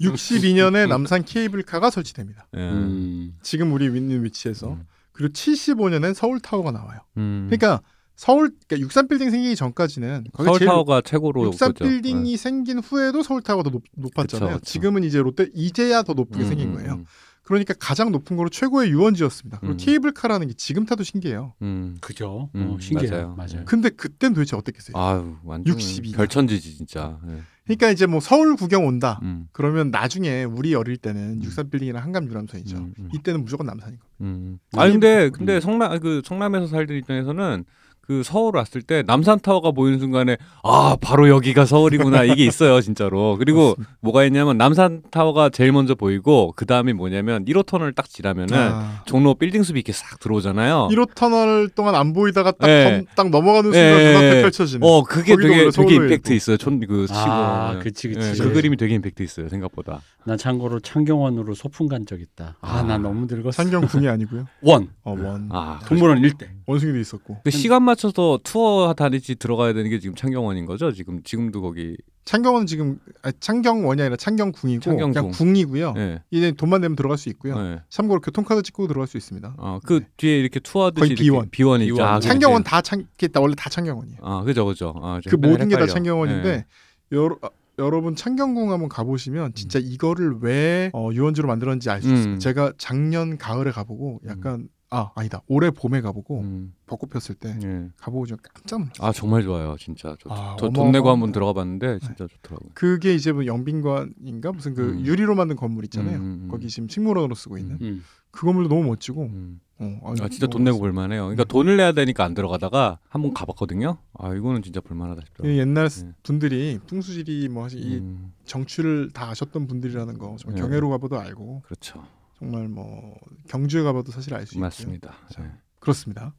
[0.00, 2.46] 62년에 남산 케이블카가 설치됩니다.
[2.56, 2.60] 예.
[2.60, 3.34] 음.
[3.42, 4.86] 지금 우리 있는 위치에서 음.
[5.12, 7.00] 그리고 75년엔 서울 타워가 나와요.
[7.16, 7.46] 음.
[7.48, 7.80] 그러니까
[8.14, 11.84] 서울 그러니까 63 빌딩 생기기 전까지는 거기 서울 타워가 최고로 63 그죠.
[11.84, 11.90] 네.
[11.90, 14.48] 빌딩이 생긴 후에도 서울 타워가 더 높, 높았잖아요.
[14.48, 14.72] 그쵸, 그쵸.
[14.72, 17.04] 지금은 이제 롯데 이제야 더 높게 음, 생긴 음, 거예요.
[17.46, 19.58] 음, 그러니까 가장 높은 거로 최고의 유원지였습니다.
[19.60, 19.76] 그리고 음.
[19.78, 21.54] 케이블카라는 게 지금 타도 신기해요.
[21.62, 21.96] 음.
[22.00, 22.50] 그죠.
[22.54, 23.34] 음, 어, 신기해요.
[23.36, 23.36] 맞아요.
[23.36, 23.64] 맞아요.
[23.64, 24.96] 근데 그땐 도대체 어땠겠어요?
[24.96, 26.16] 아유 완전 62 년.
[26.16, 27.18] 별천지지 진짜.
[27.28, 27.40] 예.
[27.64, 29.18] 그러니까 이제 뭐 서울 구경 온다.
[29.22, 29.48] 음.
[29.52, 31.42] 그러면 나중에 우리 어릴 때는 음.
[31.42, 32.76] 63 빌딩이랑 한강 유람선이죠.
[32.76, 33.08] 음, 음.
[33.14, 33.98] 이때는 무조건 남산인.
[34.20, 34.58] 음.
[34.74, 35.60] 아 근데 근데 음.
[35.60, 37.64] 성남 그 성남에서 살던 입장에서는
[38.06, 43.36] 그 서울 왔을 때 남산 타워가 보이는 순간에 아 바로 여기가 서울이구나 이게 있어요 진짜로
[43.38, 43.96] 그리고 그렇습니다.
[44.00, 49.02] 뭐가 있냐면 남산 타워가 제일 먼저 보이고 그 다음이 뭐냐면 1호 터널 딱 지나면은 아.
[49.06, 50.88] 종로 빌딩 숲이 이렇게 싹 들어오잖아요.
[50.92, 53.04] 1호 터널 동안 안 보이다가 딱, 예.
[53.30, 54.42] 넘어가는 예, 순간 예, 눈앞에 예.
[54.42, 54.86] 펼쳐지는.
[54.86, 56.34] 어 그게 되게 되게 임팩트 있고.
[56.34, 56.56] 있어요.
[56.56, 57.22] 촌그 시골.
[57.22, 57.82] 아, 예.
[57.82, 58.28] 그치, 그치.
[58.40, 60.00] 예, 그 그림이 되게 임팩트 있어요 생각보다.
[60.24, 62.56] 난 참고로 창경원으로 소풍 간 적 있다.
[62.60, 62.82] 아, 아.
[62.84, 63.50] 나 너무 늙었어.
[63.50, 64.46] 상경궁이 아니고요.
[64.62, 64.88] 원.
[65.02, 65.48] 어, 원.
[65.50, 66.50] 아 동물원 일대.
[66.66, 67.38] 원숭이도 있었고.
[67.42, 70.92] 그 시간 맞춰서 투어 다니지 들어가야 되는 게 지금 창경원인 거죠?
[70.92, 75.12] 지금 지금도 거기 창경원은 지금 아, 창경원이 아니라 창경궁이고 창경궁.
[75.12, 75.94] 그냥 궁이고요.
[75.96, 76.22] 예.
[76.30, 77.56] 이제 돈만 내면 들어갈 수 있고요.
[77.58, 77.82] 예.
[77.88, 79.54] 참고로 교통카드 찍고 들어갈 수 있습니다.
[79.58, 80.08] 어, 그 네.
[80.16, 81.48] 뒤에 이렇게 투어하듯이 거의 비원.
[81.50, 81.94] 비원이죠.
[81.94, 82.06] 비원.
[82.08, 82.28] 아, 그렇지.
[82.28, 83.04] 창경원 다 창,
[83.36, 84.18] 원래 다 창경원이에요.
[84.22, 84.94] 아, 그죠, 그죠.
[85.02, 85.86] 아, 그 모든 게다 헷갈려.
[85.86, 86.66] 창경원인데 예.
[87.12, 92.32] 여러, 아, 여러분 창경궁 한번 가보시면 진짜 이거를 왜 어, 유원지로 만들었는지 알 수 있어요.
[92.34, 92.38] 음.
[92.40, 97.88] 제가 작년 가을에 가보고 약간 아 아니다 올해 봄에 가보고 음, 벚꽃 폈을 때 예.
[97.98, 99.06] 가보고 좀 깜짝 놀랐어요.
[99.06, 100.16] 아 정말 좋아요, 진짜.
[100.20, 101.32] 저, 아, 저 어마어마한 돈 내고 한번.
[101.32, 102.70] 들어가 봤는데 진짜 좋더라고요.
[102.74, 105.04] 그게 이제 뭐 영빈관인가 무슨 그 음.
[105.04, 106.16] 유리로 만든 건물 있잖아요.
[106.18, 106.48] 음, 음, 음.
[106.50, 108.02] 거기 지금 식물원으로 쓰고 있는 음.
[108.30, 109.60] 그 건물도 너무 멋지고 음.
[109.78, 110.78] 어, 아 진짜 돈 내고.
[110.78, 111.22] 볼만해요.
[111.22, 111.48] 그러니까 음.
[111.48, 113.98] 돈을 내야 되니까 안 들어가다가 한번 가봤거든요.
[114.14, 115.54] 아 이거는 진짜 볼만하다 싶더라고요.
[115.54, 116.12] 이 옛날 네.
[116.22, 120.62] 분들이 풍수지리 뭐 하시 이 음, 정취를 다 아셨던 분들이라는 거 정말 네.
[120.62, 122.02] 경애로 가봐도 알고 그렇죠.
[122.38, 123.16] 정말 뭐
[123.48, 124.62] 경주에 가봐도 사실 알 수 있고요.
[124.66, 125.14] 맞습니다.
[125.30, 125.50] 자, 예.
[125.80, 126.34] 그렇습니다.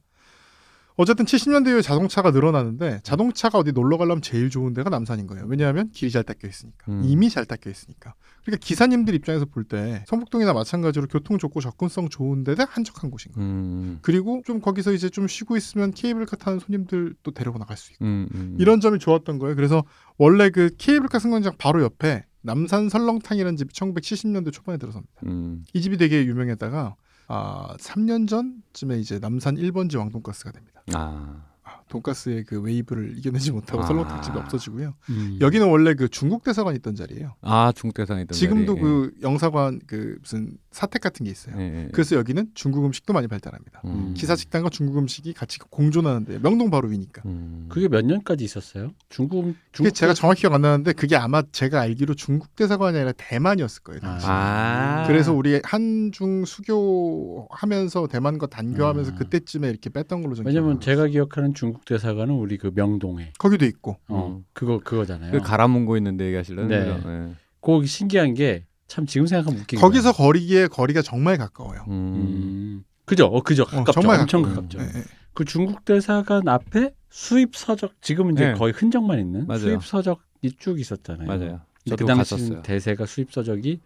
[1.00, 5.44] 어쨌든 70년대 이후에 자동차가 늘어나는데 자동차가 어디 놀러 가려면 제일 좋은 데가 남산인 거예요.
[5.46, 6.90] 왜냐하면 길이 잘 닦여 있으니까.
[6.90, 7.02] 음.
[7.04, 8.14] 이미 잘 닦여 있으니까.
[8.42, 13.48] 그러니까 기사님들 입장에서 볼 때 성북동이나 마찬가지로 교통 좋고 접근성 좋은 데가 한적한 곳인 거예요.
[13.48, 18.04] 음, 그리고 좀 거기서 이제 좀 쉬고 있으면 케이블카 타는 손님들도 데리고 나갈 수 있고.
[18.04, 18.56] 음, 음.
[18.58, 19.54] 이런 점이 좋았던 거예요.
[19.54, 19.84] 그래서
[20.16, 25.12] 원래 그 케이블카 승강장 바로 옆에 남산 설렁탕이라는 집이 1970년대 초반에 들어섭니다.
[25.26, 26.96] 음, 이 집이 되게 유명했다가
[27.28, 30.82] 아, 3년 전쯤에 이제 남산 1번지 왕돈가스가 됩니다.
[30.94, 31.57] 아, 아,
[31.88, 33.86] 돈가스의 그 웨이브를 이겨내지 못하고 아.
[33.86, 34.94] 설렁탕집이 없어지고요.
[35.10, 35.38] 음.
[35.40, 37.34] 여기는 원래 그 중국 대사관 있던 자리예요.
[37.40, 38.82] 아 중국 대상에 있던 지금도 자리.
[38.82, 41.56] 그 영사관 그 무슨 사택 같은 게 있어요.
[41.58, 41.88] 예, 예, 예.
[41.92, 43.82] 그래서 여기는 중국 음식도 많이 발달합니다.
[43.86, 44.14] 음.
[44.16, 47.22] 기사 식당과 중국 음식이 같이 공존하는데 명동 바로 위니까.
[47.26, 47.66] 음.
[47.68, 48.92] 그게 몇 년까지 있었어요?
[49.08, 53.12] 중국 그게 중국 제가 정확히 기억 안 나는데 그게 아마 제가 알기로 중국 대사관이 아니라
[53.16, 54.00] 대만이었을 거예요.
[54.00, 54.26] 당시.
[54.28, 55.04] 아.
[55.08, 59.14] 그래서 우리 한중 수교하면서 대만과 단교하면서 아.
[59.16, 60.80] 그때쯤에 이렇게 뺐던 걸로 좀 왜냐면.
[60.80, 64.44] 제가 기억하는 중국 대사관은 우리 그 명동에 거기도 있고 어 음.
[64.52, 65.32] 그거 그거잖아요.
[65.32, 66.66] 그 가라문고 있는데 얘기하실래요?
[66.66, 67.02] 네.
[67.06, 67.34] 예.
[67.60, 70.26] 거기 신기한 게 참 지금 생각하면 웃긴 거기서 거야.
[70.26, 71.84] 거리기에 거리가 정말 가까워요.
[71.88, 71.92] 음.
[71.92, 72.84] 음.
[73.04, 73.26] 그죠?
[73.26, 73.62] 어, 그죠?
[73.64, 73.92] 어, 가깝죠.
[73.92, 74.42] 정말 엄청.
[74.42, 74.78] 가깝죠.
[74.80, 75.04] 예, 예.
[75.34, 78.54] 그 중국 대사관 앞에 수입 서적 지금은 이제 네.
[78.54, 79.60] 거의 흔적만 있는 맞아요.
[79.60, 81.26] 수입 서적이 쭉 있었잖아요.
[81.28, 81.60] 맞아요.
[81.88, 82.62] 그 당시 갔었어요.
[82.62, 83.80] 대세가 수입 서적이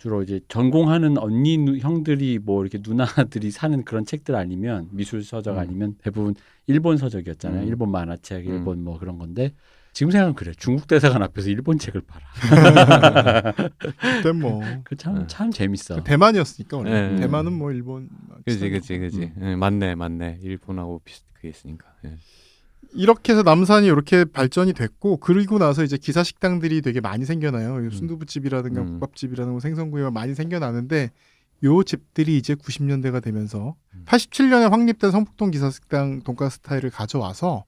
[0.00, 5.56] 주로 이제 전공하는 언니 누- 형들이 뭐 이렇게 누나들이 사는 그런 책들 아니면 미술 서적
[5.56, 5.58] 음.
[5.58, 6.34] 아니면 대부분
[6.66, 7.62] 일본 서적이었잖아요.
[7.64, 7.68] 음.
[7.68, 8.50] 일본 만화책, 음.
[8.54, 9.52] 일본 뭐 그런 건데
[9.92, 10.52] 지금 생각하면 그래.
[10.56, 13.52] 중국 대사관 앞에서 일본 책을 팔아.
[14.00, 15.26] 그때 뭐 그참참 네.
[15.26, 16.02] 참 재밌어.
[16.02, 17.16] 대만이었으니까 원래 네.
[17.16, 18.08] 대만은 뭐 일본
[18.46, 19.32] 그지 그지 그지.
[19.36, 19.42] 음.
[19.42, 20.38] 예, 맞네 맞네.
[20.42, 21.86] 일본하고 비슷 그게 있으니까.
[22.06, 22.16] 예.
[22.92, 27.90] 이렇게 해서 남산이 이렇게 발전이 됐고 그리고 나서 이제 기사 식당들이 되게 많이 생겨나요.
[27.90, 28.86] 순두부집이라든가 음.
[28.92, 31.10] 국밥집이라든가 생선구이가 많이 생겨나는데
[31.64, 34.04] 요 집들이 이제 90년대가 되면서 음.
[34.06, 37.64] 87년에 확립된 성북동 기사 식당 돈가스 스타일을 가져와서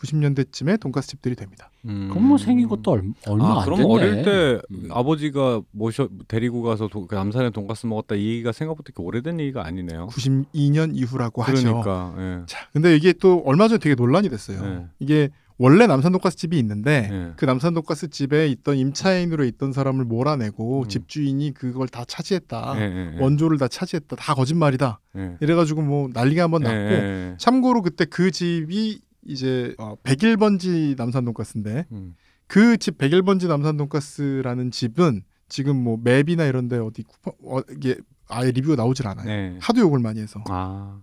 [0.00, 1.70] 90년대쯤에 돈가스 집들이 됩니다.
[1.86, 2.08] 음.
[2.10, 3.92] 그럼 뭐 생긴 것도 얼, 얼마 아, 안 그럼 됐네.
[3.92, 4.88] 어릴 때 음.
[4.90, 9.66] 아버지가 모셔 데리고 가서 도, 그 남산에 돈가스 먹었다 이 얘기가 생각보다 이렇게 오래된 얘기가
[9.66, 10.08] 아니네요.
[10.08, 11.62] 92년 이후라고 하죠.
[11.62, 12.42] 그러니까 예.
[12.46, 14.62] 자, 근데 이게 또 얼마 전에 되게 논란이 됐어요.
[14.62, 14.86] 네.
[14.98, 17.32] 이게 원래 남산 돈가스 집이 있는데 네.
[17.36, 20.88] 그 남산 돈가스 집에 있던 임차인으로 있던 사람을 몰아내고 음.
[20.88, 22.74] 집주인이 그걸 다 차지했다.
[22.76, 23.20] 예, 예, 예.
[23.22, 24.16] 원조를 다 차지했다.
[24.16, 25.00] 다 거짓말이다.
[25.16, 25.36] 예.
[25.40, 26.98] 이래가지고 뭐 난리가 한번 예, 났고 예,
[27.30, 27.34] 예.
[27.38, 32.14] 참고로 그때 그 집이 이제 어, 101번지 남산 돈가스인데 음.
[32.46, 37.96] 그집 101번지 남산 돈가스라는 집은 지금 뭐 맵이나 이런데 어디 쿠폰 어, 이게
[38.28, 39.26] 아예 리뷰가 나오질 않아요.
[39.26, 39.58] 네.
[39.60, 40.42] 하도 욕을 많이 해서.
[40.48, 41.00] 아.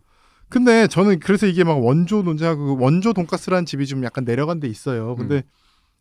[0.49, 4.67] 근데 저는 그래서 이게 막 원조 논쟁하고 그 원조 돈가스라는 집이 좀 약간 내려간 데
[4.67, 5.15] 있어요.
[5.15, 5.41] 근데 음.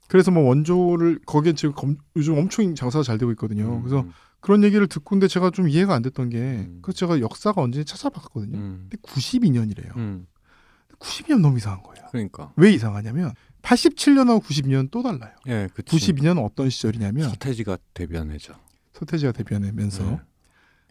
[0.09, 3.77] 그래서 뭐 원조를 거기에 지금 검- 요즘 엄청 장사가 잘 되고 있거든요.
[3.77, 4.05] 음, 그래서
[4.41, 6.81] 그런 얘기를 듣고 근데 제가 좀 이해가 안 됐던 게 음.
[6.83, 8.59] 그 제가 역사가 언제 찾아봤거든요.
[8.59, 8.89] 음.
[8.91, 9.97] 근데 92년이래요.
[11.03, 11.05] 음.
[11.05, 12.07] 92년 너무 이상한 거예요.
[12.11, 12.53] 그러니까.
[12.57, 13.33] 왜 이상하냐면
[13.63, 15.33] 87년하고 92년 또 달라요.
[15.49, 16.13] 예, 그치.
[16.13, 18.55] 92년은 어떤 시절이냐면 서태지가 데뷔한 해죠.
[18.95, 20.19] 서태지가 데뷔하면서 네.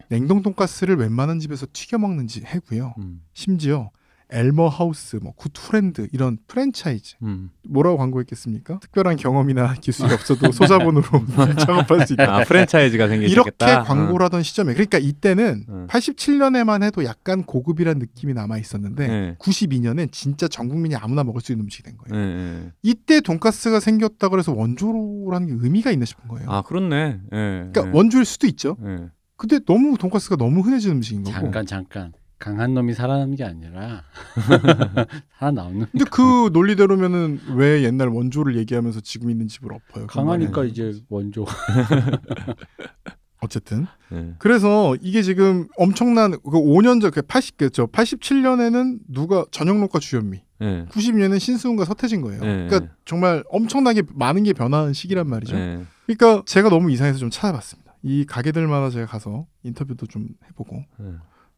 [0.10, 2.94] 냉동 돈가스를 웬만한 집에서 튀겨 먹는 지 해고요.
[2.98, 3.22] 음.
[3.34, 3.92] 심지어
[4.32, 7.52] 엘머 하우스, 뭐 굿프렌드 이런 프랜차이즈 음.
[7.68, 8.80] 뭐라고 광고했겠습니까?
[8.80, 11.04] 특별한 경험이나 기술이 없어도 소자본으로
[11.60, 12.38] 창업할 수 있다.
[12.38, 13.84] 아, 프랜차이즈가 이렇게 생기겠다.
[13.84, 15.88] 광고를 하던 시점에 그러니까 이때는 응.
[15.88, 19.36] 87년에만 해도 약간 고급이란 느낌이 남아 있었는데 네.
[19.40, 22.26] 92년엔 진짜 전 국민이 아무나 먹을 수 있는 음식이 된 예, 거예요.
[22.26, 22.72] 예.
[22.84, 26.50] 이때 돈가스가 생겼다 그래서 원조라는 게 의미가 있나 싶은 거예요.
[26.50, 27.20] 아, 그렇네.
[27.34, 27.38] 예.
[27.72, 27.92] 그러니까 예.
[27.94, 28.78] 원조일 수도 있죠.
[28.86, 29.10] 예.
[29.36, 31.34] 근데 너무 돈가스가 너무 흔해진 음식인 거고.
[31.36, 34.04] 잠깐 잠깐 강한 놈이 살아남는 게 아니라
[35.38, 40.08] 살아남는 근데 그 논리대로면은 왜 옛날 원조를 얘기하면서 지금 있는 집을 엎어요?
[40.08, 40.66] 강하니까.
[40.66, 41.46] 이제 원조
[43.42, 44.34] 어쨌든 예.
[44.40, 50.86] 그래서 이게 지금 엄청난 그 5년 전, 그 80, 그죠 87년에는 누가 전영록과 주현미, 예.
[50.90, 52.42] 90년에는 신수훈과 서태진 거예요.
[52.42, 52.68] 네.
[52.68, 55.56] 그러니까 정말 엄청나게 많은 게 변한 시기란 말이죠.
[55.56, 55.86] 예.
[56.08, 57.96] 그러니까 제가 너무 이상해서 좀 찾아봤습니다.
[58.04, 61.06] 이 가게들마다 제가 가서 인터뷰도 좀 해보고 예.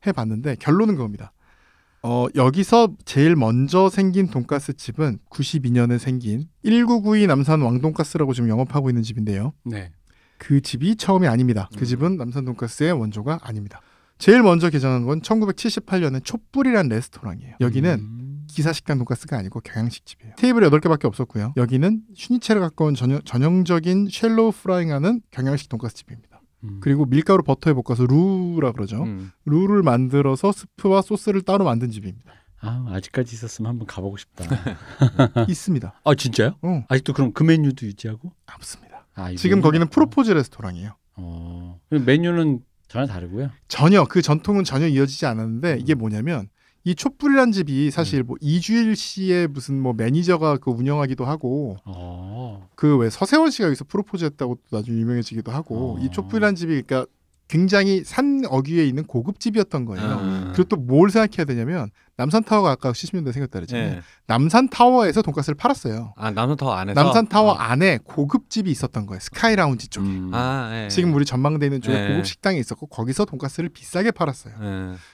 [0.05, 1.31] 해봤는데 결론은 그겁니다.
[2.01, 9.03] 어, 여기서 제일 먼저 생긴 돈가스 집은 92년에 생긴 1992 남산 왕돈가스라고 지금 영업하고 있는
[9.03, 9.53] 집인데요.
[9.63, 9.91] 네
[10.43, 11.69] 그 집이 처음이 아닙니다.
[11.73, 11.85] 그 음.
[11.85, 13.79] 집은 남산 돈가스의 원조가 아닙니다.
[14.17, 17.55] 제일 먼저 개장한 건 1978년에 촛불이란 레스토랑이에요.
[17.61, 18.47] 여기는 음.
[18.49, 20.35] 기사식당 돈가스가 아니고 경양식 집이에요.
[20.35, 21.53] 테이블이 8개밖에 없었고요.
[21.55, 26.32] 여기는 슈니첼에 가까운 전형, 전형적인 shallow frying하는 경양식 돈가스 집입니다.
[26.63, 26.77] 음.
[26.81, 29.03] 그리고 밀가루 버터에 볶아서 루라 그러죠.
[29.03, 29.31] 음.
[29.45, 32.31] 루를 만들어서 스프와 소스를 따로 만든 집입니다.
[32.59, 34.45] 아 아직까지 있었으면 한번 가보고 싶다
[35.49, 35.99] 있습니다.
[36.03, 36.55] 아 진짜요?
[36.61, 39.05] 어, 아직도 그럼 그 메뉴도 유지하고 없습니다.
[39.15, 39.85] 아, 이 지금 거기는.
[39.89, 40.95] 프로포즈 레스토랑이에요.
[41.17, 46.47] 어 메뉴는 전혀 다르고요 전혀 그 전통은 전혀 이어지지 않았는데 이게 뭐냐면
[46.85, 52.63] 이 촛불이란 집이 사실 뭐 이주일 씨의 무슨 뭐 매니저가 그 운영하기도 하고 어 그
[52.63, 55.99] 왜 서세원 씨가 여기서 프로포즈했다고 또 나중에 유명해지기도 하고 어.
[56.01, 57.09] 이 촛불이란 집이 그러니까
[57.47, 60.05] 굉장히 산 어귀에 있는 고급 집이었던 거예요.
[60.19, 60.51] 음.
[60.55, 63.87] 그리고 또 뭘 생각해야 되냐면 남산 타워가 아까 70년대 생겼다 그랬잖아요.
[63.95, 64.01] 예.
[64.27, 66.13] 남산 타워에서 돈가스를 팔았어요.
[66.15, 67.55] 아, 남산 타워 안에서 남산 타워 어.
[67.55, 69.19] 안에 고급 집이 있었던 거예요.
[69.19, 70.07] 스카이 라운지 쪽에.
[70.07, 70.29] 음.
[70.33, 70.89] 아, 예.
[70.89, 72.07] 지금 우리 전망대 있는 쪽에 네.
[72.09, 74.53] 고급 식당이 있었고 거기서 돈가스를 비싸게 팔았어요.
[74.53, 74.65] 예.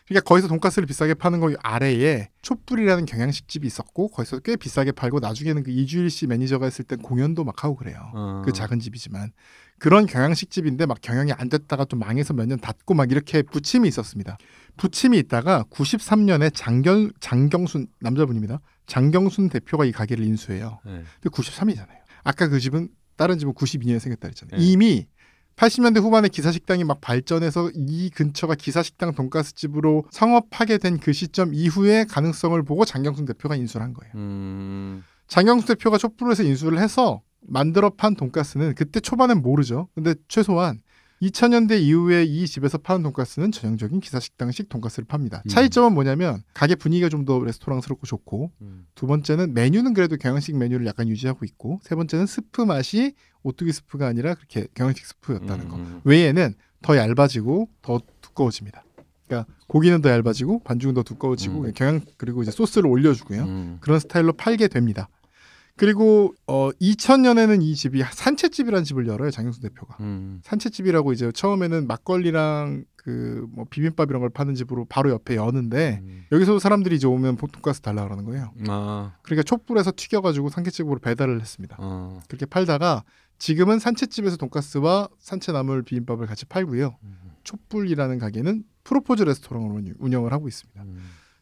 [0.08, 5.20] 그러니까 거기서 돈가스를 비싸게 파는 거 아래에 촛불이라는 경양식 집이 있었고 거기서 꽤 비싸게 팔고
[5.20, 7.98] 나중에는 그 이주일 씨 매니저가 했을 땐 공연도 막 하고 그래요.
[8.14, 8.42] 어.
[8.46, 9.32] 그 작은 집이지만
[9.80, 13.88] 그런 경양식 집인데 막 경영이 안 됐다가 좀 망해서 몇 년 닫고 막 이렇게 부침이
[13.88, 14.38] 있었습니다.
[14.78, 18.60] 부침이 있다가 93년에 장경 장경순 남자분입니다.
[18.88, 20.80] 장경순 대표가 이 가게를 인수해요.
[20.88, 20.92] 예.
[21.22, 22.00] 근데 93이잖아요.
[22.24, 24.60] 아까 그 집은 다른 집은 92년에 생겼다 그랬잖아요.
[24.60, 24.66] 네.
[24.66, 25.08] 이미
[25.58, 32.06] 80년대 후반에 기사식당이 막 발전해서 이 근처가 기사식당 돈가스 집으로 성업하게 된 그 시점 이후의
[32.08, 34.14] 가능성을 보고 장경순 대표가 인수를 한 거예요.
[34.16, 35.04] 음.
[35.28, 39.88] 장경순 대표가 촛불에서 인수를 해서 만들어 판 돈가스는 그때 초반엔 모르죠.
[39.96, 40.82] 근데 최소한
[41.22, 45.42] 2000년대 이후에 이 집에서 파는 돈가스는 전형적인 기사식당식 돈가스를 팝니다.
[45.46, 45.50] 음.
[45.50, 48.88] 차이점은 뭐냐면 가게 분위기가 좀 더 레스토랑스럽고 좋고 음.
[48.96, 53.14] 두 번째는 메뉴는 그래도 경양식 메뉴를 약간 유지하고 있고 세 번째는 스프 맛이
[53.44, 55.76] 오뚜기 스프가 아니라 그렇게 경양식 스프였다는 거.
[55.76, 56.02] 음.
[56.06, 58.84] 외에는 더 얇아지고 더 두꺼워집니다.
[59.28, 61.74] 그러니까 고기는 더 얇아지고 반죽은 더 두꺼워지고 음.
[61.76, 63.44] 경양 그리고 이제 소스를 올려주고요.
[63.44, 63.78] 음.
[63.82, 65.10] 그런 스타일로 팔게 됩니다.
[65.80, 69.96] 그리고 어 2000년에는 이 집이 산채집이라는 집을 열어요 장영순 대표가.
[70.02, 70.42] 음.
[70.44, 76.26] 산채집이라고 이제 처음에는 막걸리랑 그 뭐 비빔밥 이런 걸 파는 집으로 바로 옆에 여는데 음.
[76.32, 78.52] 여기서 사람들이 이제 오면 돈가스 달라 그러는 거예요.
[78.68, 79.16] 아.
[79.22, 81.76] 그러니까 촛불에서 튀겨가지고 산채집으로 배달을 했습니다.
[81.80, 82.22] 어.
[82.28, 83.04] 그렇게 팔다가
[83.38, 86.98] 지금은 산채집에서 돈가스와 산채나물 비빔밥을 같이 팔고요.
[87.04, 87.18] 음.
[87.44, 90.84] 촛불이라는 가게는 프로포즈 레스토랑으로 운영을 하고 있습니다.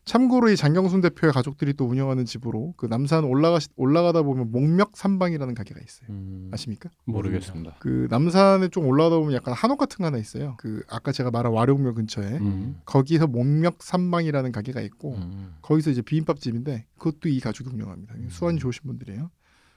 [0.07, 0.09] 음.
[0.09, 5.53] 참고로 이 장경순 대표의 가족들이 또 운영하는 집으로 그 남산 올라가 올라가다 보면 목멱 삼방이라는
[5.53, 6.09] 가게가 있어요.
[6.09, 6.49] 음.
[6.53, 6.89] 아십니까?
[7.05, 7.75] 모르겠습니다.
[7.79, 10.55] 그 남산에 좀 올라가다 보면 약간 한옥 같은 거 하나 있어요.
[10.57, 12.79] 그 아까 제가 말한 와룡묘 근처에 음.
[12.85, 15.55] 거기서 목멱 삼방이라는 가게가 있고 음.
[15.61, 18.15] 거기서 이제 비빔밥집인데 그것도 이 가족이 운영합니다.
[18.15, 18.27] 음.
[18.29, 19.29] 수완이 좋으신 분들이에요.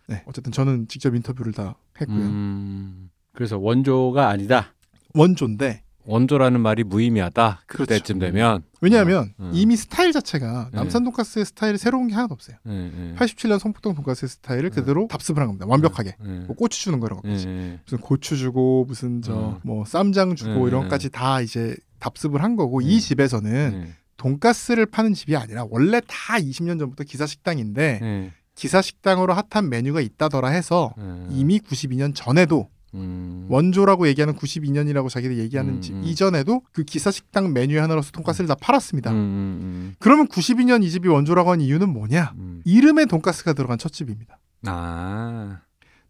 [0.08, 2.18] 네, 어쨌든 저는 직접 인터뷰를 다 했고요.
[2.18, 3.10] 음.
[3.32, 4.74] 그래서 원조가 아니다.
[5.14, 7.62] 원조인데 원조라는 말이 무의미하다.
[7.66, 7.84] 그렇죠.
[7.84, 9.50] 그때쯤 되면 왜냐하면 음.
[9.54, 10.76] 이미 스타일 자체가 네.
[10.76, 12.56] 남산 돈가스의 스타일이 새로운 게 하나도 없어요.
[12.66, 13.14] 예, 예.
[13.14, 14.74] 87년 성북동 돈가스의 스타일을 네.
[14.80, 15.66] 그대로 답습을 한 겁니다.
[15.68, 16.16] 완벽하게.
[16.20, 16.28] 예.
[16.46, 17.48] 뭐 고추 주는 거 이런 예, 것까지.
[17.48, 17.80] 예.
[17.84, 19.60] 무슨 고추 주고 무슨 저 음.
[19.62, 20.88] 뭐 쌈장 주고 네, 이런 네.
[20.88, 22.88] 것까지 다 이제 답습을 한 거고 네.
[22.88, 23.92] 이 집에서는 예.
[24.16, 28.32] 돈가스를 파는 집이 아니라 원래 다 20년 전부터 기사 식당인데 예.
[28.54, 31.26] 기사 식당으로 핫한 메뉴가 있다더라 해서 예.
[31.30, 33.46] 이미 92년 전에도 음.
[33.48, 36.02] 원조라고 얘기하는 92년이라고 자기들이 얘기하는 음, 집 음.
[36.04, 39.10] 이전에도 그 기사 식당 메뉴 하나로서 돈가스를 다 팔았습니다.
[39.10, 42.34] 음, 음, 그러면 92년 이 집이 원조라고 한 이유는 뭐냐?
[42.36, 42.62] 음.
[42.64, 44.38] 이름에 돈가스가 들어간 첫 집입니다.
[44.66, 45.60] 아.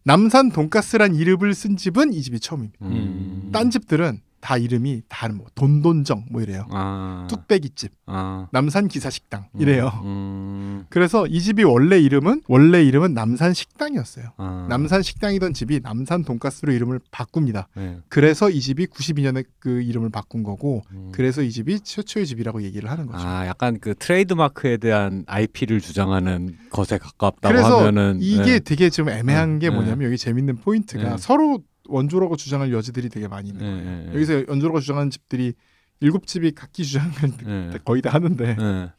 [0.03, 2.85] 남산 돈가스란 이름을 쓴 집은 이 집이 처음입니다.
[2.85, 3.49] 음.
[3.51, 6.65] 딴 집들은 다 이름이 다뭐 돈돈정 뭐 이래요.
[6.71, 7.27] 아.
[7.29, 8.47] 뚝배기집, 아.
[8.51, 10.01] 남산 기사식당 이래요.
[10.03, 10.85] 음.
[10.89, 14.31] 그래서 이 집이 원래 이름은 원래 이름은 남산 식당이었어요.
[14.37, 14.65] 아.
[14.67, 17.67] 남산 식당이던 집이 남산 돈가스로 이름을 바꿉니다.
[17.75, 17.99] 네.
[18.09, 21.11] 그래서 이 집이 92년에 그 이름을 바꾼 거고 음.
[21.13, 23.25] 그래서 이 집이 최초의 집이라고 얘기를 하는 거죠.
[23.25, 28.59] 아, 약간 그 트레이드 마크에 대한 IP를 주장하는 것에 가깝다고 그래서 하면은 이게 네.
[28.59, 29.75] 되게 좀 애매한 게 네.
[29.75, 31.17] 뭐냐면 여기 재밌는 포인트가 네.
[31.17, 31.59] 서로
[31.91, 33.83] 원조라고 주장할 여지들이 되게 많이 있는 네, 거예요.
[33.83, 34.13] 네, 네.
[34.15, 35.53] 여기서 원조라고 주장하는 집들이
[35.99, 37.11] 일곱 집이 각기 주장을
[37.45, 37.77] 네.
[37.85, 38.91] 거의 다 하는데 네.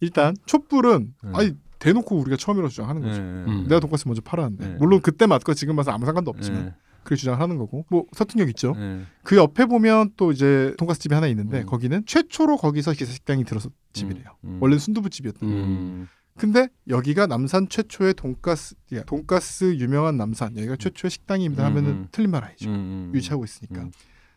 [0.00, 1.30] 일단 촛불은 네.
[1.34, 3.08] 아니 대놓고 우리가 처음이라고 주장하는 네.
[3.08, 3.20] 거죠.
[3.22, 3.66] 음.
[3.68, 4.76] 내가 돈가스 먼저 팔았는데 네.
[4.78, 6.74] 물론 그때 맞고 지금 봐서 아무 상관도 없지만 네.
[7.02, 8.74] 그렇게 주장하는 거고 뭐 설득력 있죠.
[8.76, 9.02] 네.
[9.22, 11.66] 그 옆에 보면 또 이제 돈가스 집이 하나 있는데 음.
[11.66, 14.24] 거기는 최초로 거기서 기사식당이 들어서 집이래요.
[14.44, 14.58] 음.
[14.60, 15.48] 원래는 순두부 집이었던.
[15.48, 16.08] 음.
[16.36, 22.08] 근데 여기가 남산 최초의 돈가스 야, 돈가스 유명한 남산 여기가 최초의 식당입니다 하면은 음.
[22.12, 22.68] 틀린 말 아니죠.
[22.70, 23.10] 음.
[23.14, 23.82] 유치하고 있으니까.
[23.82, 23.92] 음.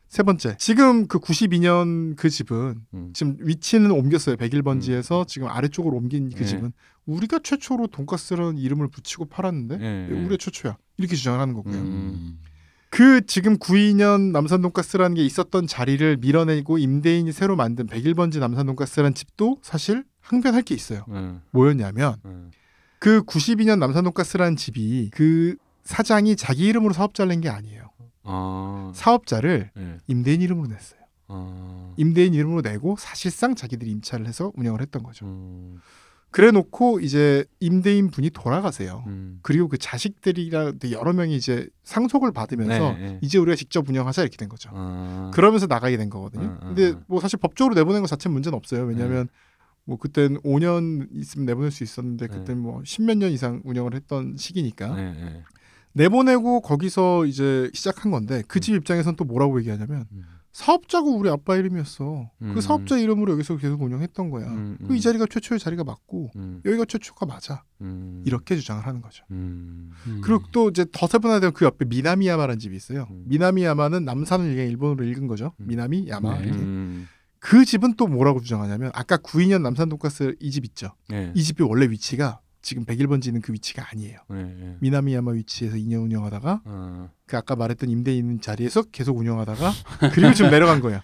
[0.08, 3.12] 세 번째 지금 그 92년 그 집은 음.
[3.14, 4.38] 지금 위치는 옮겼어요.
[4.38, 6.46] 101번지에서 지금 아래쪽으로 옮긴 그 네.
[6.46, 6.74] 집은
[7.06, 10.08] 우리가 최초로 돈가스라는 이름을 붙이고 팔았는데 네.
[10.12, 11.76] 우리가 최초야 이렇게 주장을 하는 거고요.
[11.76, 12.40] 음.
[12.90, 19.14] 그 지금 92년 남산 돈가스라는 게 있었던 자리를 밀어내고 임대인이 새로 만든 101번지 남산 돈가스라는
[19.14, 21.04] 집도 사실 항변할 게 있어요.
[21.08, 21.36] 네.
[21.52, 22.32] 뭐였냐면 네.
[23.00, 27.90] 그 92년 남산 돈가스라는 집이 그 사장이 자기 이름으로 사업자를 낸 게 아니에요.
[28.24, 28.92] 아.
[28.94, 29.98] 사업자를 네.
[30.08, 31.00] 임대인 이름으로 냈어요.
[31.30, 31.94] 아.
[31.98, 35.26] 임대인 이름으로 내고 사실상 자기들이 임차를 해서 운영을 했던 거죠.
[35.26, 35.80] 음.
[36.32, 39.04] 그래 놓고 이제 임대인 분이 돌아가세요.
[39.08, 39.40] 음.
[39.42, 43.20] 그리고 그 자식들이랑 여러 명이 이제 상속을 받으면서 네, 네.
[43.24, 44.70] 이제 우리가 직접 운영하자 이렇게 된 거죠.
[44.74, 45.32] 아.
[45.34, 46.44] 그러면서 나가게 된 거거든요.
[46.44, 47.04] 음, 음, 근데 음.
[47.08, 48.84] 뭐 사실 법적으로 내보낸 것 자체는 문제는 없어요.
[48.84, 49.28] 왜냐하면
[49.90, 52.38] 뭐 그땐 5년 있으면 내보낼 수 있었는데 네.
[52.38, 55.44] 그때 뭐 십몇 년 이상 운영을 했던 시기니까 네, 네.
[55.94, 58.62] 내보내고 거기서 이제 시작한 건데 그 음.
[58.62, 60.24] 집 입장에선 또 뭐라고 얘기하냐면 음.
[60.52, 62.30] 사업자가 우리 아빠 이름이었어.
[62.42, 62.54] 음.
[62.54, 64.48] 그 사업자 이름으로 여기서 계속 운영했던 거야.
[64.48, 66.62] 음, 그이 자리가 최초의 자리가 맞고 음.
[66.66, 67.64] 여기가 최초가 맞아.
[67.82, 68.24] 음.
[68.26, 69.24] 이렇게 주장을 하는 거죠.
[69.32, 69.92] 음.
[70.08, 70.22] 음.
[70.24, 73.08] 그리고 또 이제 더 세분화되면 그 옆에 미나미야마라는 집이 있어요.
[73.12, 73.24] 음.
[73.28, 75.54] 미나미야마는 남산을 그냥 일본어로 읽은 거죠.
[75.60, 75.68] 음.
[75.68, 76.40] 미나미야마.
[76.40, 77.06] 네.
[77.40, 80.94] 그 집은 또 뭐라고 주장하냐면 아까 92년 남산 돈가스 이 집 있죠.
[81.08, 81.32] 네.
[81.36, 84.20] 이 집이 원래 위치가 지금 101번지는 그 위치가 아니에요.
[84.30, 84.76] 네, 네.
[84.82, 87.10] 미나미야마 위치에서 2년 운영하다가 아.
[87.26, 89.72] 그 아까 말했던 임대 있는 자리에서 계속 운영하다가
[90.14, 91.02] 그리고 지금 내려간 거야.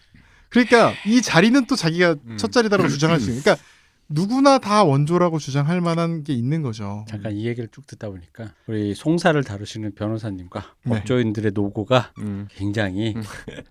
[0.49, 2.38] 그러니까 이 자리는 또 자기가 음.
[2.38, 3.41] 첫 자리다라고 주장할 수 있는.
[3.41, 3.63] 그러니까
[4.08, 7.06] 누구나 다 원조라고 주장할 만한 게 있는 거죠.
[7.08, 10.89] 잠깐 이 얘기를 쭉 듣다 보니까 우리 송사를 다루시는 변호사님과 네.
[10.91, 12.47] 법조인들의 노고가 음.
[12.51, 13.24] 굉장히 음.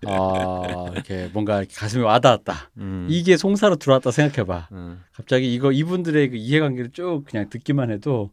[0.07, 2.71] 어, 이렇게 뭔가 가슴에 와닿았다.
[2.77, 3.07] 음.
[3.09, 4.69] 이게 송사로 들어왔다 생각해봐.
[4.73, 5.01] 음.
[5.13, 8.31] 갑자기 이거 이분들의 그 이해관계를 쭉 그냥 듣기만 해도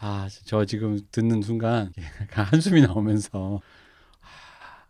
[0.00, 1.92] 아 저 지금 듣는 순간
[2.30, 3.77] 한숨이 나오면서 아,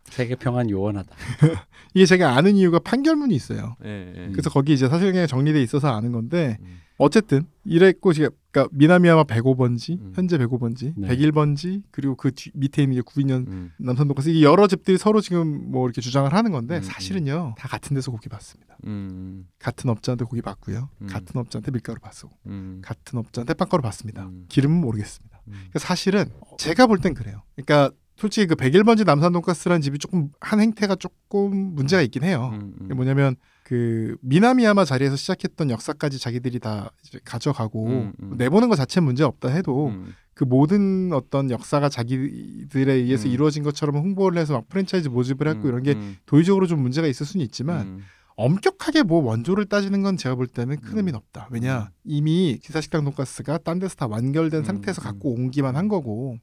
[0.09, 1.09] 세계 평안 요원하다.
[1.93, 3.75] 이게 제가 아는 이유가 판결문이 있어요.
[3.85, 4.29] 예, 예.
[4.31, 6.79] 그래서 거기 이제 사실관계가 정리돼 있어서 아는 건데 음.
[6.97, 10.11] 어쨌든 이랬고 지금 그러니까 미나미야마 105번지 음.
[10.15, 11.07] 현재 105번지 네.
[11.07, 13.71] 101번지 그리고 그 뒤, 밑에 있는 게 92년 음.
[13.79, 17.67] 남산 돈가스 이게 여러 집들이 서로 지금 뭐 이렇게 주장을 하는 건데 음, 사실은요 다
[17.69, 18.77] 같은 데서 고기 받습니다.
[18.85, 19.47] 음.
[19.59, 20.89] 같은 업자한테 고기 받고요.
[21.01, 21.07] 음.
[21.07, 22.81] 같은 업자한테 밀가루 받고 음.
[22.83, 24.23] 같은 업자한테 빵가루 받습니다.
[24.23, 24.45] 음.
[24.49, 25.41] 기름은 모르겠습니다.
[25.47, 25.53] 음.
[25.53, 26.25] 그러니까 사실은
[26.57, 27.43] 제가 볼 땐 그래요.
[27.55, 32.51] 그러니까 솔직히 그 101번지 남산 돈가스라는 집이 조금 한 행태가 조금 문제가 있긴 해요.
[32.53, 32.95] 음, 음.
[32.95, 36.91] 뭐냐면 그 미나미야마 자리에서 시작했던 역사까지 자기들이 다
[37.23, 38.33] 가져가고 음, 음.
[38.37, 40.13] 내보는 거 자체는 문제 없다 해도 음.
[40.33, 43.31] 그 모든 어떤 역사가 자기들에 의해서 음.
[43.31, 46.17] 이루어진 것처럼 홍보를 해서 막 프랜차이즈 모집을 했고 음, 이런 게 음.
[46.25, 47.99] 도의적으로 좀 문제가 있을 수는 있지만 음.
[48.39, 50.97] 엄격하게 뭐 원조를 따지는 건 제가 볼 때는 큰 음.
[50.99, 51.49] 의미는 없다.
[51.51, 51.87] 왜냐 음.
[52.05, 55.03] 이미 기사식당 돈가스가 딴 데서 다 완결된 음, 상태에서 음.
[55.03, 56.37] 갖고 온기만 한 거고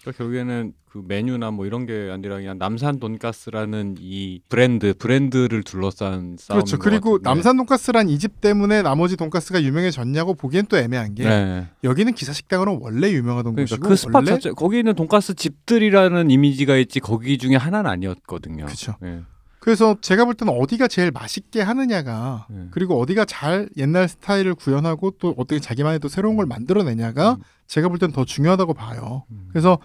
[0.00, 6.36] 그러니까 결국에는 그 메뉴나 뭐 이런 게 아니라 그냥 남산 돈가스라는 이 브랜드 브랜드를 둘러싼
[6.38, 6.58] 싸움.
[6.60, 6.78] 그렇죠.
[6.78, 11.68] 그리고 남산 돈가스란 이 집 때문에 나머지 돈가스가 유명해졌냐고 보기엔 또 애매한 게 네.
[11.84, 16.76] 여기는 기사식당으로 원래 유명하던 그러니까 곳이고 그 스팟 원래 자체 거기 있는 돈가스 집들이라는 이미지가
[16.76, 18.66] 있지 거기 중에 하나는 아니었거든요.
[18.66, 18.94] 그쵸.
[19.04, 19.22] 예.
[19.62, 22.66] 그래서 제가 볼 때는 어디가 제일 맛있게 하느냐가 네.
[22.72, 27.42] 그리고 어디가 잘 옛날 스타일을 구현하고 또 어떻게 자기만의 또 새로운 걸 만들어내냐가 음.
[27.68, 29.22] 제가 볼 때는 더 중요하다고 봐요.
[29.30, 29.46] 음.
[29.52, 29.78] 그래서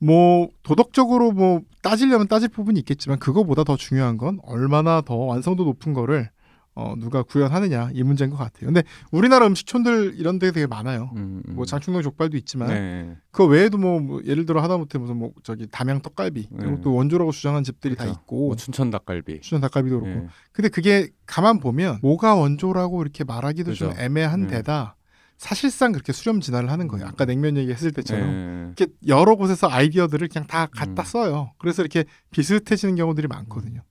[0.00, 5.92] 뭐 도덕적으로 뭐 따지려면 따질 부분이 있겠지만 그거보다 더 중요한 건 얼마나 더 완성도 높은
[5.92, 6.28] 거를
[6.76, 8.66] 어 누가 구현하느냐 이 문제인 것 같아요.
[8.66, 8.82] 근데
[9.12, 11.10] 우리나라 음식촌들 이런 데 되게 많아요.
[11.14, 11.54] 음, 음.
[11.54, 13.16] 뭐 장충동 족발도 있지만 네.
[13.30, 16.76] 그 외에도 뭐, 뭐 예를 들어 하다못해 무슨 뭐 저기 담양 떡갈비 이런 네.
[16.76, 18.20] 것도 원조라고 주장하는 집들이 다 그렇죠.
[18.20, 19.40] 있고 뭐 춘천 닭갈비.
[19.40, 20.26] 추천 닭갈비도 그렇고 예.
[20.52, 24.02] 근데 그게 가만 보면 뭐가 원조라고 이렇게 말하기도 좀 그죠.
[24.02, 24.56] 애매한 네.
[24.56, 24.96] 데다
[25.38, 27.06] 사실상 그렇게 수렴 진화를 하는 거예요.
[27.06, 28.64] 아까 냉면 얘기했을 때처럼 예.
[28.76, 31.04] 이렇게 여러 곳에서 아이디어들을 그냥 다 갖다 음.
[31.04, 31.52] 써요.
[31.58, 33.82] 그래서 이렇게 비슷해지는 경우들이 많거든요.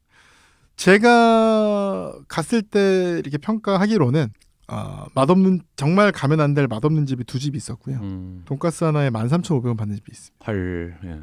[0.76, 4.28] 제가 갔을 때 이렇게 평가하기로는
[4.70, 7.98] 어, 맛없는 정말 가면 안 될 맛없는 집이 두 집이 있었고요.
[7.98, 8.41] 음.
[8.45, 10.45] 돈가스 하나에 13,500원 받는 집이 있습니다.
[10.45, 10.98] 헐.
[11.06, 11.20] 예.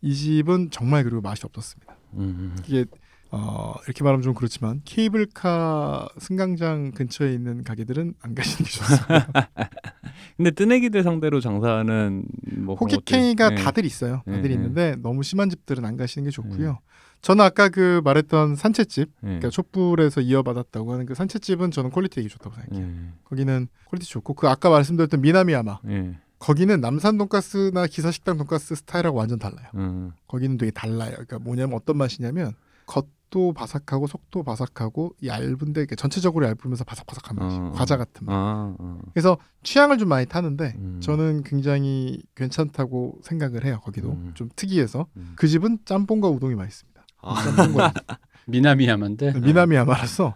[0.00, 1.96] 이 집은 정말 그리고 맛이 없었습니다.
[2.14, 2.56] 음.
[2.66, 2.84] 이게
[3.30, 9.28] 어, 이렇게 말하면 좀 그렇지만 케이블카 승강장 근처에 있는 가게들은 안 가시는 게 좋습니다.
[10.36, 12.24] 근데 뜨내기들 상대로 장사하는
[12.58, 13.54] 뭐 호객행위가 예.
[13.56, 14.22] 다들 있어요.
[14.26, 14.54] 다들 예, 예.
[14.54, 16.78] 있는데 너무 심한 집들은 안 가시는 게 좋고요.
[17.22, 19.26] 저는 아까 그 말했던 산채집, 예.
[19.26, 22.84] 그러니까 촛불에서 이어받았다고 하는 그 산채집은 저는 quality 되게 좋다고 생각해요.
[22.84, 23.12] 예.
[23.24, 26.18] 거기는 quality 좋고 그 아까 말씀드렸던 미나미야마 예.
[26.40, 29.68] 거기는 남산 돈가스나 기사식당 돈가스 스타일하고 완전 달라요.
[29.76, 30.12] 음.
[30.26, 31.12] 거기는 되게 달라요.
[31.12, 32.54] 그러니까 뭐냐면 어떤 맛이냐면
[32.86, 37.70] 겉도 바삭하고 속도 바삭하고 얇은데 전체적으로 얇으면서 바삭바삭한 맛이 어, 어.
[37.70, 38.34] 과자 같은 맛.
[38.34, 38.98] 아, 아.
[39.12, 40.98] 그래서 취향을 좀 많이 타는데 음.
[41.00, 43.78] 저는 굉장히 괜찮다고 생각을 해요.
[43.84, 44.32] 거기도 음.
[44.34, 45.34] 좀 특이해서 음.
[45.36, 46.91] 그 집은 짬뽕과 우동이 맛있습니다.
[47.22, 47.34] 아.
[48.46, 50.34] 미나미야만데 미나미 야마라서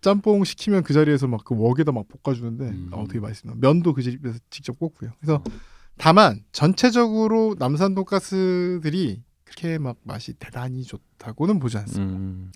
[0.00, 2.88] 짬뽕 시키면 그 자리에서 막 그 웍에다 막 볶아주는데 음.
[2.92, 3.58] 어, 되게 맛있습니다.
[3.60, 5.10] 면도 그 집에서 직접 볶고요.
[5.20, 5.42] 그래서
[5.98, 12.14] 다만 전체적으로 남산 돈가스들이 그렇게 막 맛이 대단히 좋다고는 보지 않습니다.
[12.18, 12.50] 음.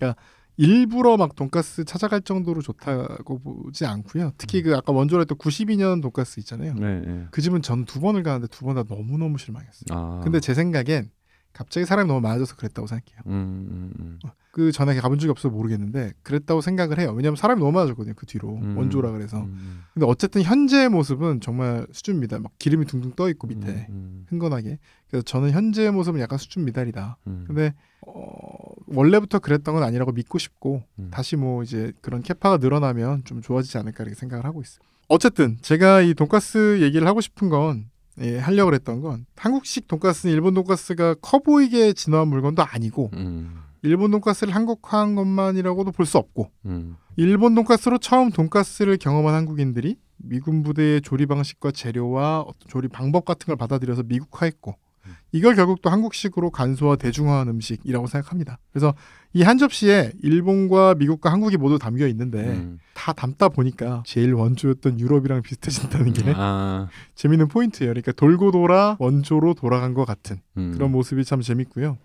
[0.57, 4.33] 일부러 막 돈가스 찾아갈 정도로 좋다고 보지 않고요.
[4.37, 6.73] 특히 그 아까 원조로 했던 92년 돈가스 있잖아요.
[6.75, 7.25] 네, 네.
[7.31, 9.85] 그 집은 전 두 번을 가는데 두 번 다 너무 너무 실망했어요.
[9.91, 10.19] 아.
[10.23, 11.09] 근데 제 생각엔
[11.53, 13.21] 갑자기 사람이 너무 많아져서 그랬다고 생각해요.
[13.27, 13.33] 음,
[13.69, 14.19] 음, 음.
[14.51, 17.13] 그 전에 가본 적이 없어서 모르겠는데 그랬다고 생각을 해요.
[17.15, 18.13] 왜냐하면 사람이 너무 많아졌거든요.
[18.15, 18.77] 그 뒤로 음.
[18.77, 19.41] 원조라 그래서.
[19.41, 22.41] 음, 근데 어쨌든 현재의 모습은 정말 수준 미달.
[22.41, 24.77] 막 기름이 둥둥 떠 있고 밑에 음, 흥건하게.
[25.09, 27.17] 그래서 저는 현재의 모습은 약간 수준 미달이다.
[27.27, 27.45] 음.
[27.47, 27.73] 근데
[28.05, 31.09] 어, 원래부터 그랬던 건 아니라고 믿고 싶고 음.
[31.11, 34.81] 다시 뭐 이제 그런 캐파가 늘어나면 좀 좋아지지 않을까 이렇게 생각을 하고 있어요.
[35.07, 37.89] 어쨌든 제가 이 돈가스 얘기를 하고 싶은 건
[38.19, 44.11] 예, 하려고 했던 건 한국식 돈가스는 일본 돈가스가 커 보이게 진화한 물건도 아니고 음, 일본
[44.11, 51.01] 돈가스를 한국화한 것만이라고도 볼 수 없고 음, 일본 돈가스로 처음 돈가스를 경험한 한국인들이 미군 부대의
[51.01, 54.90] 조리 방식과 재료와 조리 방법 같은 걸 받아들여서 미국화했고 음.
[55.33, 58.59] 이걸 결국 또 한국식으로 간소화 대중화한 음식이라고 생각합니다.
[58.71, 58.93] 그래서
[59.33, 62.79] 이 한 접시에 일본과 미국과 한국이 모두 담겨 있는데 음.
[62.93, 67.91] 다 담다 보니까 제일 원조였던 유럽이랑 비슷해진다는 게 아, 재밌는 포인트예요.
[67.91, 70.73] 그러니까 돌고 돌아 원조로 돌아간 것 같은 음.
[70.73, 71.97] 그런 모습이 참 재밌고요.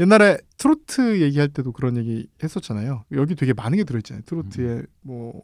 [0.00, 3.04] 옛날에 트로트 얘기할 때도 그런 얘기 했었잖아요.
[3.12, 4.22] 여기 되게 많은 게 들어있잖아요.
[4.26, 5.42] 트로트에 뭐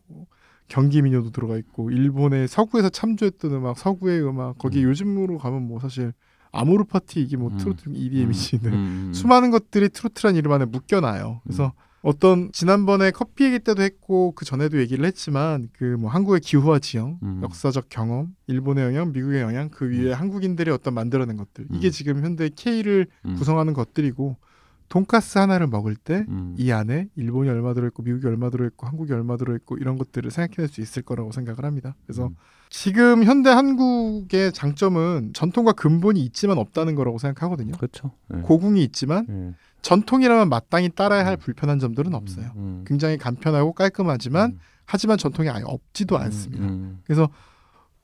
[0.66, 4.91] 경기 민요도 들어가 있고 일본의 서구에서 참조했던 음악, 서구의 음악 거기 음.
[4.91, 6.12] 요즘으로 가면 뭐 사실
[6.59, 7.59] 아모르 파티 이게 뭐 음.
[7.59, 8.69] 트로트 EDM이지 네.
[8.71, 8.75] 음,
[9.09, 9.13] 음.
[9.13, 11.41] 수많은 것들이 트로트란 이름 안에 묶여놔요.
[11.45, 16.79] 그래서 어떤 지난번에 커피 얘기 때도 했고 그 전에도 얘기를 했지만 그 뭐 한국의 기후와
[16.79, 17.41] 지형, 음.
[17.43, 21.91] 역사적 경험, 일본의 영향, 미국의 영향 그 위에 한국인들이 어떤 만들어낸 것들 이게 음.
[21.91, 23.35] 지금 현대 K를 음.
[23.35, 24.37] 구성하는 것들이고
[24.89, 26.57] 돈가스 하나를 먹을 때이 음.
[26.73, 31.03] 안에 일본이 얼마 들어있고 미국이 얼마 들어있고 한국이 얼마 들어있고 이런 것들을 생각해낼 수 있을
[31.03, 31.95] 거라고 생각을 합니다.
[32.07, 32.37] 그래서 음.
[32.70, 37.73] 지금 현대 한국의 장점은 전통과 근본이 있지만 없다는 거라고 생각하거든요.
[37.77, 38.12] 그렇죠.
[38.35, 38.40] 예.
[38.40, 39.55] 고궁이 있지만 예.
[39.82, 41.39] 전통이라면 마땅히 따라야 할 음.
[41.39, 42.51] 불편한 점들은 없어요.
[42.57, 42.85] 음.
[42.86, 44.59] 굉장히 간편하고 깔끔하지만 음.
[44.85, 46.65] 하지만 전통이 아예 없지도 않습니다.
[46.65, 47.01] 음.
[47.05, 47.28] 그래서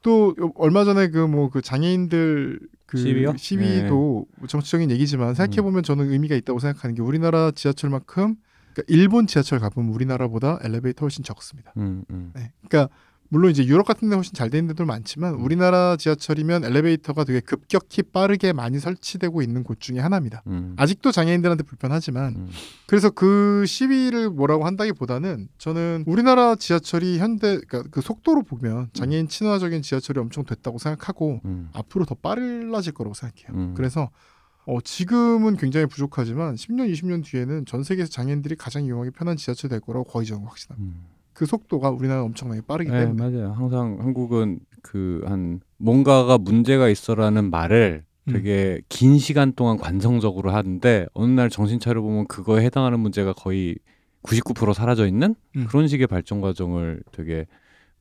[0.03, 3.33] 또 얼마 전에 그 뭐그 장애인들 그 시위요?
[3.33, 3.39] 네.
[3.39, 8.37] 시위도 정치적인 얘기지만 생각해 보면 저는 의미가 있다고 생각하는 게 우리나라 지하철만큼
[8.75, 11.73] 그러니까 일본 지하철 가보면 우리나라보다 엘리베이터 훨씬 적습니다.
[11.77, 12.05] 음.
[12.11, 12.33] 음.
[12.35, 12.53] 네.
[12.69, 12.95] 그러니까
[13.35, 15.45] 물론 이제 유럽 같은 데 훨씬 잘돼 있는 데도 많지만 음.
[15.45, 20.45] 우리나라 지하철이면 엘리베이터가 되게 급격히 빠르게 많이 설치되고 있는 곳 중에 하나입니다.
[20.47, 20.77] 음.
[20.79, 22.51] 아직도 장애인들한테 불편하지만 음.
[22.87, 29.83] 그래서 그 시위를 뭐라고 한다기보다는 저는 우리나라 지하철이 현대 그러니까 그 속도로 보면 장애인 친화적인
[29.83, 31.71] 지하철이 엄청 됐다고 생각하고 음.
[31.73, 33.49] 앞으로 더 빨라질 거라고 생각해요.
[33.59, 33.75] 음.
[33.77, 34.11] 그래서
[34.65, 39.81] 어, 지금은 굉장히 부족하지만 10년, 20년 뒤에는 전 세계에서 장애인들이 가장 이용하기 편한 지하철이 될
[39.81, 41.14] 거라고 거의 저는 확신합니다.
[41.35, 41.37] 음.
[41.37, 43.53] 그 속도가 우리나라 엄청나게 빠르기 네, 때문에 맞아요.
[43.53, 48.33] 항상 한국은 그 한 뭔가가 문제가 있어라는 말을 음.
[48.33, 53.77] 되게 긴 시간 동안 관성적으로 하는데 어느 날 정신 차려 보면 그거에 해당하는 문제가 거의
[54.23, 55.67] 99% 사라져 있는 음.
[55.69, 57.47] 그런 식의 발전 과정을 되게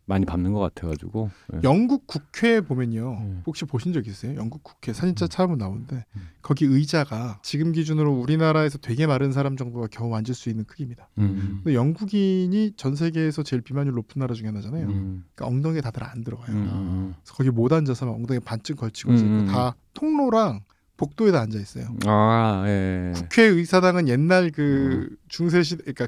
[0.06, 1.30] 많이 밟는 것 같아가지고.
[1.54, 1.60] 네.
[1.64, 3.18] 영국 국회 보면요.
[3.22, 3.44] 음.
[3.46, 4.36] 혹시 보신 적 있어요?
[4.36, 5.30] 영국 국회 사진자 음.
[5.30, 6.28] 찾아보면 나오는데 음.
[6.42, 11.08] 거기 의자가 지금 기준으로 우리나라에서 되게 마른 사람 정도가 겨우 앉을 수 있는 크기입니다.
[11.20, 11.62] 음.
[11.64, 14.88] 근데 영국인이 전 세계에서 제일 비만율 높은 나라 중에 하나잖아요.
[14.88, 15.26] 음.
[15.36, 16.56] 그러니까 엉덩이에 다들 안 들어가요.
[16.56, 16.70] 음.
[16.72, 17.16] 음.
[17.24, 19.46] 그래서 거기 못 앉아서 막 엉덩이 반쯤 걸치고 음, 있고 음.
[19.46, 20.62] 다 통로랑
[20.98, 21.96] 복도에다 앉아 있어요.
[22.06, 23.14] 아, 예.
[23.16, 26.08] 국회 의사당은 옛날 그 중세 시대 그러니까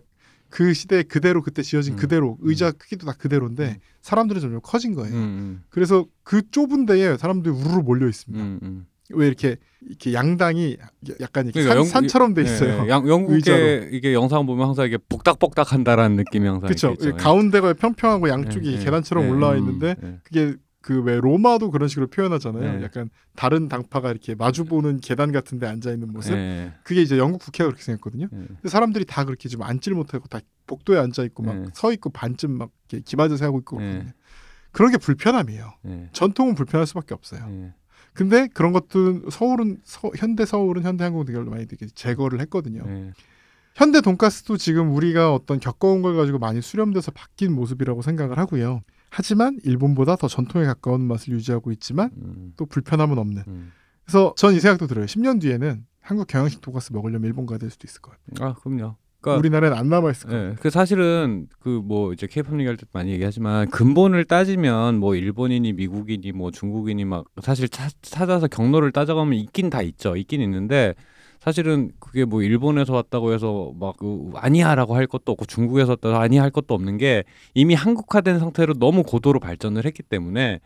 [0.55, 1.97] 그 시대 그대로 그때 지어진 음.
[1.97, 3.75] 그대로 의자 크기도 다 그대로인데 음.
[4.01, 5.13] 사람들이 점점 커진 거예요.
[5.13, 5.63] 음.
[5.67, 8.41] 그래서 그 좁은 데에 사람들이 우르르 몰려 있습니다.
[8.41, 8.59] 음.
[8.63, 8.85] 음.
[9.09, 10.77] 왜 이렇게 이렇게 양당이
[11.19, 12.85] 약간 이렇게 그러니까 산, 영- 산처럼 돼 있어요.
[12.85, 13.57] 예, 양, 영국의 의자로.
[13.91, 16.95] 이게 영상 보면 항상 이게 복닥복닥 한다라는 느낌이 항상 그렇죠.
[17.03, 17.11] 예.
[17.11, 20.19] 가운데가 평평하고 양쪽이 예, 예, 계단처럼 예, 올라와 음, 있는데 예.
[20.23, 20.55] 그게
[20.85, 22.77] 그 왜 로마도 그런 식으로 표현하잖아요.
[22.77, 22.83] 네.
[22.83, 26.33] 약간 다른 당파가 이렇게 마주 보는 계단 같은 데 앉아 있는 모습.
[26.33, 26.73] 예.
[26.83, 28.27] 그게 이제 영국 국회가 그렇게 생겼거든요.
[28.31, 28.37] 예.
[28.37, 31.65] 근데 사람들이 다 그렇게 지금 앉질 못하고 다 복도에 앉아 있고 막 네.
[31.73, 32.69] 서 있고 반쯤 막
[33.03, 33.85] 기마저세 하고 있고 네.
[33.85, 34.13] 그렇거든요.
[34.71, 35.73] 그런 게 불편함이에요.
[35.87, 36.09] 예.
[36.13, 37.47] 전통은 불편할 수밖에 없어요.
[37.49, 37.73] 예.
[38.13, 42.83] 근데 그런 것도 서울은 서- 현대 서울은 현대 항공 대결로 많이 되게 제거를 했거든요.
[42.87, 43.11] 예.
[43.73, 48.81] 현대 돈가스도 지금 우리가 어떤 겪어온 걸 가지고 많이 수렴돼서 바뀐 모습이라고 생각을 하고요.
[49.15, 52.53] 하지만 일본보다 더 전통에 가까운 맛을 유지하고 있지만 음.
[52.57, 53.43] 또 불편함은 없는.
[53.47, 53.71] 음.
[54.03, 55.05] 그래서 전 이 생각도 들어요.
[55.05, 58.49] 10년 뒤에는 한국 경양식 돈가스 먹으려면 일본 가야 될 수도 있을 것 같아요.
[58.49, 58.97] 아, 그럼요.
[59.21, 60.49] 그러니까 우리나라에는 안 남아 있을 것 같아요.
[60.51, 65.71] 예, 그 사실은 그 뭐 이제 케이팝 얘기할 때 많이 얘기하지만 근본을 따지면 뭐 일본인이
[65.73, 70.15] 미국인이 뭐 중국인이 막 사실 차- 찾아서 경로를 따져가면 있긴 다 있죠.
[70.15, 70.93] 있긴 있는데
[71.45, 76.41] 사실은 그게 뭐 일본에서 왔다고 해서 막 그 아니야라고 할 것도 없고 중국에서 왔다고 아니야
[76.43, 77.23] 할 것도 없는 게
[77.53, 80.59] 이미 한국화된 상태로 너무 고도로 발전을 했기 때문에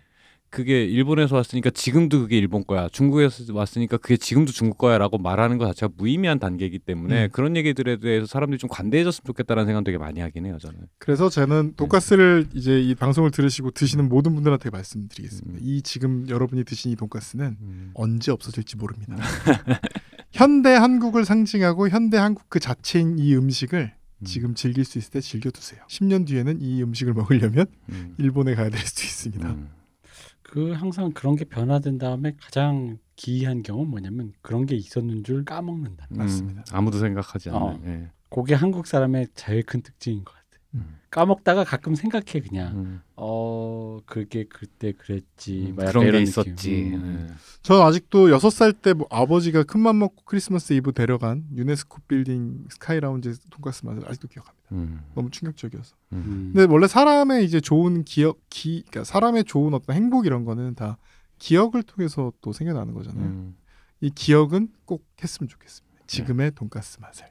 [0.49, 2.89] 그게 일본에서 왔으니까 지금도 그게 일본 거야.
[2.89, 7.29] 중국에서 왔으니까 그게 지금도 중국 거야라고 말하는 것 자체가 무의미한 단계이기 때문에 음.
[7.31, 10.79] 그런 얘기들에 대해서 사람들이 좀 관대해졌으면 좋겠다라는 생각 되게 많이 하긴 해요, 저는.
[10.97, 15.59] 그래서 저는 돈가스를 이제 이 방송을 들으시고 드시는 모든 분들한테 말씀드리겠습니다.
[15.59, 15.61] 음.
[15.61, 17.91] 이 지금 여러분이 드신 이 돈가스는 음.
[17.93, 19.17] 언제 없어질지 모릅니다.
[20.31, 24.25] 현대 한국을 상징하고 현대 한국 그 자체인 이 음식을 음.
[24.25, 25.81] 지금 즐길 수 있을 때 즐겨 두세요.
[25.87, 28.15] 10년 뒤에는 이 음식을 먹으려면 음.
[28.17, 29.49] 일본에 가야 될 수도 있습니다.
[29.49, 29.69] 음.
[30.41, 36.07] 그 항상 그런 게 변화된 다음에 가장 기이한 경우는 뭐냐면 그런 게 있었는 줄 까먹는다.
[36.11, 36.17] 음.
[36.17, 36.63] 맞습니다.
[36.71, 37.61] 아무도 생각하지 않는.
[37.61, 37.79] 어.
[37.85, 38.11] 예.
[38.29, 40.38] 그게 한국 사람의 제일 큰 특징인 것 같아.
[40.38, 40.38] 음.
[41.09, 42.77] 까먹다가 가끔 생각해 그냥.
[42.77, 43.01] 음.
[43.15, 45.69] 어 그게 그때 그랬지.
[45.71, 46.91] 음, 그런 게 있었지.
[46.93, 47.27] 음.
[47.31, 47.35] 예.
[47.63, 52.99] 저는 아직도 여섯 살 때 뭐 아버지가 큰맘 먹고 크리스마스 이브 데려간 유네스코 빌딩 스카이
[52.99, 54.67] 라운지 돈가스 맛을 아직도 기억합니다.
[54.73, 55.01] 음.
[55.15, 55.95] 너무 충격적이어서.
[56.13, 56.17] 음.
[56.25, 56.51] 음.
[56.53, 60.99] 근데 원래 사람의 이제 좋은 기억, 기, 그러니까 사람의 좋은 어떤 행복 이런 거는 다
[61.39, 63.25] 기억을 통해서 또 생겨나는 거잖아요.
[63.25, 63.55] 음.
[64.01, 66.03] 이 기억은 꼭 했으면 좋겠습니다.
[66.05, 67.25] 지금의 돈가스 맛을.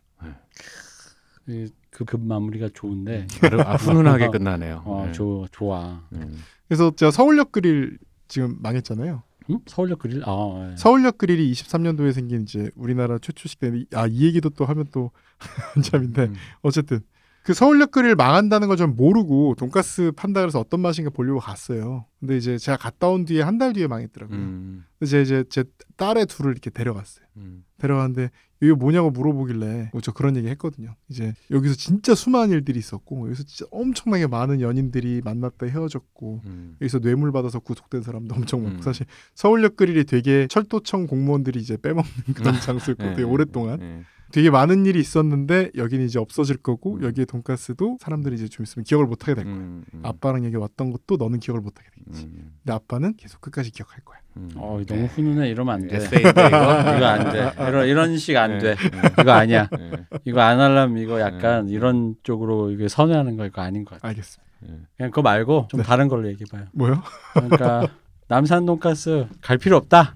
[1.47, 3.27] 그, 그, 그 마무리가 좋은데.
[3.43, 4.83] 아주- 아, 훈훈하게 끝나네요.
[4.85, 5.13] 어, 예.
[5.13, 6.03] 좋 좋아.
[6.13, 6.39] 음.
[6.69, 7.99] 그래서 제가 서울역 그릴
[8.29, 9.23] 지금 망했잖아요.
[9.51, 9.59] 응?
[9.67, 10.77] 서울역 그릴 아 예.
[10.77, 15.11] 서울역 그릴이 23년도에 생긴 이제 우리나라 최초 식당인데 아이 얘기도 또 하면 또
[15.75, 16.35] 한참인데 음.
[16.61, 17.01] 어쨌든
[17.45, 22.05] 그 서울역 그릴 망한다는 걸 좀 모르고 돈가스 판다 그래서 어떤 맛인가 보려고 갔어요.
[22.21, 24.37] 근데 이제 제가 갔다 온 뒤에 한 달 뒤에 망했더라고요.
[24.37, 24.85] 음.
[24.99, 25.65] 그래서 제가 이제 제
[25.97, 27.25] 딸의 둘을 이렇게 데려갔어요.
[27.39, 27.65] 음.
[27.79, 30.95] 데려갔는데 이게 뭐냐고 물어보길래 뭐 저 그런 얘기 했거든요.
[31.09, 36.77] 이제 여기서 진짜 수많은 일들이 있었고 여기서 진짜 엄청나게 많은 연인들이 만났다 헤어졌고 음.
[36.81, 38.83] 여기서 뇌물 받아서 구속된 사람도 엄청 많고 음.
[38.83, 43.25] 사실 서울역 그릴이 되게 철도청 공무원들이 이제 빼먹는 그런 장소였고 되게 예.
[43.25, 44.05] 오랫동안 예.
[44.31, 47.03] 되게 많은 일이 있었는데 여기는 이제 없어질 거고 음.
[47.03, 49.55] 여기에 돈가스도 사람들이 이제 좀 있으면 기억을 못 하게 될 거야.
[49.55, 52.27] 음, 음, 아빠랑 여기 왔던 것도 너는 기억을 못 하게 되겠지.
[52.27, 54.19] 음, 근데 아빠는 계속 끝까지 기억할 거야.
[54.37, 54.51] 음.
[54.57, 55.49] 어, 너무 훈훈해.
[55.49, 55.97] 이러면 안 돼.
[55.97, 56.47] 에세이인데 이거.
[56.97, 57.53] 이거 안 돼.
[57.69, 58.77] 이런 이런 식 안 돼.
[59.21, 59.69] 이거 아니야.
[59.77, 59.91] 네,
[60.25, 61.69] 이거 안 하려면 이거 약간 음.
[61.71, 64.09] 이런 쪽으로 이게 선회하는 거 이거 아닌 것 같아.
[64.09, 64.45] 알겠습니다.
[64.61, 64.69] 네.
[64.97, 65.87] 그냥 그거 말고 좀 네.
[65.87, 66.67] 다른 걸로 얘기해 봐요.
[66.73, 67.03] 뭐요?
[67.35, 67.87] 그러니까
[68.29, 70.15] 남산 돈가스 갈 필요 없다.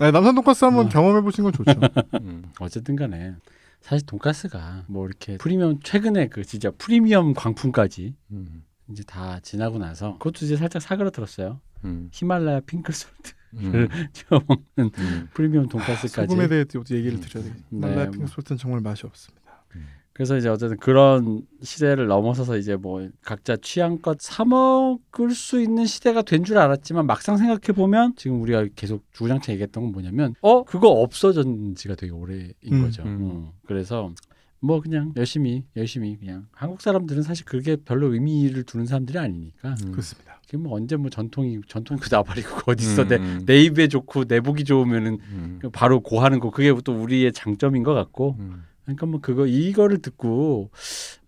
[0.00, 0.88] 아니, 남산 돈가스 한번 어.
[0.88, 1.72] 경험해 보신 건 좋죠.
[2.22, 2.50] 음.
[2.58, 3.34] 어쨌든 간에
[3.82, 8.64] 사실 돈가스가 뭐 이렇게 프리미엄 최근에 그 진짜 프리미엄 광풍까지 음.
[8.90, 11.60] 이제 다 지나고 나서 그것도 이제 살짝 사그라들었어요.
[11.84, 12.08] 음.
[12.12, 13.88] 히말라야 핑크솔트 음.
[14.12, 15.28] 찍어 먹는 음.
[15.34, 16.28] 프리미엄 돈가스까지.
[16.28, 17.20] 소금에 대해 또 얘기를 음.
[17.20, 17.44] 드려야.
[17.44, 18.12] 네, 말라야 뭐.
[18.12, 19.40] 핑크솔트는 정말 맛이 없습니다.
[20.20, 26.20] 그래서 이제 어쨌든 그런 시대를 넘어서서 이제 뭐 각자 취향껏 사 먹을 수 있는 시대가
[26.20, 30.88] 된 줄 알았지만 막상 생각해 보면 지금 우리가 계속 주구장창 얘기했던 건 뭐냐면 어 그거
[30.88, 33.02] 없어진 지가 되게 오래인 음, 거죠.
[33.04, 33.08] 음.
[33.08, 33.48] 음.
[33.64, 34.12] 그래서
[34.60, 39.92] 뭐 그냥 열심히 열심히 그냥 한국 사람들은 사실 그게 별로 의미를 두는 사람들이 아니니까 음.
[39.92, 40.38] 그렇습니다.
[40.44, 43.44] 그게 뭐 언제 뭐 전통이 전통이 그 나발이고 그거 어디 있어 내, 음.
[43.46, 45.60] 내 입에 좋고 내 보기 좋으면은 음.
[45.72, 48.64] 바로 go하는 거 그게 또 우리의 장점인 것 같고 음.
[48.96, 50.70] 그러니까 뭐 그거 이거를 듣고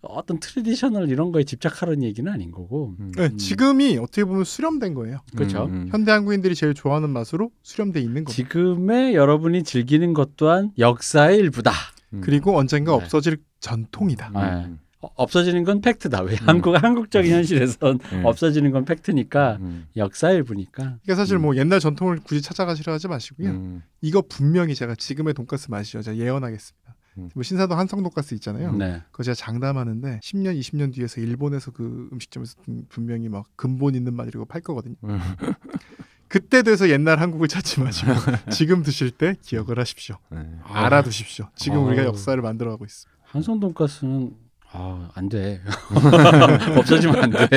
[0.01, 3.11] 어떤 traditional 이런 거에 집착하라는 얘기는 아닌 거고 음.
[3.15, 3.37] 네, 음.
[3.37, 5.19] 지금이 어떻게 보면 수렴된 거예요.
[5.35, 5.65] 그렇죠.
[5.65, 5.87] 음.
[5.91, 8.33] 현대 한국인들이 제일 좋아하는 맛으로 수렴돼 있는 겁니다.
[8.33, 11.71] 지금의 여러분이 즐기는 것 또한 역사의 일부다.
[12.13, 12.21] 음.
[12.21, 12.97] 그리고 언젠가 네.
[12.97, 14.31] 없어질 전통이다.
[14.33, 14.73] 네.
[15.15, 16.21] 없어지는 건 팩트다.
[16.21, 18.25] 왜 한국 한국적인 현실에선 음.
[18.25, 19.87] 없어지는 건 팩트니까 음.
[19.97, 20.97] 역사의 일부니까.
[21.03, 23.49] 그러니까 사실 뭐 옛날 전통을 굳이 찾아가시려 하지 마시고요.
[23.49, 23.83] 음.
[24.01, 26.01] 이거 분명히 제가 지금의 돈가스 맛이요.
[26.01, 26.82] 제가 예언하겠습니다.
[27.17, 27.29] 음.
[27.35, 28.71] 뭐 신사동 한성 돈가스 있잖아요.
[28.73, 29.01] 네.
[29.11, 34.27] 그거 제가 장담하는데 10년, 20년 뒤에서 일본에서 그 음식점에서 분- 분명히 막 근본 있는 맛
[34.27, 34.95] 이러고 팔 거거든요.
[35.03, 35.19] 음.
[36.27, 38.11] 그때 돼서 옛날 한국을 찾지 마시고
[38.51, 40.17] 지금 드실 때 기억을 하십시오.
[40.31, 40.39] 네.
[40.63, 41.49] 알아두십시오.
[41.55, 41.87] 지금 아우.
[41.87, 43.19] 우리가 역사를 만들어가고 있습니다.
[43.23, 44.35] 한성 돈가스는
[44.71, 45.61] 아, 안 돼.
[46.77, 47.47] 없어지면 안 돼.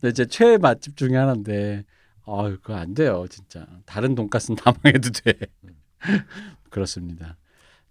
[0.00, 1.84] 근데 제 최애 맛집 중에 하나인데
[2.24, 3.66] 아, 그거 안 돼요, 진짜.
[3.84, 5.34] 다른 돈가스는 다 망해도 돼.
[6.70, 7.36] 그렇습니다.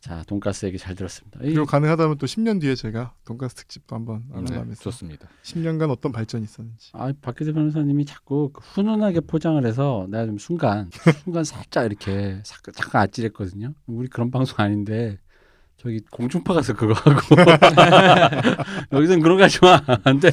[0.06, 1.40] 자, 돈가스 얘기 잘 들었습니다.
[1.42, 4.38] 이- 그리고 가능하다면 또 10년 뒤에 제가 돈가스 특집도 한번 네.
[4.38, 5.28] 알아가면서 좋습니다.
[5.42, 6.92] 10년간 어떤 발전이 있었는지.
[6.94, 10.92] 아, 박기대 변호사님이 자꾸 그 훈훈하게 포장을 해서 내가 좀 순간
[11.24, 13.74] 순간 살짝 이렇게 사- 잠깐 아찔했거든요.
[13.88, 15.18] 우리 그런 방송 아닌데
[15.78, 17.10] 저기 공중파 가서 그거 하고
[18.94, 19.82] 여기선 그런 거 하지 마.
[20.04, 20.30] 안 돼.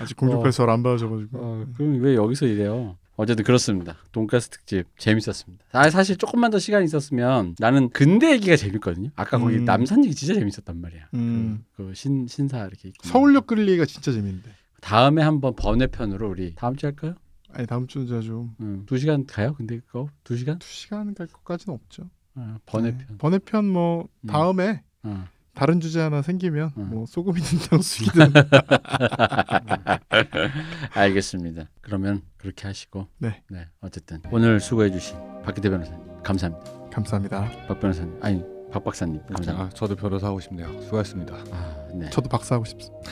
[0.00, 1.30] 아직 공중파에서 안 봐줘가지고.
[1.36, 2.96] 어, 그럼 왜 여기서 이래요?
[3.16, 3.96] 어쨌든 그렇습니다.
[4.12, 5.64] 돈가스 특집 재밌었습니다.
[5.72, 9.10] 아, 사실 조금만 더 시간이 있었으면 나는 근대 얘기가 재밌거든요.
[9.16, 9.64] 아까 거기 음.
[9.64, 11.08] 남산 얘기 진짜 재밌었단 말이야.
[11.14, 11.64] 음.
[11.76, 13.08] 그신 신사 이렇게 있고.
[13.08, 14.50] 서울역 끌리기가 진짜 재밌는데.
[14.82, 17.14] 다음에 한번 번외편으로 우리 다음 주에 할까요?
[17.52, 18.84] 아니 다음 주는 제가 좀 응.
[18.86, 19.54] 두 시간 가요?
[19.54, 20.58] 근데 그거 두 시간?
[20.58, 22.10] 두 시간 갈 것까지는 없죠.
[22.34, 23.06] 어, 번외편.
[23.08, 23.14] 네.
[23.18, 24.26] 번외편 뭐 음.
[24.26, 25.26] 다음에 어.
[25.56, 26.90] 다른 주제 하나 생기면 음.
[26.92, 28.32] 뭐 소금이든 장수이든
[30.92, 31.64] 알겠습니다.
[31.80, 33.06] 그러면 그렇게 하시고.
[33.18, 33.42] 네.
[33.80, 36.70] 어쨌든 오늘 수고해 주신 박기대 변호사님 감사합니다.
[36.92, 37.50] 감사합니다.
[37.66, 39.64] 박 변호사님 아니 박 박사님 감사합니다.
[39.64, 40.68] 아, 저도 변호사 하고 싶네요.
[40.82, 41.34] 수고하셨습니다.
[41.50, 42.10] 아, 네.
[42.10, 43.10] 저도 박사 하고 싶습니다.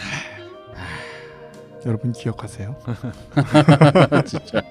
[1.86, 2.76] 여러분 기억하세요.
[4.26, 4.62] 진짜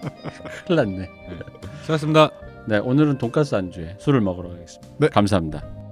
[0.67, 1.09] 큰일 났네.
[1.81, 2.29] 수고하셨습니다.
[2.67, 4.95] 네 오늘은 돈가스 안주에 술을 먹으러 가겠습니다.
[4.99, 5.07] 네.
[5.09, 5.82] 감사합니다.